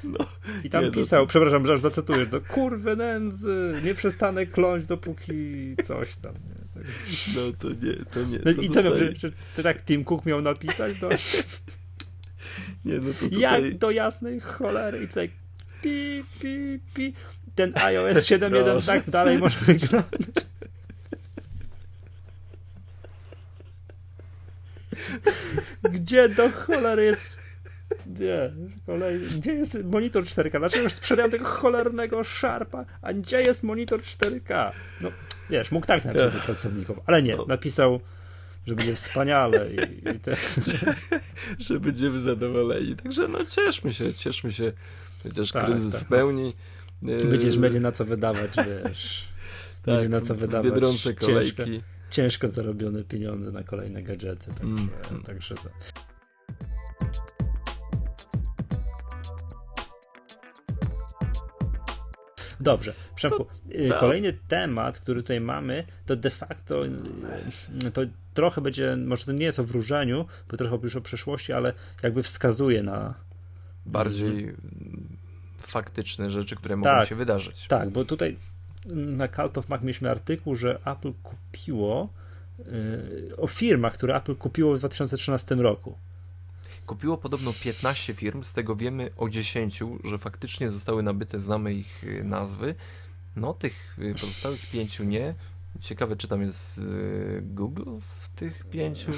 [0.05, 0.19] No,
[0.65, 5.77] I tam nie, no pisał, przepraszam, że zacytuję, to kurwy nędzy, nie przestanę kląć dopóki
[5.85, 6.35] coś tam.
[6.35, 6.83] Nie?
[6.83, 6.93] Tak.
[7.37, 8.39] No to nie, to nie.
[8.45, 9.13] No to i co miał, że,
[9.57, 11.01] że, tak Tim Cook miał napisać?
[11.01, 11.09] To...
[12.85, 13.41] Nie, no to tutaj...
[13.41, 15.31] Jak do jasnej cholery i tutaj
[15.83, 17.15] pi, pi, pi.
[17.55, 20.47] Ten iOS 7.1 tak dalej może wyglądać.
[25.83, 27.43] Gdzie do cholery jest
[28.07, 28.53] nie,
[28.87, 29.21] kolej.
[29.37, 30.59] Gdzie jest monitor 4K?
[30.59, 32.85] Dlaczego już sprzedają tego cholernego szarpa?
[33.03, 34.73] A gdzie jest monitor 4K?
[35.01, 35.09] No,
[35.51, 37.45] wiesz, mógł tak napisać do pracowników, ale nie, no.
[37.47, 38.01] napisał,
[38.67, 40.37] że będzie wspaniale i, i te...
[41.67, 42.97] że będziemy zadowoleni.
[42.97, 44.73] Także no cieszmy się, cieszmy się.
[45.23, 46.55] Chociaż tak, kryzys tak, w pełni.
[47.03, 49.25] Będziesz, będzie na co wydawać, wiesz.
[49.85, 50.71] Tak, będzie na co wydawać.
[50.71, 51.57] Biedronce kolejki.
[51.57, 54.47] Ciężko, ciężko zarobione pieniądze na kolejne gadżety.
[54.47, 55.23] Także, mm.
[55.27, 55.71] także to.
[62.61, 64.01] Dobrze, Przemku, y, tak.
[64.01, 66.91] kolejny temat, który tutaj mamy, to de facto y,
[67.93, 68.01] to
[68.35, 71.73] trochę będzie, może to nie jest o wróżeniu, bo trochę już o przeszłości, ale
[72.03, 73.15] jakby wskazuje na
[73.87, 74.55] bardziej.
[75.73, 77.69] Faktyczne rzeczy, które mogą tak, się wydarzyć.
[77.69, 78.37] Tak, bo tutaj
[78.87, 82.09] na Cult of Mac mieliśmy artykuł, że Apple kupiło
[82.59, 85.99] yy, o firmach, które Apple kupiło w 2013 roku.
[86.87, 92.05] Kupiło podobno 15 firm, z tego wiemy o 10, że faktycznie zostały nabyte, znamy ich
[92.05, 92.75] y, nazwy.
[93.37, 95.35] No, tych y, pozostałych pięciu nie.
[95.81, 99.13] Ciekawe, czy tam jest y, Google w tych pięciu?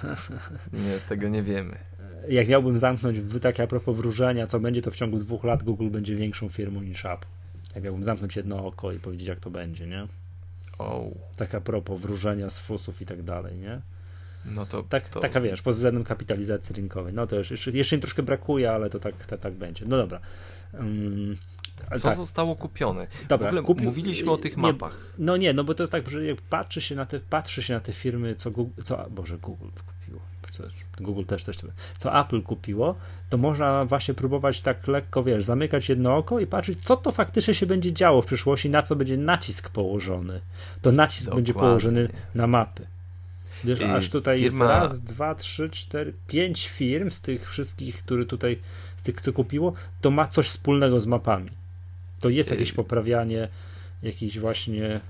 [0.72, 1.89] Nie, tego nie wiemy.
[2.28, 5.90] Jak miałbym zamknąć, tak a propos wróżenia, co będzie, to w ciągu dwóch lat Google
[5.90, 7.26] będzie większą firmą niż Apple.
[7.74, 10.06] Jak miałbym zamknąć jedno oko i powiedzieć, jak to będzie, nie?
[10.78, 11.04] Oh.
[11.36, 13.80] Tak a propos wróżenia z fusów i tak dalej, nie?
[14.44, 15.20] No to, tak, to...
[15.20, 17.14] Taka wiesz, pod względem kapitalizacji rynkowej.
[17.14, 19.84] No to już, jeszcze, jeszcze im troszkę brakuje, ale to tak, to, tak będzie.
[19.88, 20.20] No dobra.
[20.74, 21.36] Um,
[21.94, 22.16] co tak.
[22.16, 23.06] zostało kupione?
[23.28, 23.84] Dobra, w ogóle kupi...
[23.84, 25.14] mówiliśmy o tych mapach.
[25.18, 27.62] Nie, no nie, no bo to jest tak, że jak patrzy się na te, patrzy
[27.62, 29.68] się na te firmy, co Google, co, Boże, Google
[30.50, 30.64] co,
[31.00, 31.56] Google też coś,
[31.98, 32.94] co Apple kupiło,
[33.28, 37.54] to można właśnie próbować tak lekko, wiesz, zamykać jedno oko i patrzeć, co to faktycznie
[37.54, 40.40] się będzie działo w przyszłości, na co będzie nacisk położony.
[40.82, 41.36] To nacisk Dokładnie.
[41.36, 42.86] będzie położony na mapy.
[43.64, 44.64] Wiesz, aż tutaj firma...
[44.64, 48.58] jest raz, dwa, trzy, cztery, pięć firm z tych wszystkich, które tutaj,
[48.96, 51.50] z tych, co kupiło, to ma coś wspólnego z mapami.
[52.20, 53.48] To jest jakieś poprawianie,
[54.02, 55.00] jakiś właśnie.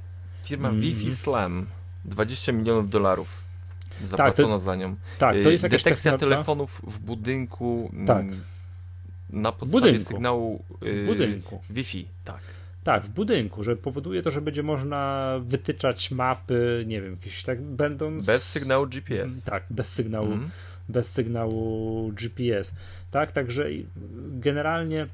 [0.42, 0.80] Firma mm.
[0.80, 1.66] Wi-Fi Slam,
[2.04, 3.49] 20 milionów dolarów
[4.04, 4.96] zapłacono tak, to, za nią.
[5.18, 8.26] Tak, to jest jakaś Detekcja telefonów w budynku mm, tak.
[9.30, 10.08] na podstawie budynku.
[10.08, 11.62] sygnału w budynku.
[11.70, 12.40] Wi-Fi, tak.
[12.84, 17.62] Tak, w budynku, że powoduje to, że będzie można wytyczać mapy, nie wiem, jakieś tak
[17.62, 18.26] będąc.
[18.26, 19.44] Bez sygnału GPS.
[19.44, 20.50] Tak, bez sygnału, mm.
[20.88, 22.74] bez sygnału GPS.
[23.10, 23.66] Tak, także
[24.28, 25.06] generalnie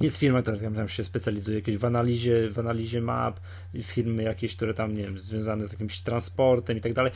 [0.00, 3.40] jest firma, która tam się specjalizuje jakieś w analizie, w analizie map,
[3.82, 7.12] firmy jakieś, które tam, nie wiem, związane z jakimś transportem i tak dalej.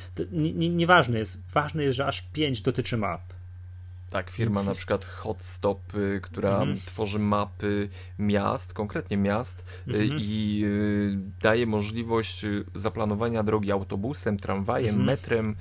[0.70, 3.20] Nieważne jest, ważne jest, że aż pięć dotyczy map.
[4.10, 4.68] Tak, firma Więc...
[4.68, 5.80] na przykład Hotstop,
[6.22, 6.80] która mhm.
[6.84, 10.20] tworzy mapy miast, konkretnie miast y, mhm.
[10.20, 15.06] i y, daje możliwość y, zaplanowania drogi autobusem, tramwajem, mhm.
[15.06, 15.56] metrem,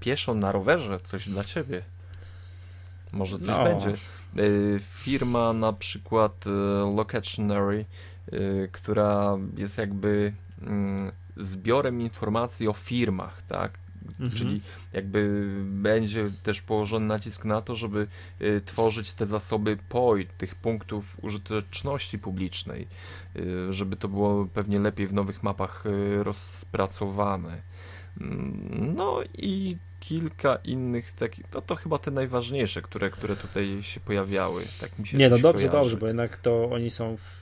[0.00, 1.82] pieszo, na rowerze, coś dla ciebie.
[3.12, 3.64] Może coś no.
[3.64, 3.94] będzie.
[4.80, 6.44] Firma na przykład
[6.96, 7.84] Locationary,
[8.72, 10.32] która jest jakby
[10.62, 13.78] mm, zbiorem informacji o firmach, tak?
[14.08, 14.30] Mhm.
[14.30, 14.60] Czyli
[14.92, 18.06] jakby będzie też położony nacisk na to, żeby
[18.40, 22.86] y, tworzyć te zasoby POI, tych punktów użyteczności publicznej,
[23.36, 27.62] y, żeby to było pewnie lepiej w nowych mapach y, rozpracowane.
[28.96, 34.64] No i kilka innych takich, no to chyba te najważniejsze, które, które tutaj się pojawiały.
[34.80, 35.78] Tak mi się Nie, no dobrze, kojarzy.
[35.78, 37.36] dobrze, bo jednak to oni są w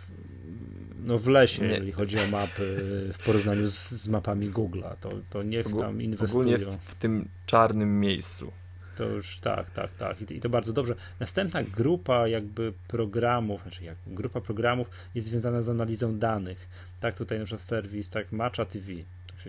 [1.05, 1.69] no w lesie, nie.
[1.69, 2.77] jeżeli chodzi o mapy
[3.13, 6.41] w porównaniu z, z mapami Google'a, to, to niech tam inwestują.
[6.41, 8.53] Ogólnie w, w tym czarnym miejscu.
[8.97, 10.31] To już tak, tak, tak.
[10.31, 10.95] I, I, to bardzo dobrze.
[11.21, 16.69] Następna grupa jakby programów, znaczy jak grupa programów jest związana z analizą danych.
[17.01, 18.87] Tak, tutaj na przykład serwis, tak, Matcha TV,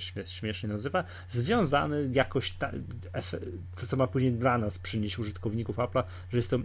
[0.01, 2.71] się śmiesznie nazywa, związany jakoś, ta,
[3.73, 6.59] co, co ma później dla nas przynieść użytkowników Apple'a, że jest to,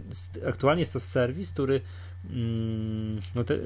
[0.47, 1.81] aktualnie jest to serwis, który
[2.29, 3.57] Mm, no te,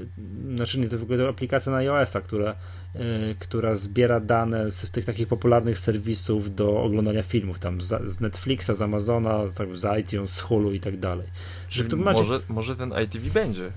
[0.54, 2.54] znaczy nie, to w ogóle aplikacja na iOS-a, która,
[2.94, 8.10] yy, która zbiera dane z, z, tych takich popularnych serwisów do oglądania filmów, tam z,
[8.10, 11.26] z Netflixa, z Amazona, tak, z iTunes, z Hulu i tak dalej.
[11.68, 12.12] Czyli ma...
[12.12, 13.72] może, może ten ITV będzie?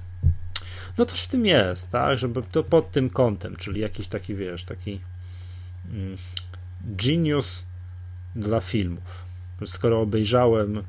[0.98, 4.64] no coś w tym jest, tak, żeby to pod tym kątem, czyli jakiś taki, wiesz,
[4.64, 5.00] taki
[6.84, 7.66] genius
[8.36, 9.26] dla filmów.
[9.66, 10.84] Skoro obejrzałem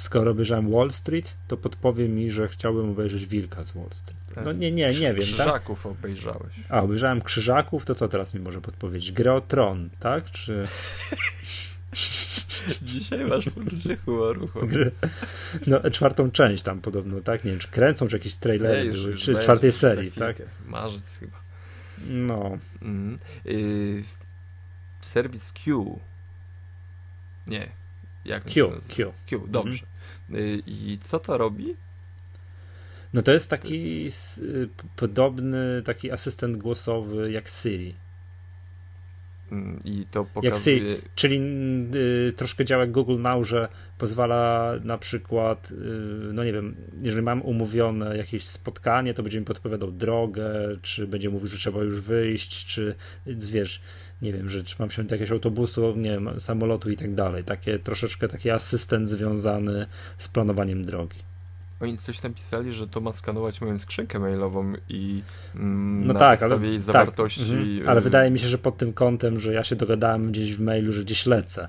[0.00, 4.20] skoro obejrzałem Wall Street, to podpowie mi, że chciałbym obejrzeć Wilka z Wall Street.
[4.44, 5.14] No nie, nie, nie wiem.
[5.14, 5.24] Tak?
[5.24, 5.92] Krzyżaków tak?
[5.92, 6.54] obejrzałeś.
[6.68, 9.12] A, obejrzałem Krzyżaków, to co teraz mi może podpowiedzieć?
[9.12, 10.30] Grę o Tron, tak?
[10.30, 10.64] Czy...
[12.82, 14.48] Dzisiaj masz poczucie humoru.
[15.66, 17.44] No, czwartą część tam podobno, tak?
[17.44, 20.36] Nie wiem, czy kręcą, czy jakieś trailery nie, były, czy czwartej serii, tak?
[20.66, 21.47] Marzec chyba.
[22.06, 22.58] No.
[22.82, 23.18] Mm.
[23.44, 24.04] Yy,
[25.00, 26.00] serwis Q.
[27.46, 27.68] Nie.
[28.24, 29.12] Jak Q, Q.
[29.26, 29.86] Q, dobrze.
[30.30, 30.62] Mhm.
[30.66, 31.76] I co to robi?
[33.12, 34.40] No to jest taki to jest...
[34.96, 37.94] podobny taki asystent głosowy jak Siri.
[39.84, 40.76] I to pokazuje.
[40.76, 41.40] Jak czyli
[42.28, 43.68] y, troszkę działa jak Google Now, że
[43.98, 45.74] pozwala na przykład, y,
[46.32, 50.50] no nie wiem, jeżeli mam umówione jakieś spotkanie, to będzie mi podpowiadał drogę,
[50.82, 52.94] czy będzie mówił, że trzeba już wyjść, czy
[53.26, 53.80] wiesz,
[54.22, 57.44] nie wiem, że czy mam wsiąść do jakiegoś autobusu, nie wiem, samolotu i tak dalej.
[57.44, 59.86] Takie troszeczkę taki asystent związany
[60.18, 61.27] z planowaniem drogi.
[61.80, 65.22] Oni coś tam pisali, że to ma skanować moją skrzynkę mailową i
[65.54, 67.40] mm, no na tak, podstawie ale, jej tak, zawartości.
[67.40, 67.88] Tak, mhm.
[67.88, 70.92] Ale wydaje mi się, że pod tym kątem, że ja się dogadałem gdzieś w mailu,
[70.92, 71.68] że gdzieś lecę.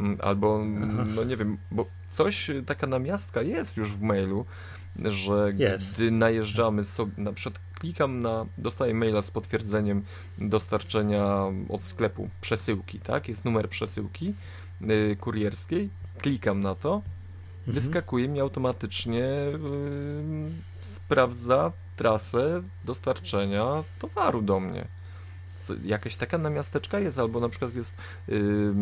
[0.00, 1.04] Mm, albo, Aha.
[1.14, 4.46] no nie wiem, bo coś, taka namiastka jest już w mailu,
[5.04, 5.94] że yes.
[5.94, 10.02] gdy najeżdżamy sobie, na przykład klikam na, dostaję maila z potwierdzeniem
[10.38, 13.28] dostarczenia od sklepu przesyłki, tak?
[13.28, 14.34] Jest numer przesyłki
[14.80, 15.88] yy, kurierskiej,
[16.18, 17.02] klikam na to,
[17.60, 17.74] mhm.
[17.74, 20.50] wyskakuje mi automatycznie, yy,
[20.80, 24.88] sprawdza trasę dostarczenia towaru do mnie.
[25.84, 27.96] Jakaś taka namiasteczka jest, albo na przykład jest
[28.28, 28.74] yy,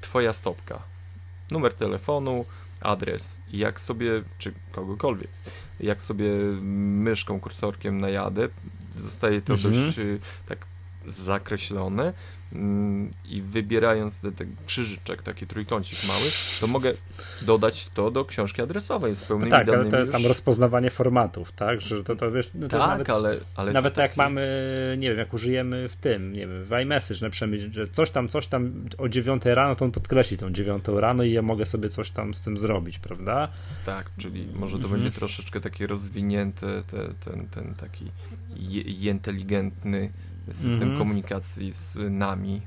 [0.00, 0.82] twoja stopka,
[1.50, 2.44] numer telefonu,
[2.80, 5.30] adres i jak sobie, czy kogokolwiek,
[5.80, 6.30] jak sobie
[6.62, 8.48] myszką, kursorkiem najadę,
[8.96, 9.74] zostaje to mhm.
[9.74, 10.66] dość y, tak
[11.06, 12.12] zakreślone
[13.28, 16.24] i wybierając ten, ten krzyżyczek, taki trójkącik mały,
[16.60, 16.92] to mogę
[17.42, 19.82] dodać to do książki adresowej z pełnymi no tak, danymi.
[19.82, 20.22] ale to jest już...
[20.22, 21.80] tam rozpoznawanie formatów, tak?
[21.80, 24.02] Że to, to wiesz, no to tak, nawet, ale, ale nawet taki...
[24.02, 27.88] jak mamy, nie wiem, jak użyjemy w tym, nie wiem, w iMessage na przykład, że
[27.88, 31.42] coś tam, coś tam o 9 rano, to on podkreśli tą 9 rano i ja
[31.42, 33.48] mogę sobie coś tam z tym zrobić, prawda?
[33.84, 35.02] Tak, czyli może to mhm.
[35.02, 38.10] będzie troszeczkę takie rozwinięte, te, ten, ten taki
[39.08, 40.12] inteligentny
[40.52, 40.98] system mm -hmm.
[40.98, 42.62] komunikacji z nami.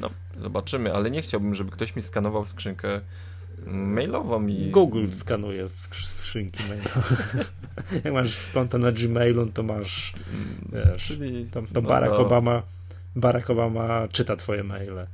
[0.00, 3.00] No, zobaczymy, ale nie chciałbym, żeby ktoś mi skanował skrzynkę
[3.66, 4.70] mailową i...
[4.70, 7.16] Google skanuje skrzynki mailowe.
[8.04, 10.12] Jak masz konto na Gmailu, to masz
[10.72, 12.62] wiesz, Czyli, to, to no Barack, no, Obama,
[13.16, 15.06] Barack Obama czyta twoje maile.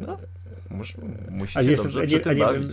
[0.00, 0.18] No,
[0.70, 0.94] Mus,
[1.30, 2.68] musi a się dobrze nie, a nie wiem,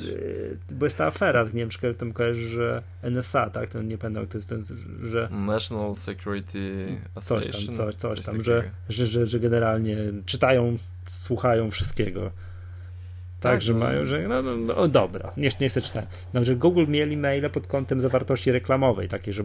[0.70, 3.98] e, bo jest ta afera, nie wiem, czy tam kojarzy, że NSA, tak, ten nie
[3.98, 4.64] pamiętam, to jest ten,
[5.04, 5.30] że...
[5.32, 7.52] National Security Association.
[7.54, 10.78] Coś tam, coś, coś, coś tam, że, że, że, że generalnie czytają,
[11.08, 12.32] słuchają wszystkiego.
[13.44, 13.80] Tak, że no.
[13.80, 16.06] mają, że no, no, no dobra, nie, nie chcę czytać.
[16.34, 19.44] No, że Google mieli maile pod kątem zawartości reklamowej, takie, że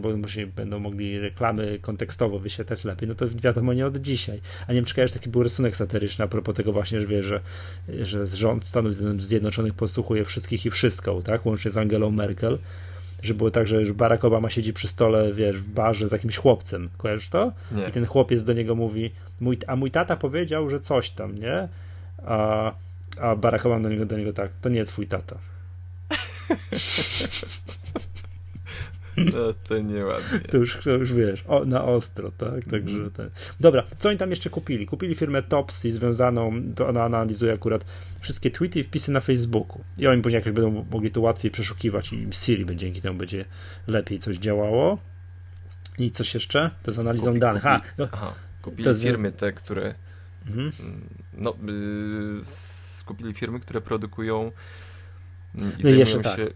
[0.55, 4.41] będą mogli reklamy kontekstowo wyświetlać lepiej, no to wiadomo nie od dzisiaj.
[4.67, 7.23] A nie wiem, czy kojarzysz, taki był rysunek satyryczny a propos tego właśnie, że wie,
[7.23, 7.41] że,
[8.01, 12.57] że rząd Stanów Zjednoczonych posłuchuje wszystkich i wszystko, tak, łącznie z Angelą Merkel,
[13.23, 16.89] że było tak, że Barack Obama siedzi przy stole, wiesz, w barze z jakimś chłopcem,
[16.97, 17.51] kojarzysz to?
[17.71, 17.87] Nie.
[17.87, 21.67] I ten chłopiec do niego mówi, mój, a mój tata powiedział, że coś tam, nie?
[22.25, 22.71] A
[23.21, 25.37] a Barack Obama do niego, do niego tak, to nie jest twój tata.
[29.17, 30.39] No to nieładnie.
[30.39, 32.65] To już, to już wiesz, o, na ostro, tak?
[32.71, 33.11] Także mm.
[33.11, 33.29] ten.
[33.59, 34.85] Dobra, co oni tam jeszcze kupili?
[34.85, 37.85] Kupili firmę Topsy związaną, to ona analizuje akurat
[38.21, 39.83] wszystkie tweety i wpisy na Facebooku.
[39.97, 43.45] I oni później jakoś będą mogli to łatwiej przeszukiwać i Siri będzie, dzięki temu będzie
[43.87, 44.97] lepiej coś działało.
[45.97, 46.71] I coś jeszcze?
[46.83, 47.63] To z analizą Kupi, danych.
[47.63, 49.95] Kupi, no, aha, kupili firmy te, które
[50.47, 50.71] mhm.
[51.37, 51.53] No,
[52.39, 52.45] y,
[53.09, 54.51] skupili firmy, które produkują
[55.55, 56.37] mm, i no zajmują tak.
[56.37, 56.47] się...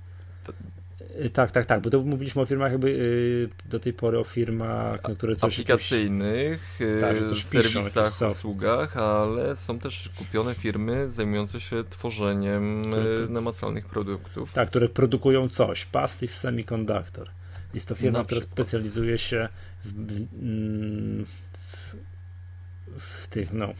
[1.25, 4.23] Y, tak, tak, tak, bo to mówiliśmy o firmach jakby yy, do tej pory o
[4.23, 5.53] firmach, no, które coś...
[5.53, 12.81] Aplikacyjnych, jakieś, tak, coś serwisach, piszą, usługach, ale są też kupione firmy zajmujące się tworzeniem
[12.81, 14.53] które, namacalnych produktów.
[14.53, 17.29] Tak, które produkują coś, Passive Semiconductor.
[17.73, 19.49] Jest to firma, która specjalizuje się
[19.85, 21.25] w, w,
[22.97, 23.73] w, w tych, no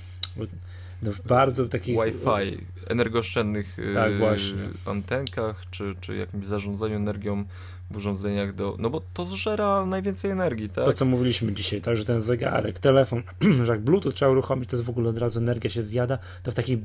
[1.03, 1.95] no w bardzo takich...
[1.95, 4.69] Wi-Fi, energooszczędnych y, tak, właśnie.
[4.85, 7.45] antenkach, czy, czy jakimś zarządzaniu energią
[7.91, 8.75] w urządzeniach do...
[8.79, 10.85] No bo to zżera najwięcej energii, tak?
[10.85, 13.23] To, co mówiliśmy dzisiaj, tak, że ten zegarek, telefon,
[13.65, 16.51] że jak Bluetooth trzeba uruchomić, to jest w ogóle od razu energia się zjada, to
[16.51, 16.79] w takich,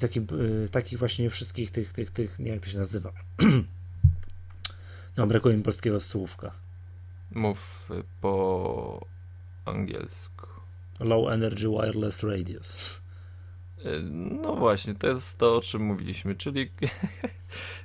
[0.00, 0.22] takich,
[0.70, 3.12] takich właśnie wszystkich tych, tych, tych, nie wiem jak to się nazywa,
[5.16, 6.52] No, brakuje mi polskiego słówka.
[7.30, 9.06] Mów po
[9.64, 10.46] angielsku.
[11.00, 12.90] Low Energy Wireless Radios.
[13.84, 14.02] Y,
[14.42, 16.70] no właśnie, to jest to, o czym mówiliśmy, czyli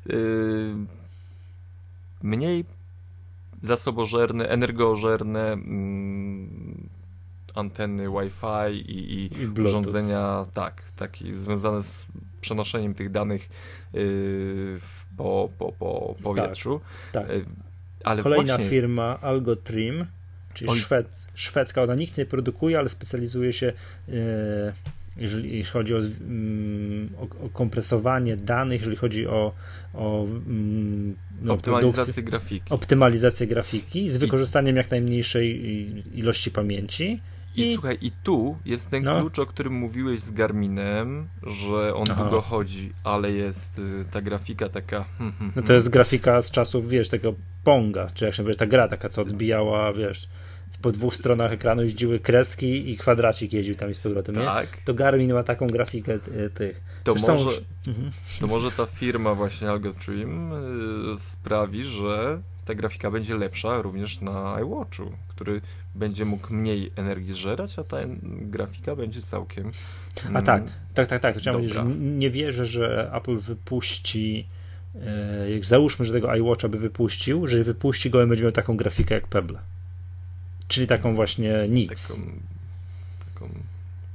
[0.10, 0.74] y,
[2.24, 2.66] mniej
[3.62, 6.90] zasobożerne, energożerne mm,
[7.56, 12.08] anteny Wi-Fi i, i, I urządzenia, tak, takie związane z
[12.42, 13.50] przenoszeniem tych danych
[13.94, 14.80] yy,
[15.18, 16.82] po, po, po powietrzu.
[17.12, 17.36] Tak, tak.
[18.04, 18.70] Ale Kolejna właśnie...
[18.70, 20.06] firma Algotrim,
[20.54, 23.74] czyli szwed, szwedzka, ona nikt nie produkuje, ale specjalizuje się
[24.08, 24.14] yy,
[25.18, 29.54] jeżeli, jeżeli chodzi o, mm, o, o, kompresowanie danych, jeżeli chodzi o,
[29.94, 32.74] o mm, no, optymalizację grafiki.
[32.74, 34.78] Optymalizację grafiki z wykorzystaniem I...
[34.78, 35.62] jak najmniejszej
[36.14, 37.22] ilości pamięci.
[37.56, 39.20] I, I, słuchaj, i tu jest ten no.
[39.20, 42.22] klucz, o którym mówiłeś z Garminem, że on Aha.
[42.22, 45.06] długo chodzi, ale jest y, ta grafika taka.
[45.18, 47.34] Hmm, hmm, no to jest grafika z czasów, wiesz, tego
[47.64, 50.28] Ponga, czy jak się mówi, ta gra taka, co odbijała, wiesz,
[50.82, 54.36] po dwóch stronach ekranu jeździły kreski i kwadracik jeździł tam i z powrotem.
[54.36, 54.72] Tak.
[54.72, 54.84] Nie?
[54.86, 56.20] To Garmin ma taką grafikę
[56.54, 56.82] tych.
[57.04, 57.50] To może,
[57.88, 58.12] mhm.
[58.40, 60.52] to może ta firma właśnie Algotrim
[61.14, 65.62] y, sprawi, że ta grafika będzie lepsza również na iWatchu, który
[65.96, 69.72] będzie mógł mniej energii zżerać, a ta grafika będzie całkiem.
[70.24, 70.64] Mm, a tak,
[70.94, 71.38] tak, tak, tak.
[71.38, 74.48] Chciałem powiedzieć, że nie wierzę, że Apple wypuści.
[75.06, 78.78] E, jak załóżmy, że tego iWatcha by wypuścił, że wypuści go i będzie miał taką
[78.78, 79.60] grafikę jak Pebble.
[80.72, 82.08] Czyli taką właśnie nic.
[82.08, 82.22] Taką,
[83.34, 83.50] taką,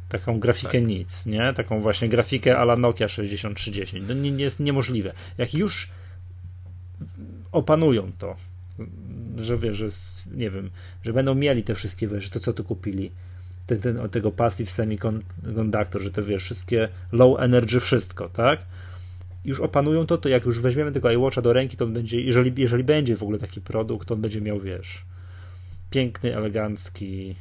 [0.08, 0.88] taką grafikę tak.
[0.88, 1.52] nic, nie?
[1.52, 4.04] Taką właśnie grafikę ala Nokia 6310.
[4.08, 5.12] No nie, nie jest niemożliwe.
[5.38, 5.88] Jak już
[7.52, 8.36] opanują to,
[9.36, 9.86] że wiesz, że
[10.36, 10.70] nie wiem,
[11.04, 13.10] że będą mieli te wszystkie, wiesz, to co tu kupili,
[13.66, 18.60] ten, ten, tego passive semiconductor, że te wiesz, wszystkie low energy, wszystko, tak?
[19.44, 22.62] Już opanują to, to jak już weźmiemy tego iWatcha do ręki, to on będzie, jeżeli,
[22.62, 25.04] jeżeli będzie w ogóle taki produkt, to on będzie miał, wiesz,
[25.90, 27.34] piękny, elegancki,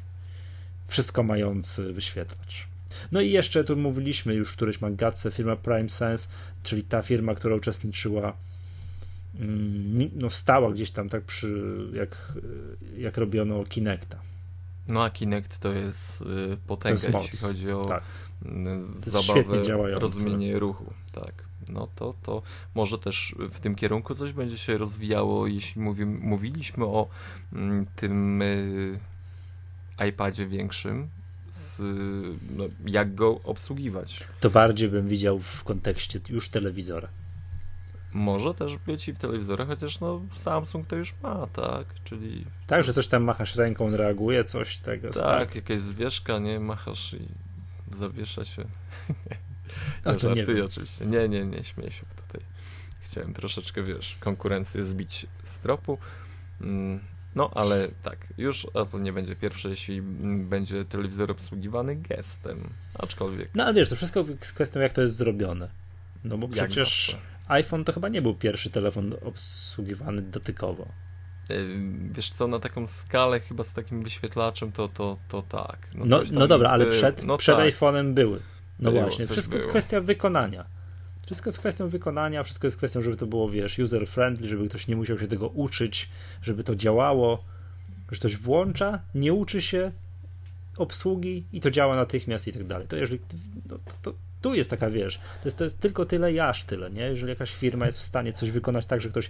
[0.87, 2.67] wszystko mający wyświetlacz.
[3.11, 6.27] No i jeszcze tu mówiliśmy już w którejś magatce, firma Prime Sense,
[6.63, 8.33] czyli ta firma, która uczestniczyła
[9.39, 12.33] Mm, no stała gdzieś tam tak przy, jak,
[12.97, 14.19] jak robiono Kinecta.
[14.87, 18.03] No a Kinect to jest y, potęga, jest jeśli chodzi o tak.
[18.97, 20.93] zabawę, rozumienie ruchu.
[21.11, 21.44] Tak.
[21.69, 22.41] No to, to
[22.75, 27.07] może też w tym kierunku coś będzie się rozwijało, jeśli mówi, mówiliśmy o
[27.53, 28.99] mm, tym y,
[30.07, 31.09] iPadzie większym,
[31.49, 31.81] z,
[32.55, 34.23] no, jak go obsługiwać.
[34.39, 37.07] To bardziej bym widział w kontekście już telewizora.
[38.13, 41.85] Może też być i w telewizorach, chociaż no Samsung to już ma, tak?
[42.03, 42.45] Czyli.
[42.67, 45.09] Tak, że coś tam machasz ręką, reaguje, coś tego.
[45.09, 45.55] Tak, tak?
[45.55, 46.59] jakaś zwierzka, nie?
[46.59, 47.27] Machasz i
[47.91, 48.65] zawiesza się.
[50.05, 51.05] nie, no żartuję nie oczywiście.
[51.05, 52.41] Nie, nie, nie, śmieję się tutaj.
[53.01, 55.97] Chciałem troszeczkę, wiesz, konkurencję zbić z tropu.
[56.61, 56.99] Mm,
[57.35, 63.49] no, ale tak, już Apple nie będzie pierwszy, jeśli będzie telewizor obsługiwany gestem, aczkolwiek.
[63.55, 65.69] No, ale wiesz, to wszystko jest kwestią, jak to jest zrobione.
[66.23, 70.87] No bo przecież iPhone to chyba nie był pierwszy telefon obsługiwany dotykowo.
[72.11, 75.87] Wiesz co, na taką skalę chyba z takim wyświetlaczem to, to, to tak.
[75.95, 77.65] No, no, no dobra, ale przed, no przed tak.
[77.65, 78.39] iPhone'em były.
[78.79, 79.61] No było, właśnie, wszystko było.
[79.61, 80.65] jest kwestia wykonania.
[81.25, 84.95] Wszystko jest kwestią wykonania, wszystko jest kwestią, żeby to było, wiesz, user-friendly, żeby ktoś nie
[84.95, 86.09] musiał się tego uczyć,
[86.41, 87.43] żeby to działało,
[88.11, 89.91] że ktoś włącza, nie uczy się
[90.77, 92.87] obsługi i to działa natychmiast i tak dalej.
[92.87, 93.19] To jeżeli,
[93.69, 96.91] no, to, tu jest taka, wiesz, to jest, to jest tylko tyle i aż tyle,
[96.91, 97.01] nie?
[97.01, 99.29] Jeżeli jakaś firma jest w stanie coś wykonać tak, że ktoś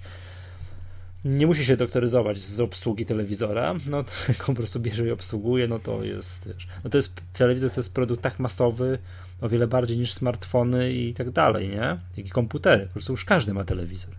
[1.26, 4.12] nie musi się doktoryzować z obsługi telewizora, no to
[4.46, 7.94] po prostu bierze i obsługuje, no to jest, wiesz, no to jest, telewizor to jest
[7.94, 8.98] produkt tak masowy,
[9.42, 12.00] o wiele bardziej niż smartfony i tak dalej, nie?
[12.18, 14.16] Jak i komputery, po prostu już każdy ma telewizor.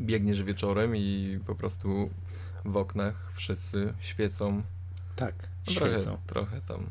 [0.00, 2.10] Biegniesz wieczorem i po prostu
[2.64, 4.62] w oknach wszyscy świecą.
[5.16, 5.34] Tak,
[5.66, 6.04] no świecą.
[6.26, 6.86] Trochę, trochę tam,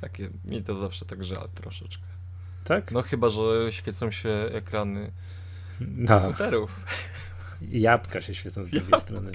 [0.00, 2.04] takie, mi to zawsze tak żal troszeczkę.
[2.64, 2.92] Tak?
[2.92, 5.10] No chyba, że świecą się ekrany
[5.80, 6.20] no.
[6.20, 6.84] komputerów.
[7.62, 9.32] Jabłka się świecą z drugiej strony.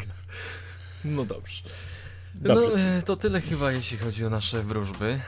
[1.06, 1.64] No dobrze.
[2.36, 2.70] dobrze.
[2.70, 5.20] No, e, to tyle chyba, jeśli chodzi o nasze wróżby.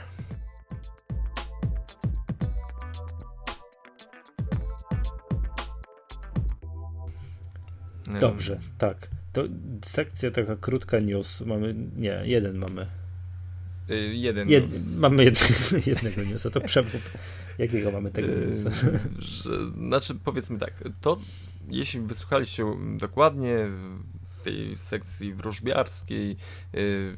[8.20, 9.10] Dobrze, tak.
[9.34, 9.44] To
[9.86, 11.42] sekcja taka krótka news.
[11.42, 12.88] Mamy, nie, jeden mamy.
[13.90, 14.98] Y, jeden Jed, news.
[14.98, 15.50] Mamy jed,
[15.88, 17.18] jednego newsa, to przemów.
[17.58, 18.70] Jakiego mamy tego newsa?
[19.20, 21.20] Że, znaczy, powiedzmy tak, to
[21.70, 22.66] jeśli wysłuchaliście
[22.98, 23.68] dokładnie
[24.44, 26.38] tej sekcji wróżbiarskiej,
[26.76, 27.18] y,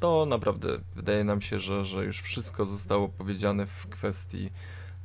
[0.00, 4.50] to naprawdę wydaje nam się, że, że już wszystko zostało powiedziane w kwestii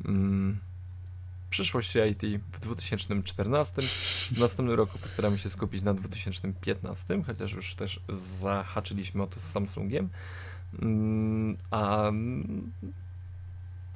[0.06, 0.60] mm,
[1.56, 3.82] przyszłość IT w 2014.
[4.32, 9.44] W następnym roku postaramy się skupić na 2015, chociaż już też zahaczyliśmy o to z
[9.44, 10.10] Samsungiem.
[10.82, 12.12] Mm, a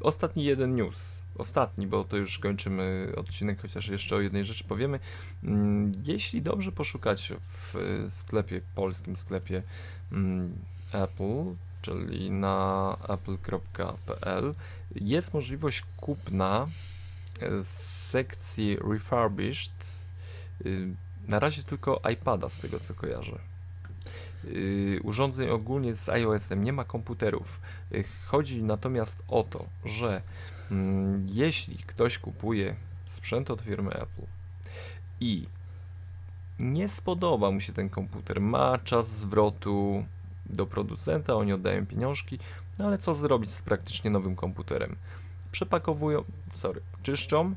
[0.02, 1.22] ostatni jeden news.
[1.38, 5.00] Ostatni, bo to już kończymy odcinek, chociaż jeszcze o jednej rzeczy powiemy.
[5.44, 7.76] Mm, jeśli dobrze poszukać w
[8.10, 9.64] sklepie, polskim sklepie
[10.12, 10.54] mm,
[10.92, 14.54] Apple, czyli na apple.pl,
[14.96, 16.68] jest możliwość kupna
[17.62, 17.68] z
[18.10, 19.72] sekcji refurbished
[20.66, 20.88] y,
[21.28, 23.40] na razie tylko iPada z tego co kojarzę.
[24.46, 27.62] Y, urządzeń ogólnie z iOS-em nie ma komputerów.
[27.92, 30.22] Y, chodzi natomiast o to, że
[30.72, 32.76] mm, jeśli ktoś kupuje
[33.06, 34.26] sprzęt od firmy Apple
[35.20, 35.48] i
[36.60, 40.06] nie spodoba mu się ten komputer, ma czas zwrotu
[40.46, 42.40] do producenta, oni oddają pieniążki,
[42.80, 44.96] no ale co zrobić z praktycznie nowym komputerem?
[45.52, 46.24] Przepakowują,
[46.54, 47.56] sorry, czyszczą,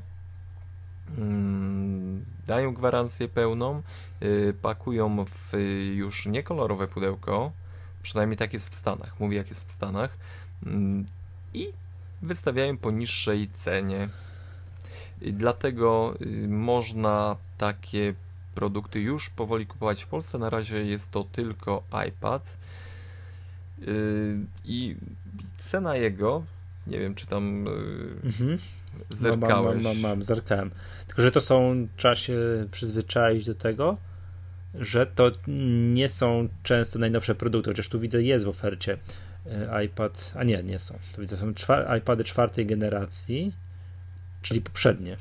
[1.17, 3.81] mm, dają gwarancję pełną,
[4.21, 5.51] yy, pakują w
[5.93, 7.51] już niekolorowe pudełko,
[8.01, 10.17] przynajmniej tak jest w Stanach, mówię jak jest w Stanach,
[10.65, 10.71] yy,
[11.53, 11.73] i
[12.21, 14.09] wystawiają po niższej cenie.
[15.21, 18.13] Dlatego yy, można takie
[18.55, 20.37] produkty już powoli kupować w Polsce.
[20.37, 22.57] Na razie jest to tylko iPad.
[23.87, 24.95] Y, I
[25.57, 26.43] cena jego,
[26.87, 27.71] nie wiem czy tam y,
[28.23, 28.59] mhm.
[29.09, 29.75] zerkałeś.
[29.75, 30.71] No, mam, mam, mam, mam, zerkałem.
[31.07, 32.37] Tylko, że to są, trzeba się
[32.71, 33.97] przyzwyczaić do tego,
[34.75, 35.31] że to
[35.93, 40.63] nie są często najnowsze produkty, chociaż tu widzę jest w ofercie y, iPad, a nie,
[40.63, 40.99] nie są.
[41.15, 43.53] To widzę, są czwar iPady czwartej generacji,
[44.41, 45.17] czyli poprzednie.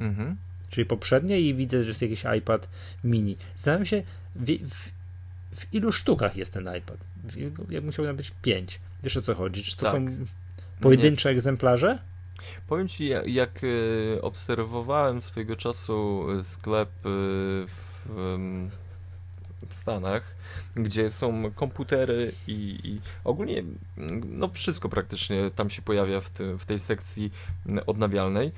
[0.00, 0.36] Mhm.
[0.70, 2.68] Czyli poprzednie i widzę, że jest jakiś iPad
[3.04, 3.36] mini.
[3.54, 4.02] Zastanawiam się,
[4.34, 4.90] w, w,
[5.60, 6.98] w ilu sztukach jest ten iPad?
[7.70, 8.80] Jak musiałby być pięć.
[9.02, 9.62] Wiesz o co chodzi?
[9.62, 9.94] Czy to tak.
[9.94, 10.06] są
[10.80, 11.98] pojedyncze egzemplarze?
[12.66, 17.02] Powiem ci, jak e, obserwowałem swojego czasu e, sklep e,
[17.66, 18.08] w,
[19.68, 20.36] w Stanach,
[20.74, 23.62] gdzie są komputery i, i, ogólnie
[24.24, 27.32] no wszystko praktycznie tam się pojawia w, ty, w tej sekcji
[27.86, 28.52] odnawialnej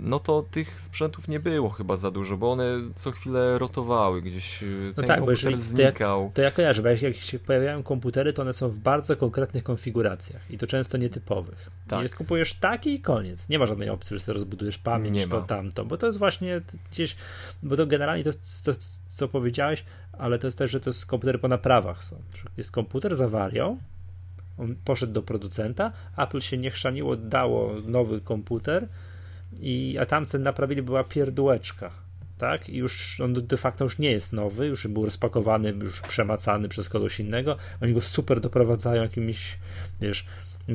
[0.00, 2.64] no to tych sprzętów nie było chyba za dużo, bo one
[2.94, 6.20] co chwilę rotowały, gdzieś y, no ten tak, komputer bo znikał.
[6.20, 8.76] To ja, to ja kojarzę, bo jak, jak się pojawiają komputery, to one są w
[8.76, 11.70] bardzo konkretnych konfiguracjach i to często nietypowych.
[11.88, 12.02] Tak.
[12.02, 13.48] Jest kupujesz taki i koniec.
[13.48, 15.46] Nie ma żadnej opcji, że sobie rozbudujesz pamięć, nie to ma.
[15.46, 17.16] tamto, bo to jest właśnie gdzieś,
[17.62, 18.30] bo to generalnie to,
[18.64, 18.72] to
[19.08, 22.16] co powiedziałeś, ale to jest też, że to jest komputery po naprawach są.
[22.56, 23.78] Jest komputer z awarią,
[24.58, 28.88] on poszedł do producenta, Apple się nie chrzaniło, dało nowy komputer,
[29.60, 31.90] i, a tamten naprawili była pierdółeczka.
[32.38, 32.68] Tak?
[32.68, 36.88] I już on de facto już nie jest nowy, już był rozpakowany, już przemacany przez
[36.88, 37.56] kogoś innego.
[37.82, 39.58] Oni go super doprowadzają jakimiś,
[40.00, 40.26] wiesz,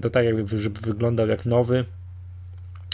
[0.02, 1.86] to tak jakby żeby wyglądał jak nowy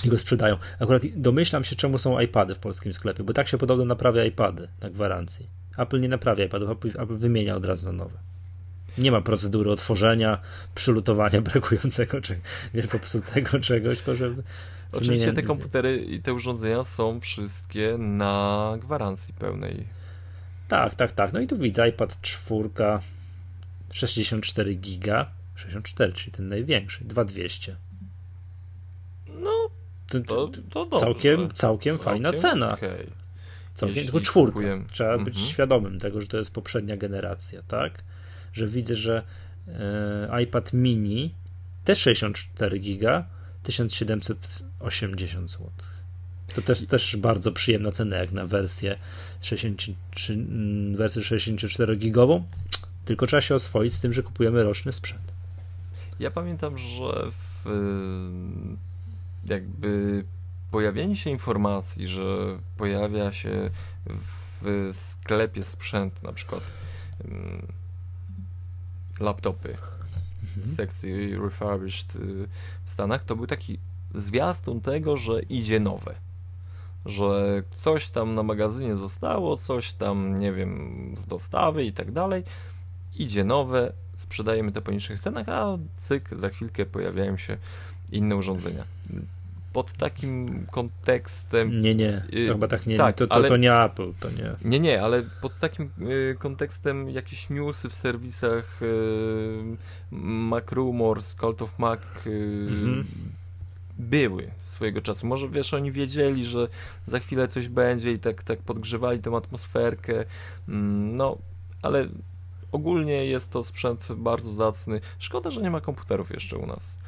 [0.05, 0.57] i go sprzedają.
[0.79, 4.67] Akurat domyślam się, czemu są iPady w polskim sklepie, bo tak się podobno naprawia iPady
[4.81, 5.47] na gwarancji.
[5.77, 8.17] Apple nie naprawia iPadów, Apple, wymienia od razu na nowe.
[8.97, 10.41] Nie ma procedury otworzenia,
[10.75, 12.39] przylutowania brakującego, czy
[12.73, 14.43] wiesz, popsutego czegoś, tylko żeby
[14.91, 19.85] Oczywiście te komputery i te urządzenia są wszystkie na gwarancji pełnej.
[20.67, 21.33] Tak, tak, tak.
[21.33, 22.69] No i tu widzę iPad 4
[23.91, 27.75] 64 giga, 64, czyli ten największy, 2200.
[29.27, 29.51] No,
[30.09, 31.05] to, to, to dobrze.
[31.05, 32.73] Całkiem, całkiem, całkiem fajna cena.
[32.73, 33.07] Okay.
[33.75, 34.59] Całkiem, tylko czwórka.
[34.91, 35.45] Trzeba być mhm.
[35.45, 38.03] świadomym tego, że to jest poprzednia generacja, tak?
[38.53, 39.23] Że widzę, że
[39.67, 41.33] e, iPad mini
[41.85, 43.25] też 64 giga,
[44.89, 45.69] 1780 zł.
[46.55, 48.99] To też, też bardzo przyjemna cena jak na wersję
[49.41, 52.43] 63, mm, wersję 64-gigową,
[53.05, 55.33] tylko trzeba się oswoić z tym, że kupujemy roczny sprzęt.
[56.19, 57.65] Ja pamiętam, że w,
[59.45, 60.23] jakby
[60.71, 63.69] pojawienie się informacji, że pojawia się
[64.05, 66.63] w sklepie sprzęt, na przykład
[67.25, 67.67] mm,
[69.19, 69.77] laptopy,
[70.57, 72.47] w sekcji refurbished y,
[72.83, 73.79] w Stanach, to był taki
[74.15, 76.15] zwiastun tego, że idzie nowe.
[77.05, 82.43] Że coś tam na magazynie zostało, coś tam, nie wiem, z dostawy i tak dalej.
[83.15, 87.57] Idzie nowe, sprzedajemy to po niższych cenach, a cyk, za chwilkę pojawiają się
[88.11, 88.83] inne urządzenia
[89.75, 91.81] pod takim kontekstem.
[91.81, 94.51] Nie, nie, y, chyba tak nie, tak, to, to, ale, to nie Apple, to nie.
[94.65, 99.77] Nie, nie, ale pod takim y, kontekstem jakieś newsy w serwisach y,
[100.11, 103.05] Mac Rumors, Cult of Mac mhm.
[103.97, 105.27] Były swojego czasu.
[105.27, 106.67] Może wiesz, oni wiedzieli, że
[107.05, 110.25] za chwilę coś będzie i tak, tak podgrzewali tę atmosferkę.
[110.67, 111.37] Mm, no,
[111.81, 112.07] ale
[112.75, 115.01] Ogólnie jest to sprzęt bardzo zacny.
[115.19, 116.99] Szkoda, że nie ma komputerów jeszcze u nas,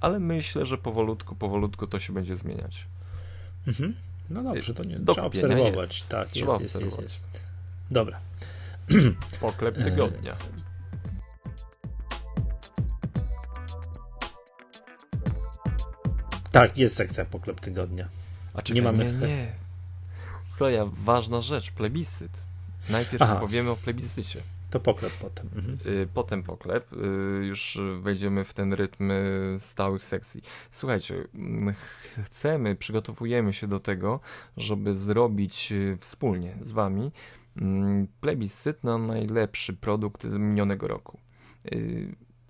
[0.00, 2.86] ale myślę, że powolutku, powolutku to się będzie zmieniać.
[3.66, 3.94] Mhm.
[4.30, 5.98] No dobrze, to nie Do trzeba obserwować.
[5.98, 6.08] Jest.
[6.08, 7.02] Tak, trzeba jest, obserwować.
[7.02, 7.40] Jest, jest,
[7.90, 8.20] Dobra.
[9.40, 10.36] Poklep tygodnia.
[16.52, 18.08] Tak, jest sekcja poklep tygodnia.
[18.54, 19.12] A czekaj, nie mamy.
[19.12, 19.52] Nie, nie.
[20.54, 22.44] Co ja, ważna rzecz, plebiscyt.
[22.88, 23.36] Najpierw Aha.
[23.36, 24.42] powiemy o plebiscycie.
[24.70, 25.48] To poklep potem.
[25.56, 25.78] Mhm.
[25.86, 26.92] Y, potem poklep.
[26.92, 26.96] Y,
[27.46, 29.12] już wejdziemy w ten rytm
[29.58, 30.42] stałych sekcji.
[30.70, 31.24] Słuchajcie,
[32.24, 34.20] chcemy, przygotowujemy się do tego,
[34.56, 37.12] żeby zrobić y, wspólnie z Wami
[37.56, 41.18] mm, plebiscyt na najlepszy produkt z minionego roku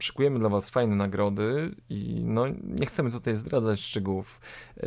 [0.04, 4.40] szykujemy dla Was fajne nagrody i no, nie chcemy tutaj zdradzać szczegółów,
[4.76, 4.82] yy,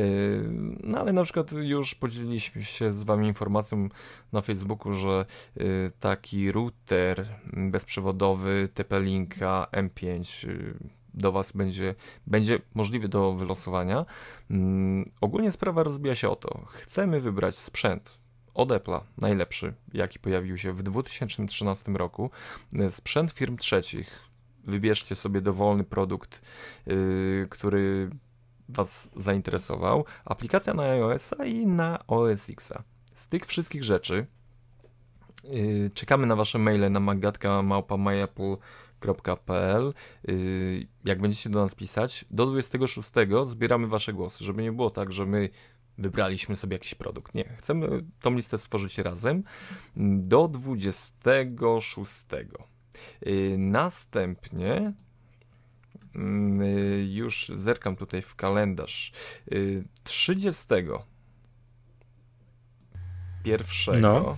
[0.83, 3.89] no ale na przykład już podzieliliśmy się z Wami informacją
[4.31, 10.73] na Facebooku, że yy, taki router bezprzewodowy TP-Linka M5 yy,
[11.13, 11.95] do Was będzie,
[12.27, 14.05] będzie możliwy do wylosowania.
[15.21, 16.65] Ogólnie sprawa rozbija się o to.
[16.65, 18.17] Chcemy wybrać sprzęt
[18.53, 22.29] od Apple'a, najlepszy, jaki pojawił się w 2013 roku,
[22.89, 24.19] sprzęt firm trzecich,
[24.63, 26.41] wybierzcie sobie dowolny produkt,
[26.85, 28.09] yy, który
[28.69, 30.05] Was zainteresował.
[30.25, 32.83] Aplikacja na iOS-a i na OS X-a.
[33.13, 34.25] Z tych wszystkich rzeczy
[35.43, 39.93] yy, czekamy na Wasze maile na magatka.myapple.pl
[40.27, 43.11] yy, Jak będziecie do nas pisać, do 26
[43.45, 45.49] zbieramy Wasze głosy, żeby nie było tak, że my
[45.97, 47.35] wybraliśmy sobie jakiś produkt.
[47.35, 49.43] Nie, chcemy tą listę stworzyć razem
[50.17, 52.25] do 26.
[53.27, 54.93] Y, następnie
[56.15, 59.11] mm, y, już zerkam tutaj w kalendarz.
[60.03, 60.77] 30 y,
[63.43, 63.99] pierwszego.
[63.99, 64.37] No.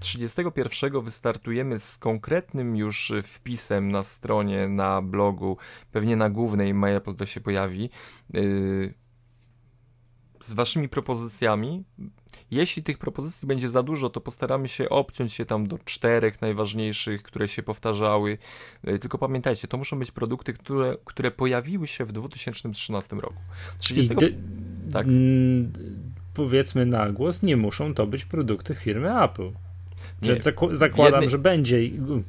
[0.00, 5.56] 31 wystartujemy z konkretnym już wpisem na stronie, na blogu,
[5.92, 7.90] pewnie na głównej MyApple to się pojawi
[10.40, 11.84] z waszymi propozycjami.
[12.50, 17.22] Jeśli tych propozycji będzie za dużo, to postaramy się obciąć się tam do czterech najważniejszych,
[17.22, 18.38] które się powtarzały.
[18.84, 23.36] E, tylko pamiętajcie, to muszą być produkty, które, które pojawiły się w 2013 roku.
[23.78, 24.14] 30...
[24.92, 25.06] tak.
[25.06, 25.72] Mm,
[26.34, 29.50] powiedzmy na głos, nie muszą to być produkty firmy Apple.
[30.22, 30.36] Że
[30.72, 31.30] zakładam, jednej...
[31.30, 31.78] że będzie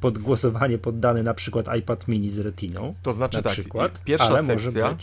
[0.00, 2.94] pod głosowanie poddany na przykład iPad mini z retiną.
[3.02, 4.96] To znaczy na tak, przykład, pierwsza sekcja,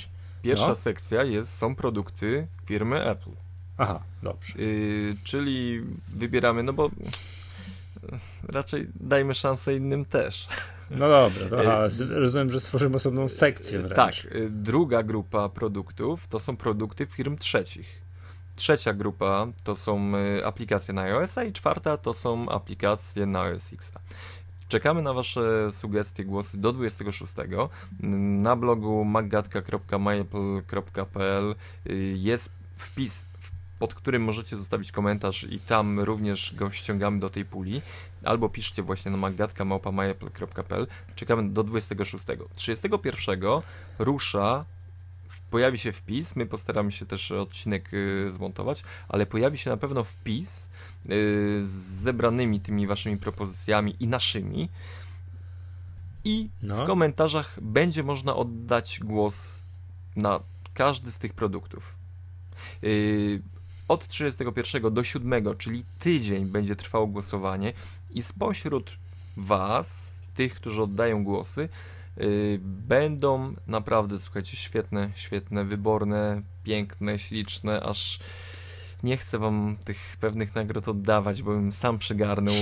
[0.47, 0.75] Pierwsza no.
[0.75, 3.31] sekcja jest, są produkty firmy Apple.
[3.77, 4.53] Aha, dobrze.
[4.61, 6.89] Yy, czyli wybieramy, no bo
[8.49, 10.47] raczej dajmy szansę innym też.
[10.91, 13.95] No dobra, to, aha, rozumiem, że stworzymy osobną sekcję wręcz.
[13.95, 18.01] Tak, y, druga grupa produktów to są produkty firm trzecich.
[18.55, 23.41] Trzecia grupa to są y, aplikacje na iOS, a i czwarta to są aplikacje na
[23.41, 23.93] OS X.
[24.67, 27.33] Czekamy na Wasze sugestie, głosy do 26.
[27.99, 31.55] Na blogu maggatka.myapple.pl
[32.15, 33.25] jest wpis,
[33.79, 37.81] pod którym możecie zostawić komentarz i tam również go ściągamy do tej puli.
[38.23, 40.87] Albo piszcie właśnie na maggatka.myapple.pl.
[41.15, 42.25] Czekamy do 26.
[42.55, 43.41] 31
[43.99, 44.65] rusza
[45.49, 50.03] pojawi się wpis, my postaramy się też odcinek y, zmontować, ale pojawi się na pewno
[50.03, 50.69] wpis y,
[51.63, 51.71] z
[52.03, 54.69] zebranymi tymi waszymi propozycjami i naszymi.
[56.23, 56.75] I no.
[56.75, 59.63] w komentarzach będzie można oddać głos
[60.15, 60.39] na
[60.73, 61.95] każdy z tych produktów.
[62.83, 63.41] Y,
[63.87, 67.73] od 31 do 7, czyli tydzień będzie trwało głosowanie
[68.11, 68.97] i spośród
[69.37, 71.69] Was, tych, którzy oddają głosy,
[72.61, 78.19] będą naprawdę, słuchajcie, świetne, świetne, wyborne, piękne, śliczne, aż
[79.03, 82.55] nie chcę wam tych pewnych nagród oddawać, bo bym sam przygarnął,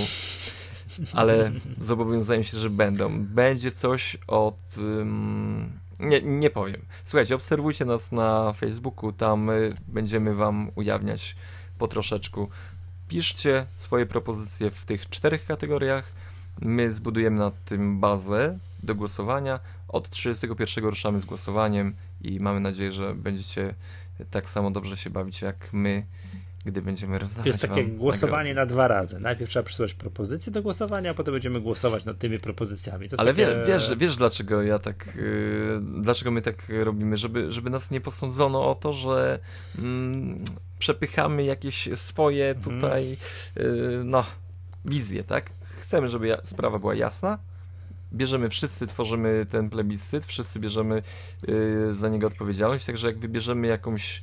[1.12, 3.24] ale zobowiązuję się, że będą.
[3.24, 4.58] Będzie coś od...
[4.78, 6.82] Um, nie, nie powiem.
[7.04, 9.50] Słuchajcie, obserwujcie nas na Facebooku, tam
[9.88, 11.36] będziemy wam ujawniać
[11.78, 12.48] po troszeczku.
[13.08, 16.12] Piszcie swoje propozycje w tych czterech kategoriach.
[16.60, 19.60] My zbudujemy nad tym bazę do głosowania.
[19.88, 23.74] Od 31 ruszamy z głosowaniem i mamy nadzieję, że będziecie
[24.30, 26.06] tak samo dobrze się bawić jak my,
[26.64, 27.44] gdy będziemy rozdawać.
[27.44, 28.70] To jest takie głosowanie nagrody.
[28.70, 29.20] na dwa razy.
[29.20, 33.08] Najpierw trzeba przesyłać propozycje do głosowania, a potem będziemy głosować nad tymi propozycjami.
[33.18, 33.46] Ale takie...
[33.46, 38.00] wie, wiesz, wiesz, dlaczego ja tak, yy, dlaczego my tak robimy, żeby, żeby nas nie
[38.00, 39.38] posądzono o to, że
[39.78, 40.38] mm,
[40.78, 42.80] przepychamy jakieś swoje mhm.
[42.80, 43.16] tutaj,
[43.56, 44.24] yy, no,
[44.84, 45.50] wizje, tak?
[45.80, 47.38] Chcemy, żeby sprawa była jasna,
[48.12, 51.02] bierzemy wszyscy, tworzymy ten plebiscyt, wszyscy bierzemy
[51.48, 54.22] yy, za niego odpowiedzialność, także jak wybierzemy jakąś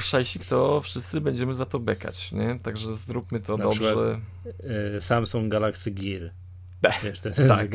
[0.00, 2.58] szajsik, to wszyscy będziemy za to bekać, nie?
[2.62, 3.80] Także zróbmy to Na dobrze.
[3.80, 4.18] Przykład,
[4.92, 6.30] yy, Samsung Galaxy Gear.
[7.02, 7.70] Wiesz, jest tak,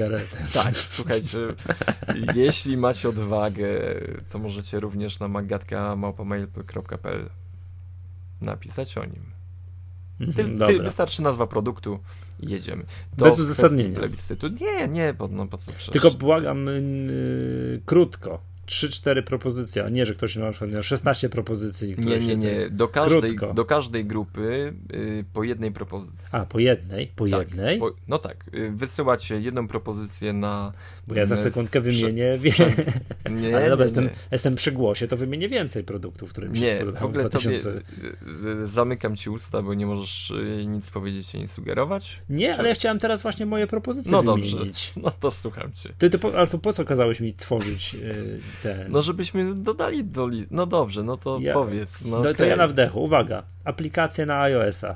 [0.54, 1.38] tak, słuchajcie,
[2.36, 3.68] jeśli macie odwagę,
[4.30, 7.30] to możecie również na magatka.małpamail.pl
[8.42, 9.32] napisać o nim.
[10.36, 12.00] Ty, ty, wystarczy nazwa produktu
[12.40, 12.84] jedziemy.
[13.18, 14.00] To Bez uzasadnienia.
[14.00, 14.48] Plebiscytu.
[14.48, 16.02] Nie, nie, bo, no, po co przecież...
[16.02, 18.50] Tylko błagam yy, krótko.
[18.70, 21.96] 3-4 propozycje, a nie, że ktoś na przykład miał 16 propozycji.
[21.98, 22.70] Nie, nie, nie.
[22.70, 26.30] Do każdej, do każdej grupy y, po jednej propozycji.
[26.32, 27.08] A, po jednej?
[27.08, 27.80] Po tak, jednej?
[27.80, 28.46] Po, no tak.
[28.54, 30.74] Y, wysyłacie jedną propozycję na.
[31.10, 32.36] Bo ja za sekundkę wymienię.
[32.36, 32.76] Sprzęt.
[33.42, 36.64] Nie, Ale dobra, nie, jestem, jestem przy głosie, to wymienię więcej produktów, które mi się
[36.64, 37.64] nie, w ogóle 2000...
[37.64, 37.82] tobie,
[38.64, 40.34] y, zamykam ci usta, bo nie możesz
[40.68, 42.22] nic powiedzieć ani sugerować.
[42.30, 42.60] Nie, Czy...
[42.60, 44.54] ale ja chciałem teraz właśnie moje propozycje no wymienić.
[44.54, 45.90] No dobrze, no to słucham cię.
[45.98, 47.96] Ty, ty, ale to po co kazałeś mi tworzyć
[48.64, 48.92] ten.
[48.92, 50.56] No, żebyśmy dodali do listy.
[50.56, 52.06] No dobrze, no to ja, powiedz.
[52.06, 53.04] No, to, to ja na wdechu.
[53.04, 53.44] Uwaga.
[53.64, 54.96] Aplikacje na iOS-a.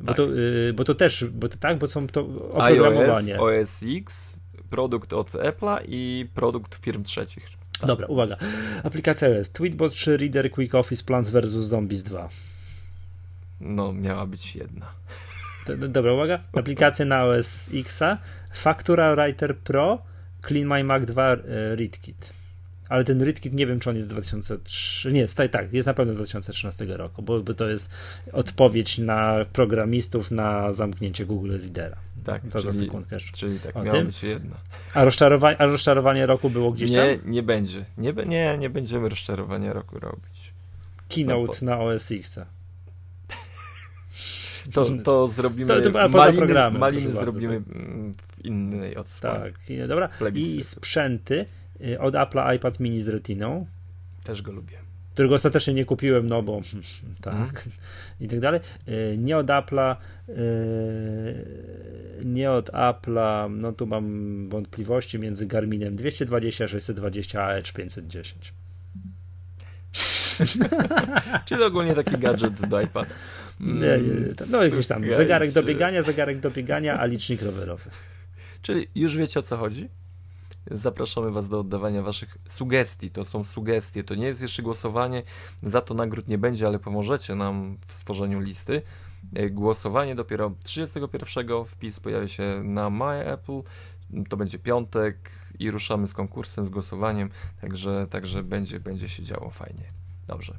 [0.00, 0.16] Bo, tak.
[0.16, 3.34] to, y, bo to też, bo to tak, bo są to oprogramowanie.
[3.34, 4.38] iOS, OS X,
[4.70, 7.48] produkt od Apple'a i produkt firm trzecich.
[7.86, 8.36] Dobra, uwaga.
[8.84, 9.50] Aplikacja iOS.
[9.50, 11.50] Tweetbot 3, Reader, Quick Office, Plants vs.
[11.50, 12.28] Zombies 2.
[13.60, 14.86] No, miała być jedna.
[15.88, 16.40] dobra, uwaga.
[16.52, 18.18] Aplikacje na OS Xa,
[18.54, 19.98] Factura Writer Pro,
[20.46, 21.38] Clean My Mac 2 y,
[21.76, 22.36] ReadKit
[22.88, 25.94] ale ten ReadKit nie wiem, czy on jest z 2003, nie, staj, tak, jest na
[25.94, 27.90] pewno z 2013 roku, bo to jest
[28.32, 31.96] odpowiedź na programistów na zamknięcie Google Readera.
[32.26, 33.36] Tak, to czyli, za sekundkę jeszcze.
[33.36, 34.56] Czyli tak, miało być jedna.
[34.94, 37.30] A rozczarowanie, a rozczarowanie roku było gdzieś nie, tam?
[37.30, 37.84] Nie, będzie.
[37.98, 40.52] Nie, nie, nie będziemy rozczarowania roku robić.
[41.08, 42.38] Keynote no, na OS X.
[44.72, 45.82] To, to zrobimy.
[45.82, 47.74] To, to maliny, maliny zrobimy tak.
[48.36, 49.38] w innej odsłonie.
[49.38, 50.08] Tak, dobra.
[50.34, 51.46] I sprzęty
[51.80, 53.66] Y, od Apple iPad mini z retiną.
[54.24, 54.78] Też go lubię.
[55.16, 56.60] Którego ostatecznie nie kupiłem, no bo
[57.22, 57.50] tak mm.
[58.20, 58.60] i tak dalej.
[58.88, 59.96] Y, nie od Apple'a,
[60.28, 60.34] y,
[62.24, 68.54] nie od Apple'a, no tu mam wątpliwości między Garminem 220 620 a Edge 510.
[71.46, 73.10] Czyli ogólnie taki gadżet do iPada.
[73.60, 73.98] Nie, nie,
[74.50, 77.90] no jakiś tam zegarek do biegania, zegarek do biegania, a licznik rowerowy.
[78.62, 79.88] Czyli już wiecie o co chodzi?
[80.70, 83.10] Zapraszamy Was do oddawania Waszych sugestii.
[83.10, 85.22] To są sugestie, to nie jest jeszcze głosowanie,
[85.62, 88.82] za to nagród nie będzie, ale pomożecie nam w stworzeniu listy.
[89.34, 91.64] E, głosowanie dopiero 31.
[91.66, 93.62] Wpis pojawia się na My Apple.
[94.28, 97.30] To będzie piątek i ruszamy z konkursem, z głosowaniem,
[97.60, 99.84] także, także będzie, będzie się działo fajnie.
[100.26, 100.58] Dobrze,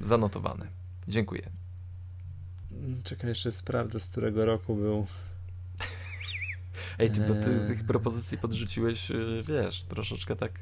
[0.00, 0.66] zanotowane.
[1.08, 1.50] Dziękuję.
[3.04, 5.06] Czekaj, jeszcze sprawdzę, z którego roku był
[6.98, 7.66] Ej, ty, bo ty eee.
[7.66, 10.52] tych propozycji podrzuciłeś, y, wiesz, troszeczkę tak...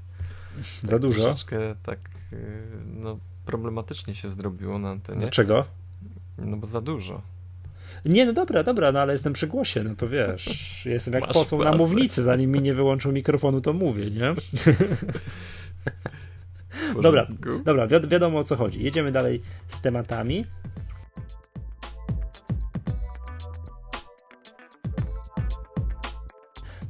[0.82, 1.22] Za tak, dużo?
[1.22, 1.98] Troszeczkę tak,
[2.32, 2.38] y,
[2.86, 5.20] no, problematycznie się zrobiło na antenie.
[5.20, 5.64] Dlaczego?
[6.38, 7.22] No bo za dużo.
[8.04, 11.32] Nie, no dobra, dobra, no ale jestem przy głosie, no to wiesz, jestem jak Masz
[11.32, 11.70] poseł pracę.
[11.70, 14.34] na mównicy, zanim mi nie wyłączył mikrofonu, to mówię, nie?
[17.02, 17.26] dobra,
[17.64, 18.84] dobra, wi wiadomo o co chodzi.
[18.84, 20.44] Jedziemy dalej z tematami.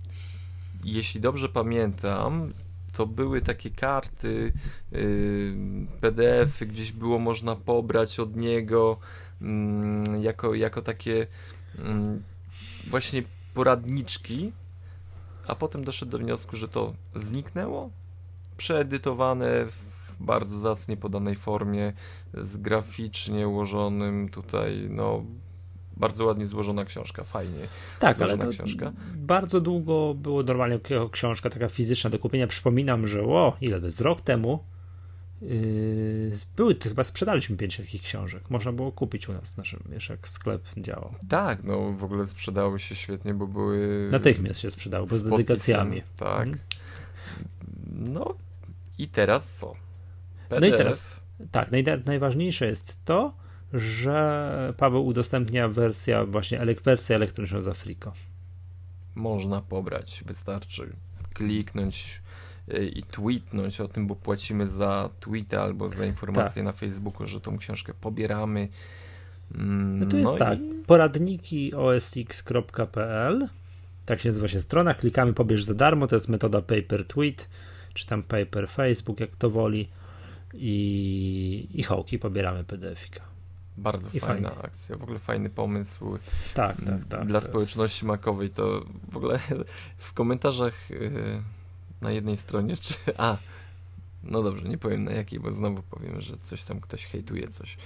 [0.84, 2.52] jeśli dobrze pamiętam,
[2.94, 4.52] to były takie karty,
[4.92, 5.54] yy,
[6.00, 8.96] PDF-y, gdzieś było można pobrać od niego
[9.42, 11.26] mm, jako, jako takie
[11.78, 12.22] mm,
[12.86, 13.22] właśnie
[13.54, 14.52] poradniczki,
[15.46, 17.90] a potem doszedł do wniosku, że to zniknęło,
[18.56, 21.92] przeedytowane w bardzo zacnie podanej formie,
[22.34, 25.24] z graficznie ułożonym tutaj, no
[25.96, 27.58] bardzo ładnie złożona książka, fajnie
[27.98, 28.92] tak, złożona ale książka.
[29.14, 30.80] Bardzo długo było normalnie
[31.12, 32.46] książka taka fizyczna do kupienia.
[32.46, 34.64] Przypominam, że o, ile to jest rok temu
[35.42, 38.50] yy, były, chyba sprzedaliśmy pięć takich książek.
[38.50, 41.14] Można było kupić u nas, naszym, wiesz, jak sklep działał.
[41.28, 44.08] Tak, no w ogóle sprzedały się świetnie, bo były...
[44.12, 46.02] Natychmiast się sprzedały, bo z, z dedykacjami.
[46.16, 46.48] Tak.
[46.48, 46.58] Mhm.
[47.88, 48.34] No
[48.98, 49.74] i teraz co?
[50.48, 50.60] PDF.
[50.60, 51.02] No i teraz
[51.50, 53.43] tak, naj, najważniejsze jest to,
[53.74, 58.12] że Paweł udostępnia wersję, właśnie wersję elektroniczną z Afriko.
[59.14, 60.92] Można pobrać, wystarczy
[61.34, 62.22] kliknąć
[62.74, 66.64] y, i tweetnąć o tym, bo płacimy za tweety albo za informacje tak.
[66.64, 68.68] na Facebooku, że tą książkę pobieramy.
[69.54, 70.82] Mm, no to jest no tak, i...
[70.86, 73.48] poradniki osx.pl
[74.06, 77.48] tak się nazywa się strona, klikamy pobierz za darmo, to jest metoda paper tweet,
[77.94, 79.88] czy tam paper Facebook, jak to woli
[80.54, 83.33] i, i hołki pobieramy PDF-ika.
[83.76, 84.64] Bardzo I fajna fajnie.
[84.64, 86.18] akcja, w ogóle fajny pomysł.
[86.54, 87.26] Tak, tak, tak.
[87.26, 88.08] Dla społeczności jest...
[88.08, 89.38] makowej to w ogóle
[89.96, 91.42] w komentarzach yy,
[92.00, 93.36] na jednej stronie, czy a
[94.22, 97.76] no dobrze, nie powiem na jakiej, bo znowu powiem, że coś tam ktoś hejtuje coś.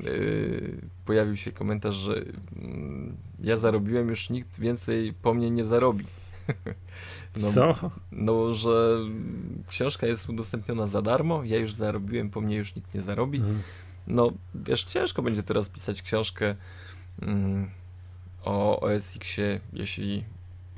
[0.00, 2.26] Yy, pojawił się komentarz, że yy,
[3.40, 6.04] ja zarobiłem, już nikt więcej po mnie nie zarobi.
[7.42, 7.90] No, Co?
[8.12, 8.98] No, że
[9.68, 13.38] książka jest udostępniona za darmo, ja już zarobiłem, po mnie już nikt nie zarobi.
[13.38, 13.62] Mhm.
[14.08, 16.54] No, wiesz, ciężko będzie teraz pisać książkę
[17.22, 17.70] mm,
[18.44, 20.24] o OSX-ie, jeśli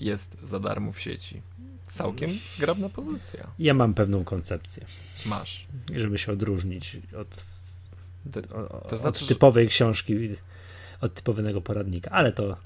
[0.00, 1.42] jest za darmo w sieci.
[1.84, 3.46] Całkiem zgrabna pozycja.
[3.58, 4.86] Ja mam pewną koncepcję.
[5.26, 5.66] Masz.
[5.96, 7.28] Żeby się odróżnić od,
[8.32, 8.42] to,
[8.88, 10.36] to znaczy, od typowej książki,
[11.00, 12.56] od typowego poradnika, ale to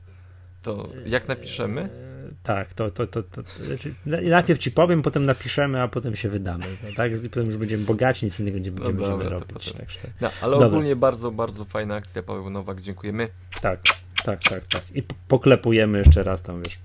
[0.62, 1.88] to jak napiszemy?
[2.35, 6.28] E, tak, to, to, to, to znaczy, najpierw ci powiem, potem napiszemy, a potem się
[6.28, 6.65] wydamy.
[6.82, 7.24] No, tak?
[7.24, 9.73] I potem już będziemy bogaci, nic innego nie będziemy, no, dobra, robić.
[10.20, 10.66] No, ale dobra.
[10.66, 13.28] ogólnie bardzo, bardzo fajna akcja, Paweł Nowak, dziękujemy.
[13.61, 13.81] Tak,
[14.24, 14.82] tak, tak, tak.
[14.94, 16.78] I poklepujemy jeszcze raz tam, wiesz.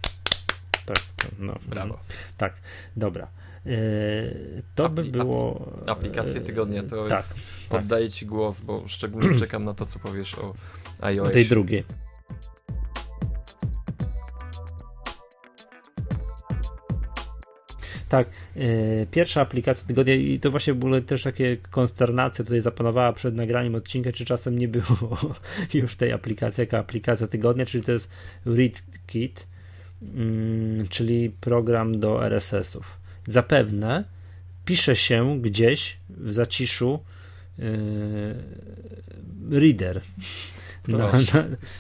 [0.86, 0.98] Tak,
[1.40, 1.56] no.
[1.68, 2.00] Brawo.
[2.38, 2.54] Tak,
[2.96, 3.28] dobra.
[3.66, 3.72] E,
[4.76, 5.72] to Apli by było.
[5.88, 7.40] Aplikacje tygodnia to tak, jest.
[7.70, 7.82] Tak.
[7.82, 10.54] Oddaję Ci głos, bo szczególnie czekam na to, co powiesz o
[11.02, 11.32] iOS.
[11.32, 11.84] Tej drugiej.
[18.10, 23.36] Tak, yy, pierwsza aplikacja tygodnia i to właśnie były też takie konsternacja tutaj zapanowała przed
[23.36, 25.36] nagraniem odcinka, czy czasem nie było
[25.74, 28.10] już tej aplikacji jako aplikacja tygodnia, czyli to jest
[28.46, 29.48] ReadKit,
[30.02, 32.98] yy, czyli program do RSS-ów.
[33.28, 34.04] Zapewne
[34.66, 37.00] pisze się gdzieś w zaciszu
[37.58, 37.66] yy,
[39.52, 40.02] reader
[40.88, 41.12] na,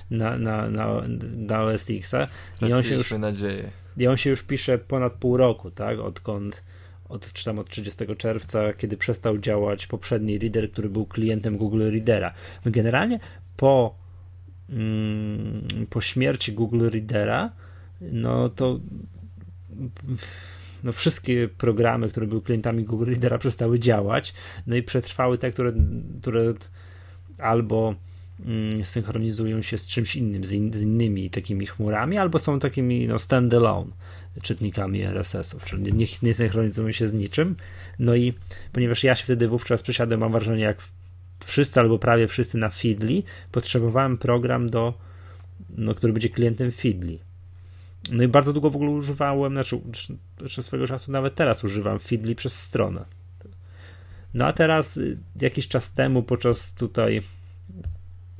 [0.09, 1.01] na, na, na,
[1.37, 2.27] na OS X-a
[2.67, 3.69] i on się już nadzieję
[3.99, 5.99] i on się już pisze ponad pół roku, tak?
[5.99, 6.63] Odkąd,
[7.09, 11.91] od, czy tam od 30 czerwca, kiedy przestał działać poprzedni reader, który był klientem Google
[11.91, 12.33] Readera.
[12.65, 13.19] No generalnie
[13.57, 13.95] po,
[14.69, 17.51] mm, po śmierci Google Readera,
[18.01, 18.79] no to
[20.83, 24.33] no wszystkie programy, które były klientami Google Readera przestały działać,
[24.67, 25.73] no i przetrwały te, które,
[26.21, 26.53] które
[27.37, 27.95] albo
[28.83, 33.19] synchronizują się z czymś innym, z, in, z innymi takimi chmurami, albo są takimi no,
[33.19, 33.91] standalone
[34.43, 37.55] czytnikami RSS-ów, czyli nie, nie synchronizują się z niczym.
[37.99, 38.33] No i
[38.71, 40.77] ponieważ ja się wtedy wówczas przesiadłem, mam wrażenie, jak
[41.39, 44.93] wszyscy albo prawie wszyscy na Feedly, potrzebowałem program do,
[45.77, 47.19] no, który będzie klientem Feedly.
[48.11, 49.79] No i bardzo długo w ogóle używałem, znaczy,
[50.39, 53.05] znaczy swego czasu nawet teraz używam Feedly przez stronę.
[54.33, 57.21] No a teraz y, jakiś czas temu podczas tutaj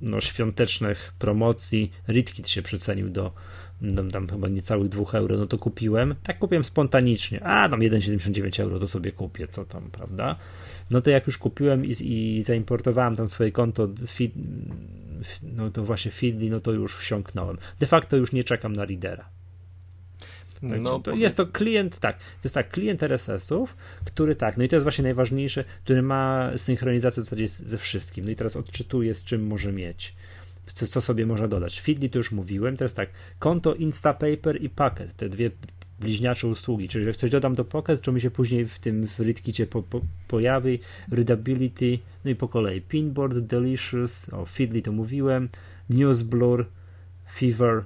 [0.02, 1.92] no, świątecznych promocji.
[2.08, 3.32] Ritkit się przecenił do
[3.96, 6.16] tam, tam chyba niecałych 2 euro, no to kupiłem.
[6.24, 7.44] Tak kupiłem spontanicznie.
[7.44, 10.36] A, tam 1,79 euro to sobie kupię, co tam, prawda?
[10.90, 14.32] No to jak już kupiłem i, i zaimportowałem tam swoje konto, feed,
[15.44, 17.58] no to właśnie Feedly, no to już wsiąknąłem.
[17.80, 19.30] De facto już nie czekam na readera.
[20.70, 24.64] Tak, no, to jest to klient, tak, to jest tak, klient RSS-ów, który tak, no
[24.64, 28.26] i to jest właśnie najważniejsze, który ma synchronizację w zasadzie ze wszystkim.
[28.26, 30.16] No i teraz odczytuje, z czym może mieć.
[30.74, 31.82] Co, co sobie można dodać.
[31.82, 33.10] Feedly to już mówiłem, teraz tak,
[33.40, 35.52] konto Instapaper i Packet, te dwie
[36.00, 39.20] bliźniacze usługi, czyli jak coś dodam do Pocket, to mi się później w tym w
[39.20, 40.80] Readkicie po, po, pojawi,
[41.12, 45.50] Readability, no i po kolei Pinboard, Delicious, o Feedly to mówiłem,
[45.90, 46.66] Newsblur,
[47.36, 47.84] Fever,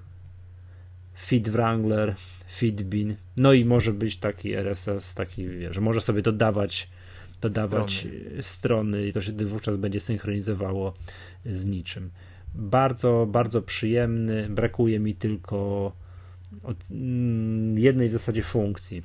[1.16, 2.16] Feed Wrangler,
[2.56, 3.16] Feedbin.
[3.38, 6.90] No i może być taki RSS, taki, że może sobie dodawać
[7.42, 8.44] dodawać strony.
[8.44, 10.94] strony i to się wówczas będzie synchronizowało
[11.46, 12.10] z niczym.
[12.56, 14.50] Bardzo, bardzo przyjemny.
[14.50, 15.92] Brakuje mi tylko
[16.92, 19.04] mm, jednej w zasadzie funkcji.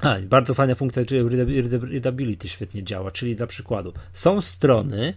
[0.00, 1.20] A, bardzo fajna funkcja, czyli
[1.90, 5.14] readability świetnie działa, czyli dla przykładu są strony,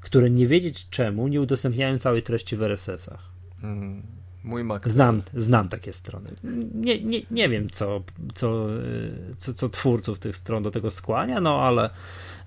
[0.00, 3.30] które nie wiedzieć czemu nie udostępniają całej treści w RSS-ach.
[3.62, 4.21] Mm.
[4.44, 4.82] Mój Mac.
[4.86, 6.30] Znam, znam takie strony.
[6.74, 8.02] Nie, nie, nie wiem, co,
[8.34, 8.66] co,
[9.38, 11.90] co, co twórców tych stron do tego skłania, no ale,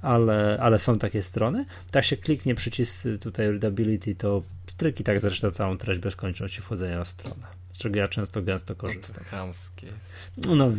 [0.01, 1.65] ale, ale są takie strony.
[1.91, 6.97] Tak się kliknie przycisk tutaj readability, to stryki tak zresztą całą treść bez konieczności wchodzenia
[6.97, 7.54] na stronę.
[7.75, 9.23] Z czego ja często gęsto korzystam.
[9.23, 10.47] No chamskie jest.
[10.47, 10.71] No, no,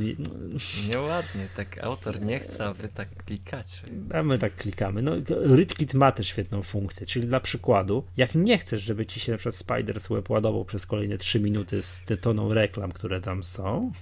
[0.95, 3.83] Nieładnie, tak autor nie chce, a wy tak klikacie.
[4.15, 5.03] A my tak klikamy.
[5.03, 9.33] No, RedKit ma też świetną funkcję, czyli dla przykładu, jak nie chcesz, żeby ci się
[9.33, 13.93] na przykład Spiders Web ładował przez kolejne 3 minuty z toną reklam, które tam są,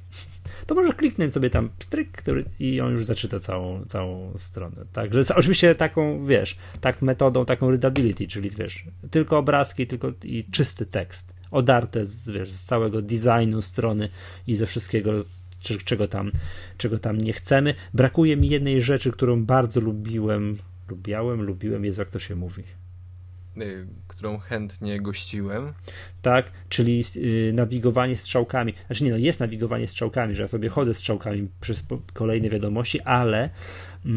[0.66, 4.84] to możesz kliknąć sobie tam stryk, który, i on już zaczyta całą, całą stronę.
[4.92, 10.86] Także oczywiście taką, wiesz, tak metodą, taką readability, czyli wiesz, tylko obrazki, tylko i czysty
[10.86, 14.08] tekst, odarte z, wiesz, z całego designu strony
[14.46, 15.12] i ze wszystkiego,
[15.84, 16.32] czego tam,
[16.78, 17.74] czego tam nie chcemy.
[17.94, 20.58] Brakuje mi jednej rzeczy, którą bardzo lubiłem,
[20.88, 22.64] lubiałem, lubiłem, jest jak to się mówi
[23.62, 25.72] Y, którą chętnie gościłem.
[26.22, 28.74] Tak, czyli yy, nawigowanie strzałkami.
[28.86, 33.50] Znaczy nie, no jest nawigowanie strzałkami, że ja sobie chodzę strzałkami przez kolejne wiadomości, ale
[34.04, 34.12] yy,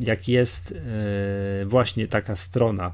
[0.00, 2.92] jak jest yy, właśnie taka strona,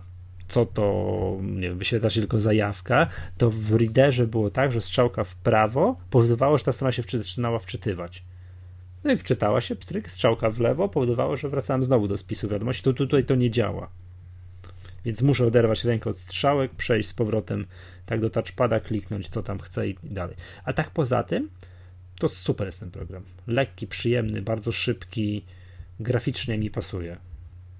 [0.50, 3.06] co to, nie wiem, wyświetla się tylko zajawka,
[3.38, 7.58] to w readerze było tak, że strzałka w prawo powodowało, że ta strona się zaczynała
[7.58, 8.24] wczytywać.
[9.04, 12.82] No i wczytała się, pstryk, strzałka w lewo powodowało, że wracałem znowu do spisu wiadomości.
[12.82, 13.90] Tu, tutaj to nie działa
[15.04, 17.66] więc muszę oderwać rękę od strzałek, przejść z powrotem
[18.06, 20.36] tak do touchpada, kliknąć co tam chcę i dalej.
[20.64, 21.50] A tak poza tym,
[22.18, 23.22] to super jest ten program.
[23.46, 25.44] Lekki, przyjemny, bardzo szybki,
[26.00, 27.16] graficznie mi pasuje.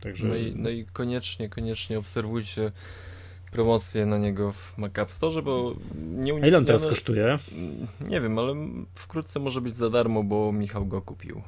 [0.00, 0.26] Także...
[0.26, 2.72] No, i, no i koniecznie, koniecznie obserwujcie
[3.52, 6.44] promocję na niego w Mac App Store, bo nie uniknione...
[6.44, 7.38] A ile on teraz kosztuje?
[8.00, 8.54] Nie wiem, ale
[8.94, 11.42] wkrótce może być za darmo, bo Michał go kupił.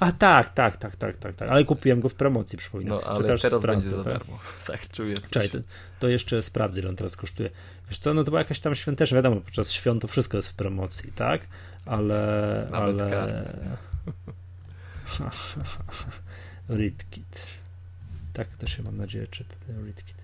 [0.00, 1.48] A tak, tak, tak, tak, tak, tak.
[1.48, 2.98] Ale kupiłem go w promocji, przypominam.
[3.00, 4.12] No, ale teraz sprawdzę, będzie za tak?
[4.12, 4.38] darmo.
[4.66, 5.16] Tak, czuję.
[5.30, 5.58] Czekaj, to,
[5.98, 7.50] to, jeszcze sprawdzę, ile on teraz kosztuje.
[7.88, 10.54] Wiesz co, no to była jakaś tam świąteczna, wiadomo, podczas świąt to wszystko jest w
[10.54, 11.48] promocji, tak?
[11.86, 12.68] Ale...
[12.70, 13.52] Nawet ale...
[16.78, 17.57] Ridkit.
[18.38, 20.16] Tak to się, mam nadzieję, czyta ten Ridkit.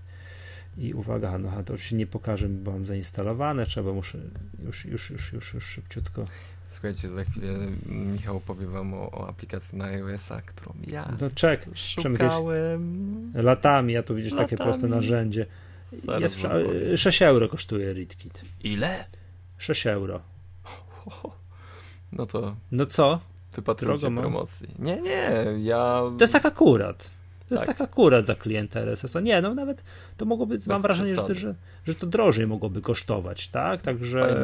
[0.77, 4.17] I uwaga, no to się nie pokaże, bo mam zainstalowane, trzeba muszę
[4.65, 6.25] już, już, już, już, już szybciutko
[6.67, 7.53] Słuchajcie, za chwilę
[7.85, 14.03] Michał powie wam o, o aplikacji na iOS-a, którą ja no czek, szukałem latami, ja
[14.03, 14.49] tu widzisz latami.
[14.49, 15.45] takie proste narzędzie.
[16.19, 16.37] Jest,
[16.95, 18.41] 6 euro kosztuje ReadKit.
[18.63, 19.05] Ile?
[19.57, 20.21] 6 euro.
[22.11, 22.55] No to.
[22.71, 23.19] No co?
[23.55, 24.67] Wypatrujcie promocji.
[24.79, 26.01] Nie, nie, ja.
[26.17, 27.14] To jest tak akurat.
[27.49, 27.67] To tak.
[27.67, 29.19] jest tak akurat za klienta RSS-a.
[29.19, 29.83] Nie, no nawet
[30.17, 31.55] to mogłoby, Bez mam wrażenie, że, że,
[31.87, 33.81] że to drożej mogłoby kosztować, tak?
[33.81, 34.37] Także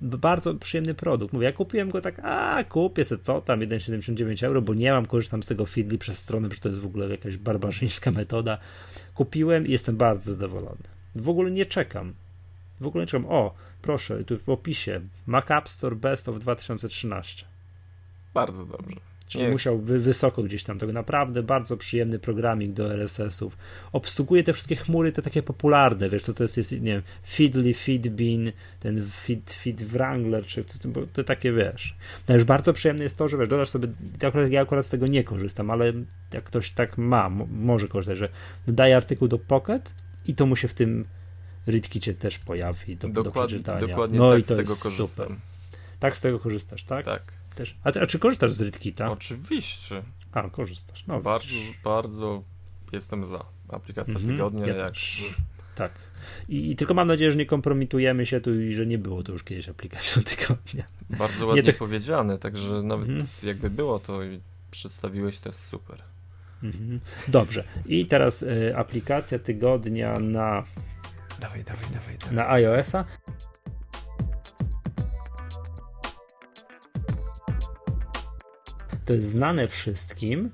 [0.00, 1.32] bardzo przyjemny produkt.
[1.32, 5.06] Mówię, ja kupiłem go tak, a kupię se co tam, 1,79 euro, bo nie mam,
[5.06, 8.58] korzystam z tego Feedly przez stronę, że to jest w ogóle jakaś barbarzyńska metoda.
[9.14, 10.82] Kupiłem i jestem bardzo zadowolony.
[11.14, 12.14] W ogóle nie czekam.
[12.80, 13.26] W ogóle nie czekam.
[13.28, 17.44] O, proszę, tu w opisie Mac App Store Best of 2013.
[18.34, 19.07] Bardzo dobrze.
[19.28, 19.50] Czyli Nie.
[19.50, 20.92] musiałby wysoko gdzieś tam tego.
[20.92, 23.56] Naprawdę bardzo przyjemny programik do RSS-ów.
[23.92, 27.74] Obsługuje te wszystkie chmury, te takie popularne, wiesz, co to jest, jest nie wiem, Feedly,
[27.74, 30.64] Feedbean, ten Feed, Feed Wrangler, czy
[31.12, 31.96] te takie, wiesz.
[32.28, 33.88] No już bardzo przyjemne jest to, że wiesz, dodasz sobie,
[34.50, 35.92] ja akurat z tego nie korzystam, ale
[36.32, 38.28] jak ktoś tak ma, może korzystać, że
[38.66, 39.92] dodaje artykuł do Pocket
[40.26, 41.04] i to mu się w tym
[41.66, 43.80] ReadKicie też pojawi do, Dokład, do przeczytania.
[43.80, 45.26] Dokładnie no tak i to z tego korzystam.
[45.26, 45.40] Super.
[46.00, 47.04] Tak z tego korzystasz, tak?
[47.04, 47.76] Tak też.
[47.84, 49.10] A, a czy korzystasz z Rytkita?
[49.10, 50.02] Oczywiście.
[50.32, 51.06] A, korzystasz.
[51.06, 51.54] No, bardzo,
[51.84, 52.42] bardzo
[52.92, 53.44] jestem za.
[53.68, 54.94] Aplikacja mhm, tygodnia, ja jak.
[55.74, 55.92] Tak.
[56.48, 59.32] I, I, tylko mam nadzieję, że nie kompromitujemy się tu i że nie było to
[59.32, 60.84] już kiedyś aplikacją tygodnia.
[61.10, 61.76] Bardzo ładnie tak...
[61.76, 63.26] powiedziane, także nawet mhm.
[63.42, 64.40] jakby było to i
[64.70, 66.02] przedstawiłeś to jest super.
[66.62, 67.00] Mhm.
[67.28, 67.64] Dobrze.
[67.86, 70.64] I teraz y, aplikacja tygodnia na.
[71.40, 72.18] Dawaj, dawaj, dawaj.
[72.18, 72.34] dawaj.
[72.34, 73.04] Na iOS-a.
[79.08, 80.50] To jest znane wszystkim.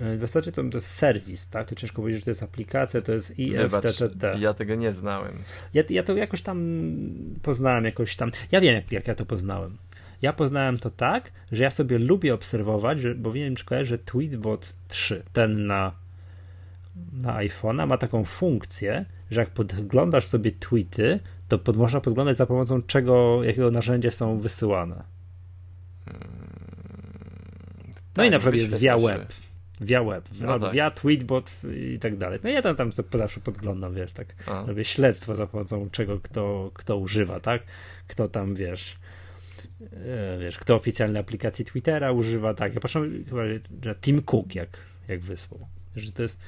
[0.00, 1.68] E, w zasadzie to, to jest serwis, tak?
[1.68, 4.38] To ciężko powiedzieć, że to jest aplikacja, to jest IFTTT.
[4.38, 5.32] Ja tego nie znałem.
[5.74, 6.86] Ja, ja to jakoś tam
[7.42, 8.30] poznałem, jakoś tam.
[8.52, 9.76] Ja wiem, jak, jak ja to poznałem.
[10.22, 13.98] Ja poznałem to tak, że ja sobie lubię obserwować, że, bo wiem, czy kojarzę, że
[13.98, 15.92] Tweetbot 3, ten na,
[17.12, 22.46] na iPhone'a, ma taką funkcję, że jak podglądasz sobie tweety, to pod, można podglądać za
[22.46, 25.02] pomocą czego, jakiego narzędzia są wysyłane.
[26.04, 26.41] Hmm.
[28.16, 29.32] No tak, i na przykład jest via web.
[29.80, 30.74] Via web, no albo tak.
[30.74, 32.38] via tweetbot i tak dalej.
[32.44, 34.64] No ja tam, tam zawsze podglądam, wiesz, tak, A.
[34.66, 37.62] robię śledztwo za pomocą czego kto, kto używa, tak,
[38.08, 38.96] kto tam, wiesz,
[39.92, 43.42] e, wiesz, kto oficjalnej aplikacji Twittera używa, tak, ja patrzę chyba,
[43.84, 44.78] że Tim Cook jak,
[45.08, 45.66] jak wysłał,
[45.96, 46.40] że to jest,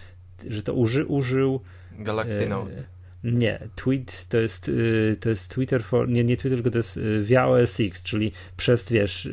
[0.49, 1.61] że to uży, użył
[1.99, 2.85] Galaxy e, Note.
[3.24, 6.97] Nie, tweet to jest, y, to jest Twitter for, nie, nie Twitter, tylko to jest
[6.97, 9.28] y, via OS X, czyli przez, wiesz,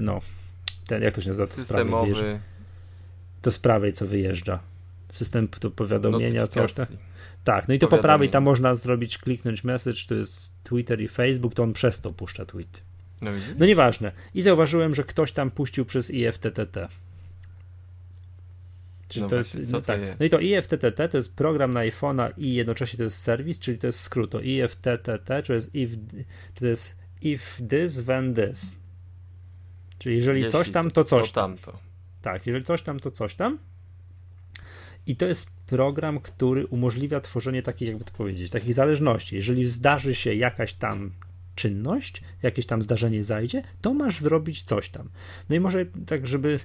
[0.00, 0.20] no,
[0.88, 1.46] ten, jak to się nazywa?
[1.46, 2.40] Systemowy.
[3.42, 4.60] To z prawej, co wyjeżdża.
[5.12, 6.88] System to powiadomienia, coś tak?
[7.44, 11.08] Tak, no i to po prawej tam można zrobić, kliknąć message, to jest Twitter i
[11.08, 12.82] Facebook, to on przez to puszcza tweet.
[13.22, 14.12] No, no nieważne.
[14.34, 16.88] I zauważyłem, że ktoś tam puścił przez IFTTT.
[19.08, 20.00] Czy no to właśnie, jest, co tak.
[20.00, 20.20] jest?
[20.20, 23.78] No i to IFTTT to jest program na iPhone'a i jednocześnie to jest serwis, czyli
[23.78, 24.30] to jest skrót.
[24.30, 25.96] To IFTTT, to jest if,
[26.54, 28.74] czy to jest if this, then this.
[29.98, 31.78] Czyli jeżeli Jeśli coś tam, to coś to tamto.
[32.22, 33.58] Tak, jeżeli coś tam, to coś tam.
[35.06, 39.36] I to jest program, który umożliwia tworzenie takich, jakby to powiedzieć, takich zależności.
[39.36, 41.10] Jeżeli zdarzy się jakaś tam
[41.54, 45.08] czynność, jakieś tam zdarzenie zajdzie, to masz zrobić coś tam.
[45.48, 46.60] No i może tak, żeby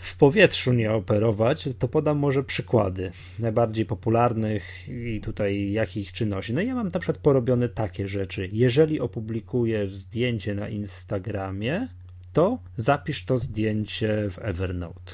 [0.00, 6.54] w powietrzu nie operować, to podam może przykłady najbardziej popularnych i tutaj jakich czynności.
[6.54, 8.48] No ja mam na przykład porobione takie rzeczy.
[8.52, 11.88] Jeżeli opublikujesz zdjęcie na Instagramie,
[12.32, 15.12] to zapisz to zdjęcie w Evernote.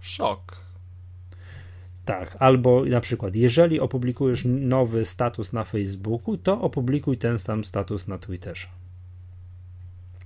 [0.00, 0.64] Szok.
[2.04, 8.08] Tak, albo na przykład, jeżeli opublikujesz nowy status na Facebooku, to opublikuj ten sam status
[8.08, 8.66] na Twitterze.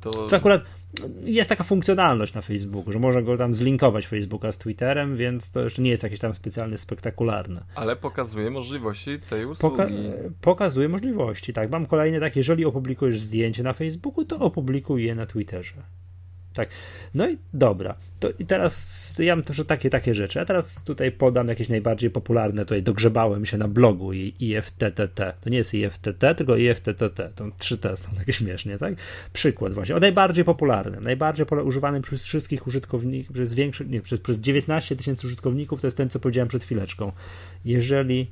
[0.01, 0.27] To...
[0.27, 0.63] Co akurat
[1.25, 5.61] jest taka funkcjonalność na Facebooku, że można go tam zlinkować Facebooka z Twitterem, więc to
[5.61, 7.65] jeszcze nie jest jakieś tam specjalnie spektakularne.
[7.75, 9.77] Ale pokazuje możliwości tej usługi.
[9.77, 9.89] Poka
[10.41, 11.71] pokazuje możliwości, tak.
[11.71, 15.83] Mam kolejne tak, jeżeli opublikujesz zdjęcie na Facebooku, to opublikuj je na Twitterze.
[16.59, 16.69] Tak.
[17.15, 17.95] No i dobra.
[18.21, 20.41] To i teraz ja mam też takie, takie rzeczy.
[20.41, 22.63] A teraz tutaj podam jakieś najbardziej popularne.
[22.63, 25.35] Tutaj dogrzebałem się na blogu IFTTT.
[25.41, 27.33] To nie jest IFTT, tylko IFTTT.
[27.35, 28.95] To trzy T są takie śmiesznie, tak?
[29.33, 29.97] Przykład właśnie.
[29.97, 31.05] O najbardziej popularnym.
[31.05, 35.97] Najbardziej używanym przez wszystkich użytkowników, przez większy, nie, przez, przez 19 tysięcy użytkowników, to jest
[35.97, 37.13] ten, co powiedziałem przed chwileczką.
[37.65, 38.31] Jeżeli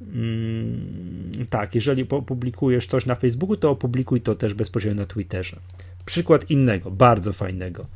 [0.00, 5.56] mm, tak, jeżeli opublikujesz coś na Facebooku, to opublikuj to też bezpośrednio na Twitterze.
[6.04, 7.86] Przykład innego, bardzo fajnego.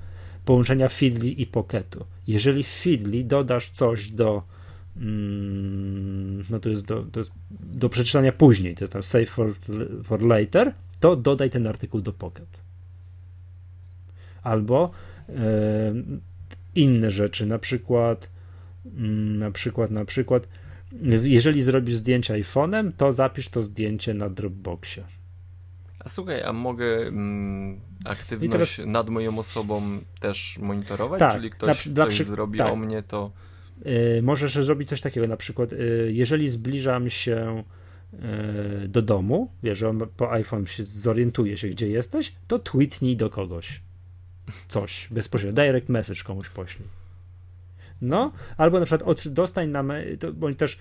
[0.45, 2.05] Połączenia Feedly i Pocketu.
[2.27, 4.43] Jeżeli w Feedly dodasz coś do
[4.97, 9.55] mm, no to jest do, to jest do przeczytania później, to jest tam save for,
[10.05, 12.61] for later, to dodaj ten artykuł do Pocket.
[14.43, 14.91] Albo
[15.28, 15.33] e,
[16.74, 18.31] inne rzeczy, na przykład
[18.97, 20.49] mm, na przykład, na przykład
[21.23, 25.05] jeżeli zrobisz zdjęcie iPhone'em, to zapisz to zdjęcie na Dropboxie.
[26.07, 28.93] A słuchaj, a mogę mm, aktywność teraz...
[28.93, 31.20] nad moją osobą też monitorować?
[31.20, 32.73] Tak, Czyli ktoś na, coś zrobi tak.
[32.73, 33.33] o mnie, to...
[33.85, 37.65] Yy, możesz zrobić coś takiego, na przykład yy, jeżeli zbliżam się
[38.12, 43.31] yy, do domu, wiesz, że po iPhone się zorientuje się, gdzie jesteś, to tweetnij do
[43.31, 43.81] kogoś
[44.69, 46.89] coś bezpośrednio, direct message komuś poślij.
[48.03, 49.85] No, albo na przykład od, dostań na,
[50.20, 50.78] to, bądź też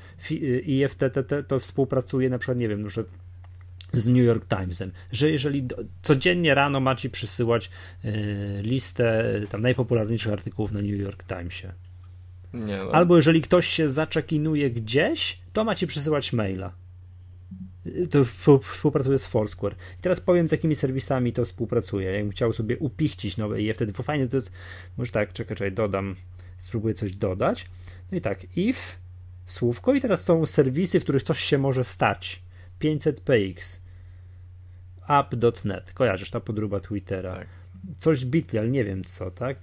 [0.66, 3.25] IFTTT to współpracuje na przykład, nie wiem, na przykład
[3.98, 7.70] z New York Timesem, że jeżeli do, codziennie rano macie przysyłać
[8.06, 11.72] y, listę tam najpopularniejszych artykułów na New York Timesie.
[12.54, 12.92] Nie, no.
[12.92, 16.74] Albo jeżeli ktoś się zaczekinuje gdzieś, to macie przysyłać maila.
[18.10, 18.24] To
[18.60, 19.76] współpracuje z Foursquare.
[20.00, 22.12] I teraz powiem, z jakimi serwisami to współpracuje.
[22.12, 24.52] Jakbym chciał sobie upichcić nowe i wtedy fajnie to jest.
[24.98, 26.16] Może tak, czekaj, czekaj, dodam,
[26.58, 27.66] spróbuję coś dodać.
[28.12, 28.80] No i tak, if,
[29.46, 32.42] słówko, i teraz są serwisy, w których coś się może stać.
[32.80, 33.80] 500px,
[35.08, 37.34] app.net, kojarzysz, ta podróba Twittera.
[37.34, 37.48] Tak.
[38.00, 39.58] Coś Bitly, ale nie wiem co, tak?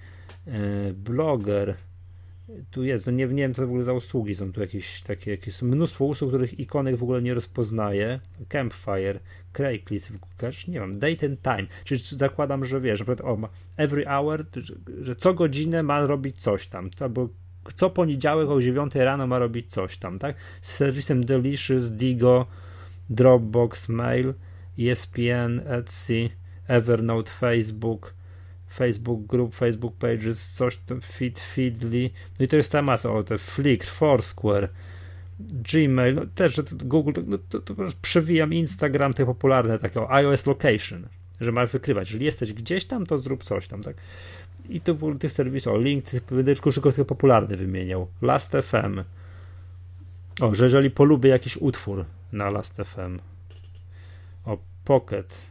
[0.47, 1.75] E, blogger,
[2.71, 5.31] tu jest, no nie, nie wiem co w ogóle za usługi są tu jakieś takie,
[5.31, 8.19] jakieś mnóstwo usług, których ikonek w ogóle nie rozpoznaje.
[8.49, 9.19] Campfire,
[9.53, 10.11] Craigslist,
[10.67, 14.45] nie wiem, date and time, czyli zakładam, że wiesz, że o, every hour,
[15.01, 17.29] że co godzinę ma robić coś tam, albo
[17.75, 20.35] co poniedziałek o 9 rano ma robić coś tam, tak?
[20.61, 22.45] Z serwisem Delicious, Digo,
[23.09, 24.33] Dropbox, Mail,
[24.79, 26.29] ESPN, Etsy,
[26.67, 28.13] Evernote, Facebook,
[28.73, 32.09] Facebook Group, Facebook Pages, coś tam, Feed, Feedly,
[32.39, 34.69] no i to jest ta masa, o te Flickr, Foursquare,
[35.39, 41.07] Gmail, no też Google, no to, to, przewijam Instagram, te popularne, takie o iOS Location,
[41.41, 43.95] że masz wykrywać, jeżeli jesteś gdzieś tam, to zrób coś tam, tak?
[44.69, 49.03] I to tych serwisów, o link, będę tylko tych popularny wymieniał, Last.fm,
[50.41, 53.19] o, że jeżeli polubię jakiś utwór na Last.fm,
[54.45, 55.41] o, Pocket.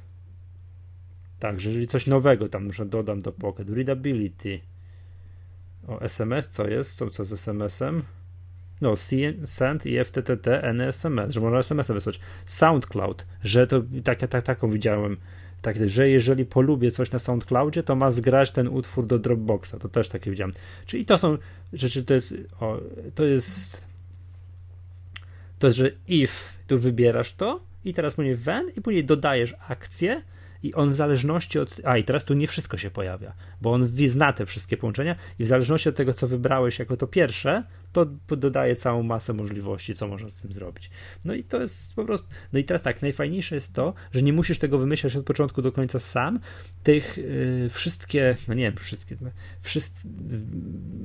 [1.38, 3.70] Także jeżeli coś nowego tam muszę dodam do Pocket.
[3.70, 4.60] Readability.
[5.88, 6.96] O, SMS, co jest?
[6.96, 8.02] Co, co z SMS-em?
[8.80, 8.94] No,
[9.44, 12.20] send i FTTT, NSMS, że można SMS-a wysłać.
[12.46, 15.16] SoundCloud, że to tak, tak, taką widziałem,
[15.62, 19.74] tak, że jeżeli polubię coś na SoundCloudzie, to ma zgrać ten utwór do Dropboxa.
[19.80, 20.52] To też takie widziałem.
[20.86, 21.38] Czyli to są
[21.72, 22.80] rzeczy, to jest, o,
[23.14, 23.86] to jest,
[25.58, 26.34] to że if
[26.66, 30.22] tu wybierasz to, i teraz później when i później dodajesz akcję
[30.62, 31.80] i on w zależności od.
[31.84, 35.44] A i teraz tu nie wszystko się pojawia, bo on zna te wszystkie połączenia i
[35.44, 38.06] w zależności od tego, co wybrałeś jako to pierwsze, to
[38.36, 40.90] dodaje całą masę możliwości, co można z tym zrobić.
[41.24, 42.28] No i to jest po prostu.
[42.52, 45.72] No i teraz tak, najfajniejsze jest to, że nie musisz tego wymyślać od początku do
[45.72, 46.40] końca sam.
[46.82, 49.16] Tych yy, wszystkie, no nie wiem, wszystkie,
[49.60, 50.00] wszystkie,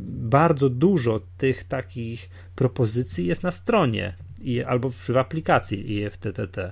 [0.09, 6.71] bardzo dużo tych takich propozycji jest na stronie i, albo w aplikacji IFTTT.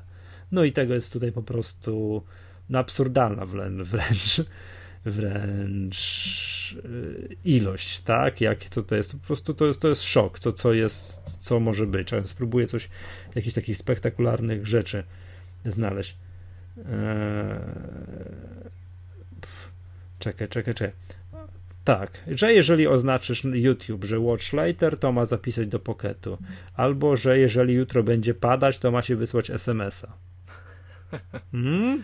[0.51, 2.23] No i tego jest tutaj po prostu
[2.69, 4.41] no, absurdalna wręcz,
[5.05, 8.41] wręcz, y, ilość, tak?
[8.41, 11.59] Jak to, to jest, po prostu to jest, to jest szok, co, co jest, co
[11.59, 12.13] może być.
[12.13, 12.89] A spróbuję coś,
[13.35, 15.03] jakichś takich spektakularnych rzeczy
[15.65, 16.17] znaleźć.
[16.77, 16.85] Eee...
[20.19, 20.95] Czekaj, czekaj, czekaj.
[21.85, 26.37] Tak, że jeżeli oznaczysz YouTube, że watch later, to ma zapisać do poketu.
[26.75, 30.17] Albo, że jeżeli jutro będzie padać, to macie wysłać SMS-a.
[31.51, 32.03] Hmm?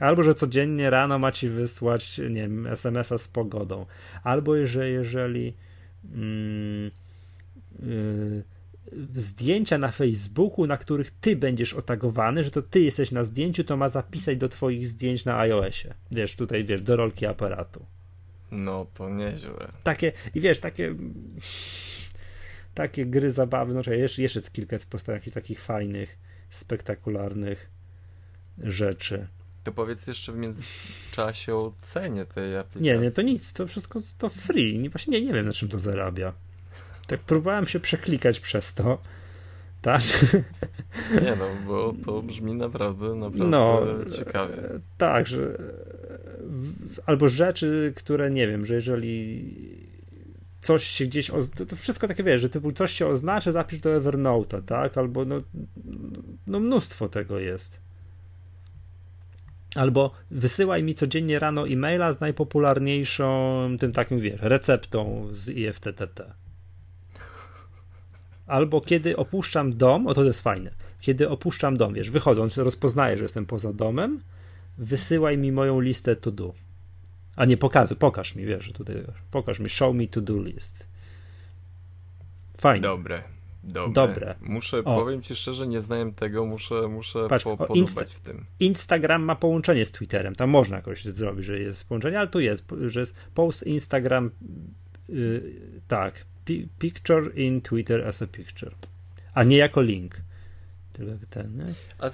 [0.00, 3.86] Albo, że codziennie rano macie wysłać, nie wiem, SMS-a z pogodą.
[4.24, 5.54] Albo, że jeżeli
[6.14, 6.90] mm,
[7.82, 8.42] yy,
[9.16, 13.76] zdjęcia na Facebooku, na których ty będziesz otagowany, że to ty jesteś na zdjęciu, to
[13.76, 15.94] ma zapisać do twoich zdjęć na iOSie.
[16.10, 17.86] Wiesz, tutaj, wiesz, do rolki aparatu.
[18.52, 19.68] No, to nieźle.
[19.82, 20.94] Takie, i wiesz, takie
[22.74, 26.18] takie gry zabawy, no jeszcze, jeszcze kilka postaci takich fajnych,
[26.50, 27.70] spektakularnych
[28.58, 29.26] rzeczy.
[29.64, 32.82] To powiedz jeszcze w międzyczasie o cenie tej aplikacji.
[32.82, 34.78] Nie, nie, to nic, to wszystko to free.
[34.78, 36.32] Nie, właśnie nie, nie wiem, na czym to zarabia.
[37.06, 39.02] Tak próbowałem się przeklikać przez to.
[39.82, 40.02] Tak?
[41.22, 43.80] Nie no, bo to brzmi naprawdę, naprawdę no,
[44.16, 44.56] ciekawie.
[44.98, 45.58] Tak, że
[47.06, 49.54] albo rzeczy, które nie wiem, że jeżeli
[50.60, 51.30] coś się gdzieś,
[51.68, 54.98] to wszystko takie wiesz, że typu coś się oznacza, zapisz do Evernote'a, tak?
[54.98, 55.40] Albo no,
[56.46, 57.80] no mnóstwo tego jest.
[59.74, 66.41] Albo wysyłaj mi codziennie rano e-maila z najpopularniejszą, tym takim, wiesz, receptą z IFTTT.
[68.46, 70.70] Albo kiedy opuszczam dom, o to jest fajne,
[71.00, 74.20] kiedy opuszczam dom, wiesz, wychodząc, rozpoznaję, że jestem poza domem,
[74.78, 76.54] wysyłaj mi moją listę to do.
[77.36, 78.96] A nie pokazuj, pokaż mi, wiesz, tutaj,
[79.30, 80.86] pokaż mi, show me to do list.
[82.56, 82.82] Fajnie.
[82.82, 83.22] Dobre.
[83.64, 83.92] Dobre.
[83.92, 84.34] Dobre.
[84.40, 84.82] Muszę, o.
[84.82, 87.56] powiem ci szczerze, nie znałem tego, muszę, muszę Patrz, po,
[88.06, 88.44] w tym.
[88.60, 92.64] Instagram ma połączenie z Twitterem, tam można jakoś zrobić, że jest połączenie, ale tu jest,
[92.86, 94.30] że jest post Instagram,
[95.08, 96.24] yy, tak,
[96.78, 98.72] picture in Twitter as a picture,
[99.34, 100.16] a nie jako link.
[100.92, 101.64] Tylko ten, nie?
[101.98, 102.10] A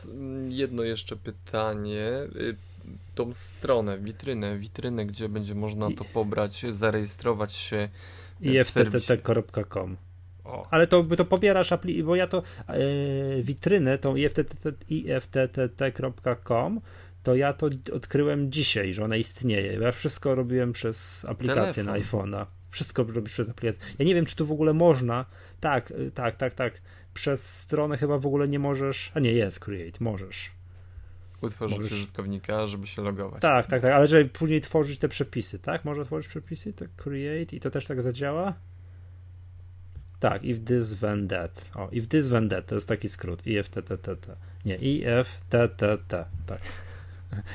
[0.49, 2.09] jedno jeszcze pytanie.
[2.37, 2.57] Y,
[3.15, 7.89] tą stronę, witrynę, witrynę, gdzie będzie można to pobrać, zarejestrować się
[8.41, 9.97] iftt.com
[10.71, 11.73] ale to, to pobierasz
[12.05, 14.17] bo ja to yy, witrynę, tą
[14.89, 16.81] ifttt.com,
[17.23, 19.73] to ja to odkryłem dzisiaj, że ona istnieje.
[19.73, 22.31] Ja wszystko robiłem przez aplikację Telefon.
[22.31, 22.47] na iPhone'a.
[22.71, 23.83] Wszystko robisz przez aplikację.
[23.99, 25.25] Ja nie wiem, czy tu w ogóle można.
[25.61, 26.81] Tak, y, tak, tak, tak.
[27.15, 29.13] Przez stronę chyba w ogóle nie możesz.
[29.15, 30.51] A nie, jest Create, możesz.
[31.43, 31.93] Utworzyć możesz...
[31.93, 33.43] użytkownika, żeby się logować.
[33.43, 35.85] Tak, tak, tak, ale żeby później tworzyć te przepisy, tak?
[35.85, 38.55] Można tworzyć przepisy, tak create i to też tak zadziała?
[40.21, 41.71] Tak, if this then that.
[41.75, 43.47] O, if this then that, to jest taki skrót.
[43.47, 44.37] IFTTT.
[44.65, 46.61] Nie, IFTTT, tak.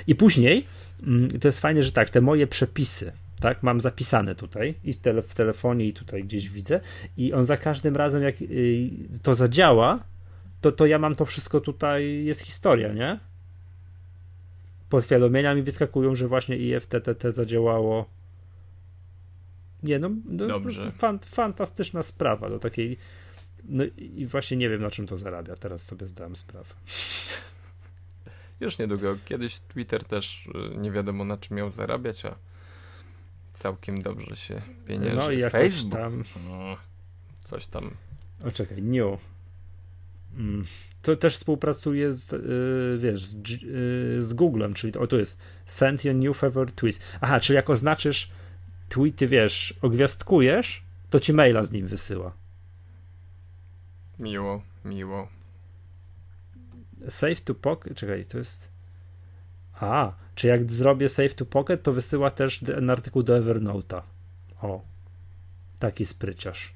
[0.07, 0.65] I później,
[1.03, 3.11] mm, to jest fajne, że tak, te moje przepisy,
[3.43, 6.79] tak, mam zapisane tutaj i w, tele, w telefonie i tutaj gdzieś widzę
[7.17, 8.89] i on za każdym razem jak y,
[9.23, 10.03] to zadziała,
[10.61, 13.19] to, to ja mam to wszystko tutaj, jest historia, nie?
[14.89, 18.09] Podwiadomienia mi wyskakują, że właśnie IFTTT zadziałało
[19.83, 20.91] nie, no, no Dobrze.
[20.91, 22.97] Fan, fantastyczna sprawa do takiej.
[23.63, 25.55] No i właśnie nie wiem, na czym to zarabia.
[25.55, 26.73] Teraz sobie zdałem sprawę.
[28.59, 29.17] Już niedługo.
[29.25, 32.35] Kiedyś Twitter też y, nie wiadomo na czym miał zarabiać, a
[33.53, 35.15] całkiem dobrze się pienięży.
[35.15, 35.93] No i Facebook.
[35.93, 36.23] Tam...
[36.47, 36.77] No,
[37.43, 37.91] coś tam.
[38.45, 39.19] O czekaj, New.
[40.37, 40.65] Mm.
[41.01, 46.05] To też współpracuje z, yy, wiesz, z, yy, z Googlem, czyli o tu jest send
[46.05, 46.99] your new favorite tweets.
[47.21, 48.29] Aha, czyli jak oznaczysz
[48.89, 52.33] tweety, wiesz, ogwiazdkujesz, to ci maila z nim wysyła.
[54.19, 55.27] Miło, miło.
[57.09, 58.72] Save to pocket, czekaj, to jest...
[59.83, 64.01] A, czy jak zrobię save to pocket, to wysyła też ten artykuł do Evernote'a.
[64.61, 64.81] O,
[65.79, 66.73] taki spryciarz.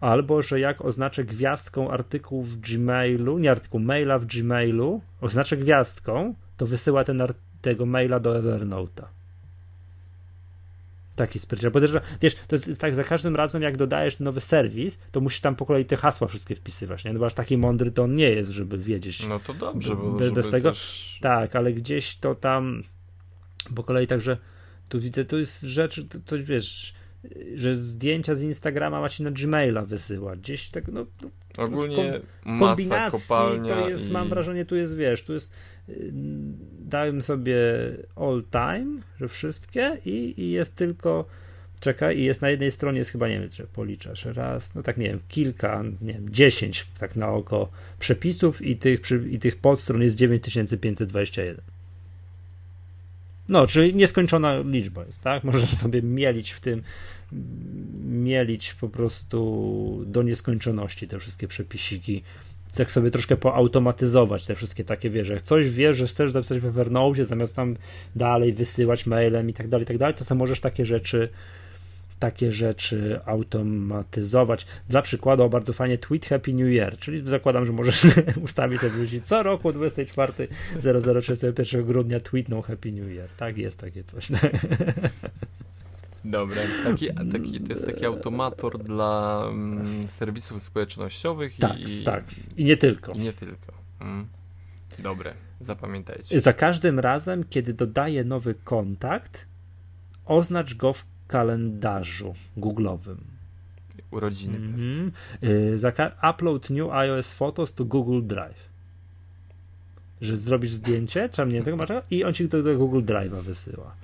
[0.00, 6.34] Albo, że jak oznaczę gwiazdką artykuł w Gmailu, nie artykuł, maila w Gmailu, oznaczę gwiazdką,
[6.56, 7.22] to wysyła ten
[7.62, 9.17] tego maila do Evernote'a.
[11.18, 11.72] Taki spryciarz.
[11.72, 11.90] Bo też,
[12.22, 15.66] wiesz, to jest tak, za każdym razem jak dodajesz nowy serwis, to musisz tam po
[15.66, 17.12] kolei te hasła wszystkie wpisywać, nie?
[17.12, 19.26] No bo aż taki mądry to on nie jest, żeby wiedzieć.
[19.28, 20.70] No to dobrze, bo bez, bez tego.
[20.70, 21.18] Też...
[21.22, 22.82] Tak, ale gdzieś to tam
[23.74, 24.36] po kolei także
[24.88, 26.94] tu widzę, to jest rzecz, coś wiesz,
[27.54, 30.40] że zdjęcia z Instagrama macie na Gmaila wysyłać.
[30.40, 31.06] Gdzieś tak, no.
[31.22, 33.28] no Ogólnie kom, kombinacji
[33.68, 34.12] to jest, i...
[34.12, 35.52] mam wrażenie, tu jest, wiesz, tu jest
[36.80, 37.56] dałem sobie
[38.16, 41.24] all time, że wszystkie i, i jest tylko
[41.80, 44.96] czekaj, i jest na jednej stronie jest chyba, nie wiem, czy policzasz raz, no tak
[44.96, 49.00] nie wiem, kilka, nie wiem, dziesięć tak na oko przepisów i tych,
[49.30, 51.60] i tych podstron jest 9521.
[53.48, 55.44] No, czyli nieskończona liczba jest, tak?
[55.44, 56.82] Możemy sobie mielić w tym,
[58.04, 62.22] mielić po prostu do nieskończoności te wszystkie przepisiki.
[62.78, 66.66] Jak sobie troszkę poautomatyzować te wszystkie takie, wiesz, jak coś wiesz, że chcesz zapisać w
[66.66, 67.76] Evernote, zamiast tam
[68.16, 71.28] dalej wysyłać mailem i tak dalej, tak dalej, to sobie możesz takie rzeczy
[72.18, 74.66] takie rzeczy automatyzować.
[74.88, 78.02] Dla przykładu, bardzo fajnie tweet Happy New Year, czyli zakładam, że możesz
[78.44, 80.32] ustawić sobie wrzucić co roku 24
[81.22, 83.28] 0031 grudnia tweetną Happy New Year.
[83.36, 84.28] Tak, jest takie coś.
[86.24, 92.24] Dobra, taki, taki, to jest taki automator dla mm, serwisów społecznościowych tak, i, tak.
[92.56, 93.12] I nie tylko.
[93.12, 93.72] I nie tylko.
[94.00, 94.26] Mm.
[95.02, 96.40] Dobre, zapamiętajcie.
[96.40, 99.46] Za każdym razem, kiedy dodaję nowy kontakt,
[100.26, 103.16] oznacz go w kalendarzu Google'owym.
[104.10, 104.56] Urodziny.
[104.56, 105.12] Mm
[105.42, 106.30] -hmm.
[106.30, 108.68] Upload new iOS photos to Google Drive.
[110.20, 113.94] Że zrobisz zdjęcie, trzeba mnie tego masz, i on ci do, do Google Drive'a wysyła.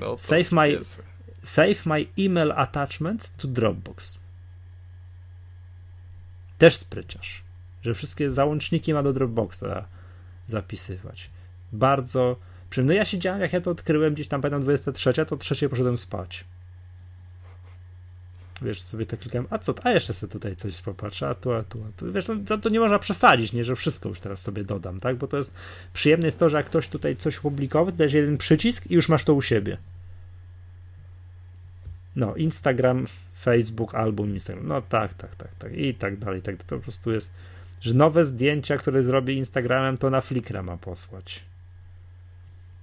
[0.00, 0.78] No save, my,
[1.42, 4.18] save my email attachment to Dropbox.
[6.58, 7.42] Też spryciarz.
[7.82, 9.84] Że wszystkie załączniki ma do Dropboxa
[10.46, 11.30] zapisywać.
[11.72, 12.36] Bardzo.
[12.76, 16.44] No ja siedziałem, jak ja to odkryłem gdzieś tam, pamiętam 23, to trzeciej poszedłem spać
[18.64, 21.62] wiesz, sobie tak klikam, a co, a jeszcze sobie tutaj coś popatrzę, a tu, a
[21.62, 22.12] tu, a tu.
[22.12, 25.26] Wiesz, to, to nie można przesadzić, nie, że wszystko już teraz sobie dodam, tak, bo
[25.26, 25.54] to jest,
[25.92, 29.24] przyjemne jest to, że jak ktoś tutaj coś publikował, dajesz jeden przycisk i już masz
[29.24, 29.78] to u siebie.
[32.16, 33.06] No, Instagram,
[33.40, 37.12] Facebook, album Instagram, no tak, tak, tak, tak i tak dalej, tak, to po prostu
[37.12, 37.32] jest,
[37.80, 41.42] że nowe zdjęcia, które zrobię Instagramem, to na Flickra ma posłać.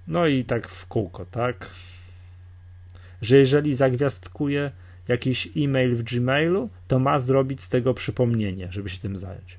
[0.06, 1.70] No i tak w kółko, tak?
[3.22, 4.70] Że jeżeli zagwiazdkuję
[5.08, 9.58] jakiś e-mail w Gmailu, to ma zrobić z tego przypomnienie, żeby się tym zająć.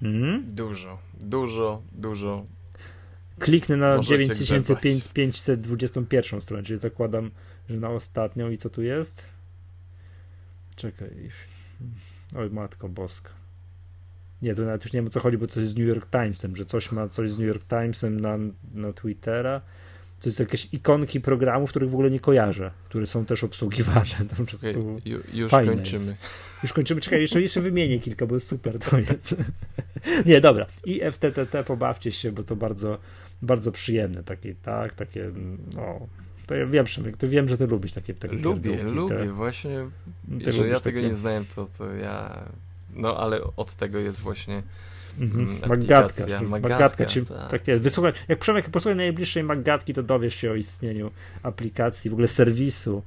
[0.00, 0.44] Hmm?
[0.48, 2.44] Dużo, dużo, dużo.
[3.38, 7.30] Kliknę na 9521 stronę, czyli zakładam,
[7.68, 9.26] że na ostatnią i co tu jest?
[10.76, 11.10] Czekaj.
[12.36, 13.30] Oj, matko boska.
[14.42, 16.10] Nie, to nawet już nie wiem o co chodzi, bo to jest z New York
[16.10, 18.38] Timesem, że coś ma coś z New York Timesem na,
[18.74, 19.62] na Twittera
[20.20, 24.06] to jest jakieś ikonki programów, których w ogóle nie kojarzę, które są też obsługiwane.
[24.28, 26.06] To po prostu Ju, już kończymy.
[26.06, 26.16] Jest.
[26.62, 27.00] Już kończymy.
[27.00, 29.34] Czekaj, jeszcze, jeszcze wymienię kilka, bo jest super to jest.
[30.26, 30.66] nie, dobra.
[30.84, 32.98] I FTTT pobawcie się, bo to bardzo,
[33.42, 34.24] bardzo przyjemne.
[34.24, 35.30] Takie, tak, takie,
[35.74, 36.06] no...
[36.46, 39.86] To ja wiem, Przemek, to wiem, że ty lubisz takie, takie Lubię, lubię, te, właśnie.
[40.44, 41.08] Te że ja tego takie...
[41.08, 42.44] nie znałem, to, to ja...
[42.94, 44.62] No, ale od tego jest właśnie
[45.20, 45.68] Mhm.
[45.68, 46.42] Magatka.
[46.60, 47.50] Magatka, czy, tak.
[47.50, 47.82] tak jest.
[47.82, 51.10] Wysłuchaj, jak Przemek posłuchaj najbliższej Magatki, to dowiesz się o istnieniu
[51.42, 53.02] aplikacji, w ogóle serwisu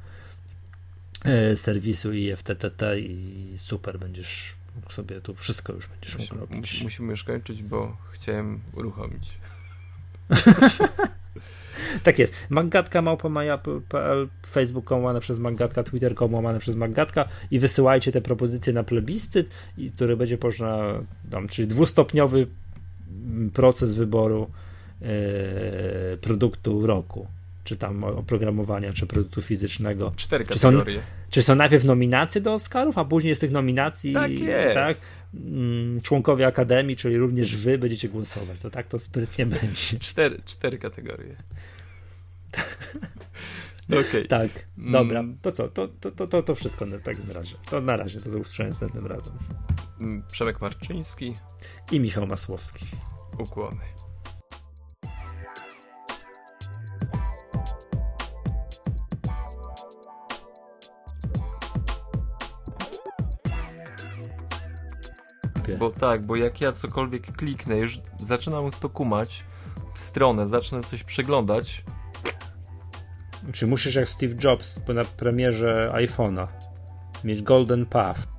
[1.24, 6.84] e, serwisu i FTTT i super, będziesz mógł sobie tu wszystko już będziesz mógł robić.
[6.84, 9.38] Musimy już kończyć, bo chciałem uruchomić.
[12.04, 12.34] Tak jest.
[12.50, 18.84] Maggatka małpa.pl, Facebook łamane przez Maggatka, Twitter łamane przez Maggatka i wysyłajcie te propozycje na
[18.84, 19.50] plebiscyt,
[19.96, 20.94] który będzie można,
[21.32, 22.48] tam, czyli dwustopniowy
[23.54, 24.50] proces wyboru
[25.02, 27.28] e, produktu roku
[27.70, 30.14] czy tam oprogramowania, czy produktu fizycznego.
[30.16, 30.86] Cztery kategorie.
[30.86, 34.74] Czy są, czy są najpierw nominacje do Oscarów, a później z tych nominacji tak, jest.
[34.74, 34.98] tak
[35.34, 38.60] mm, członkowie Akademii, czyli również wy będziecie głosować.
[38.60, 40.00] To tak to sprytnie będzie.
[40.00, 41.36] Cztery, cztery kategorie.
[43.90, 44.28] Okay.
[44.28, 45.20] Tak, dobra.
[45.20, 45.38] Mm.
[45.42, 45.68] To co?
[45.68, 47.56] To, to, to, to wszystko na takim razie.
[47.70, 49.34] To na razie, to usłyszę następnym razem.
[50.00, 51.36] Mm, Przemek Marczyński
[51.92, 52.86] i Michał Masłowski.
[53.40, 53.82] Ukłony.
[65.80, 69.44] Bo tak, bo jak ja cokolwiek kliknę, już zaczynam to kumać
[69.96, 71.84] w stronę, zacznę coś przeglądać,
[73.52, 76.48] czy musisz jak Steve Jobs na premierze iPhone'a
[77.24, 78.39] mieć Golden Path?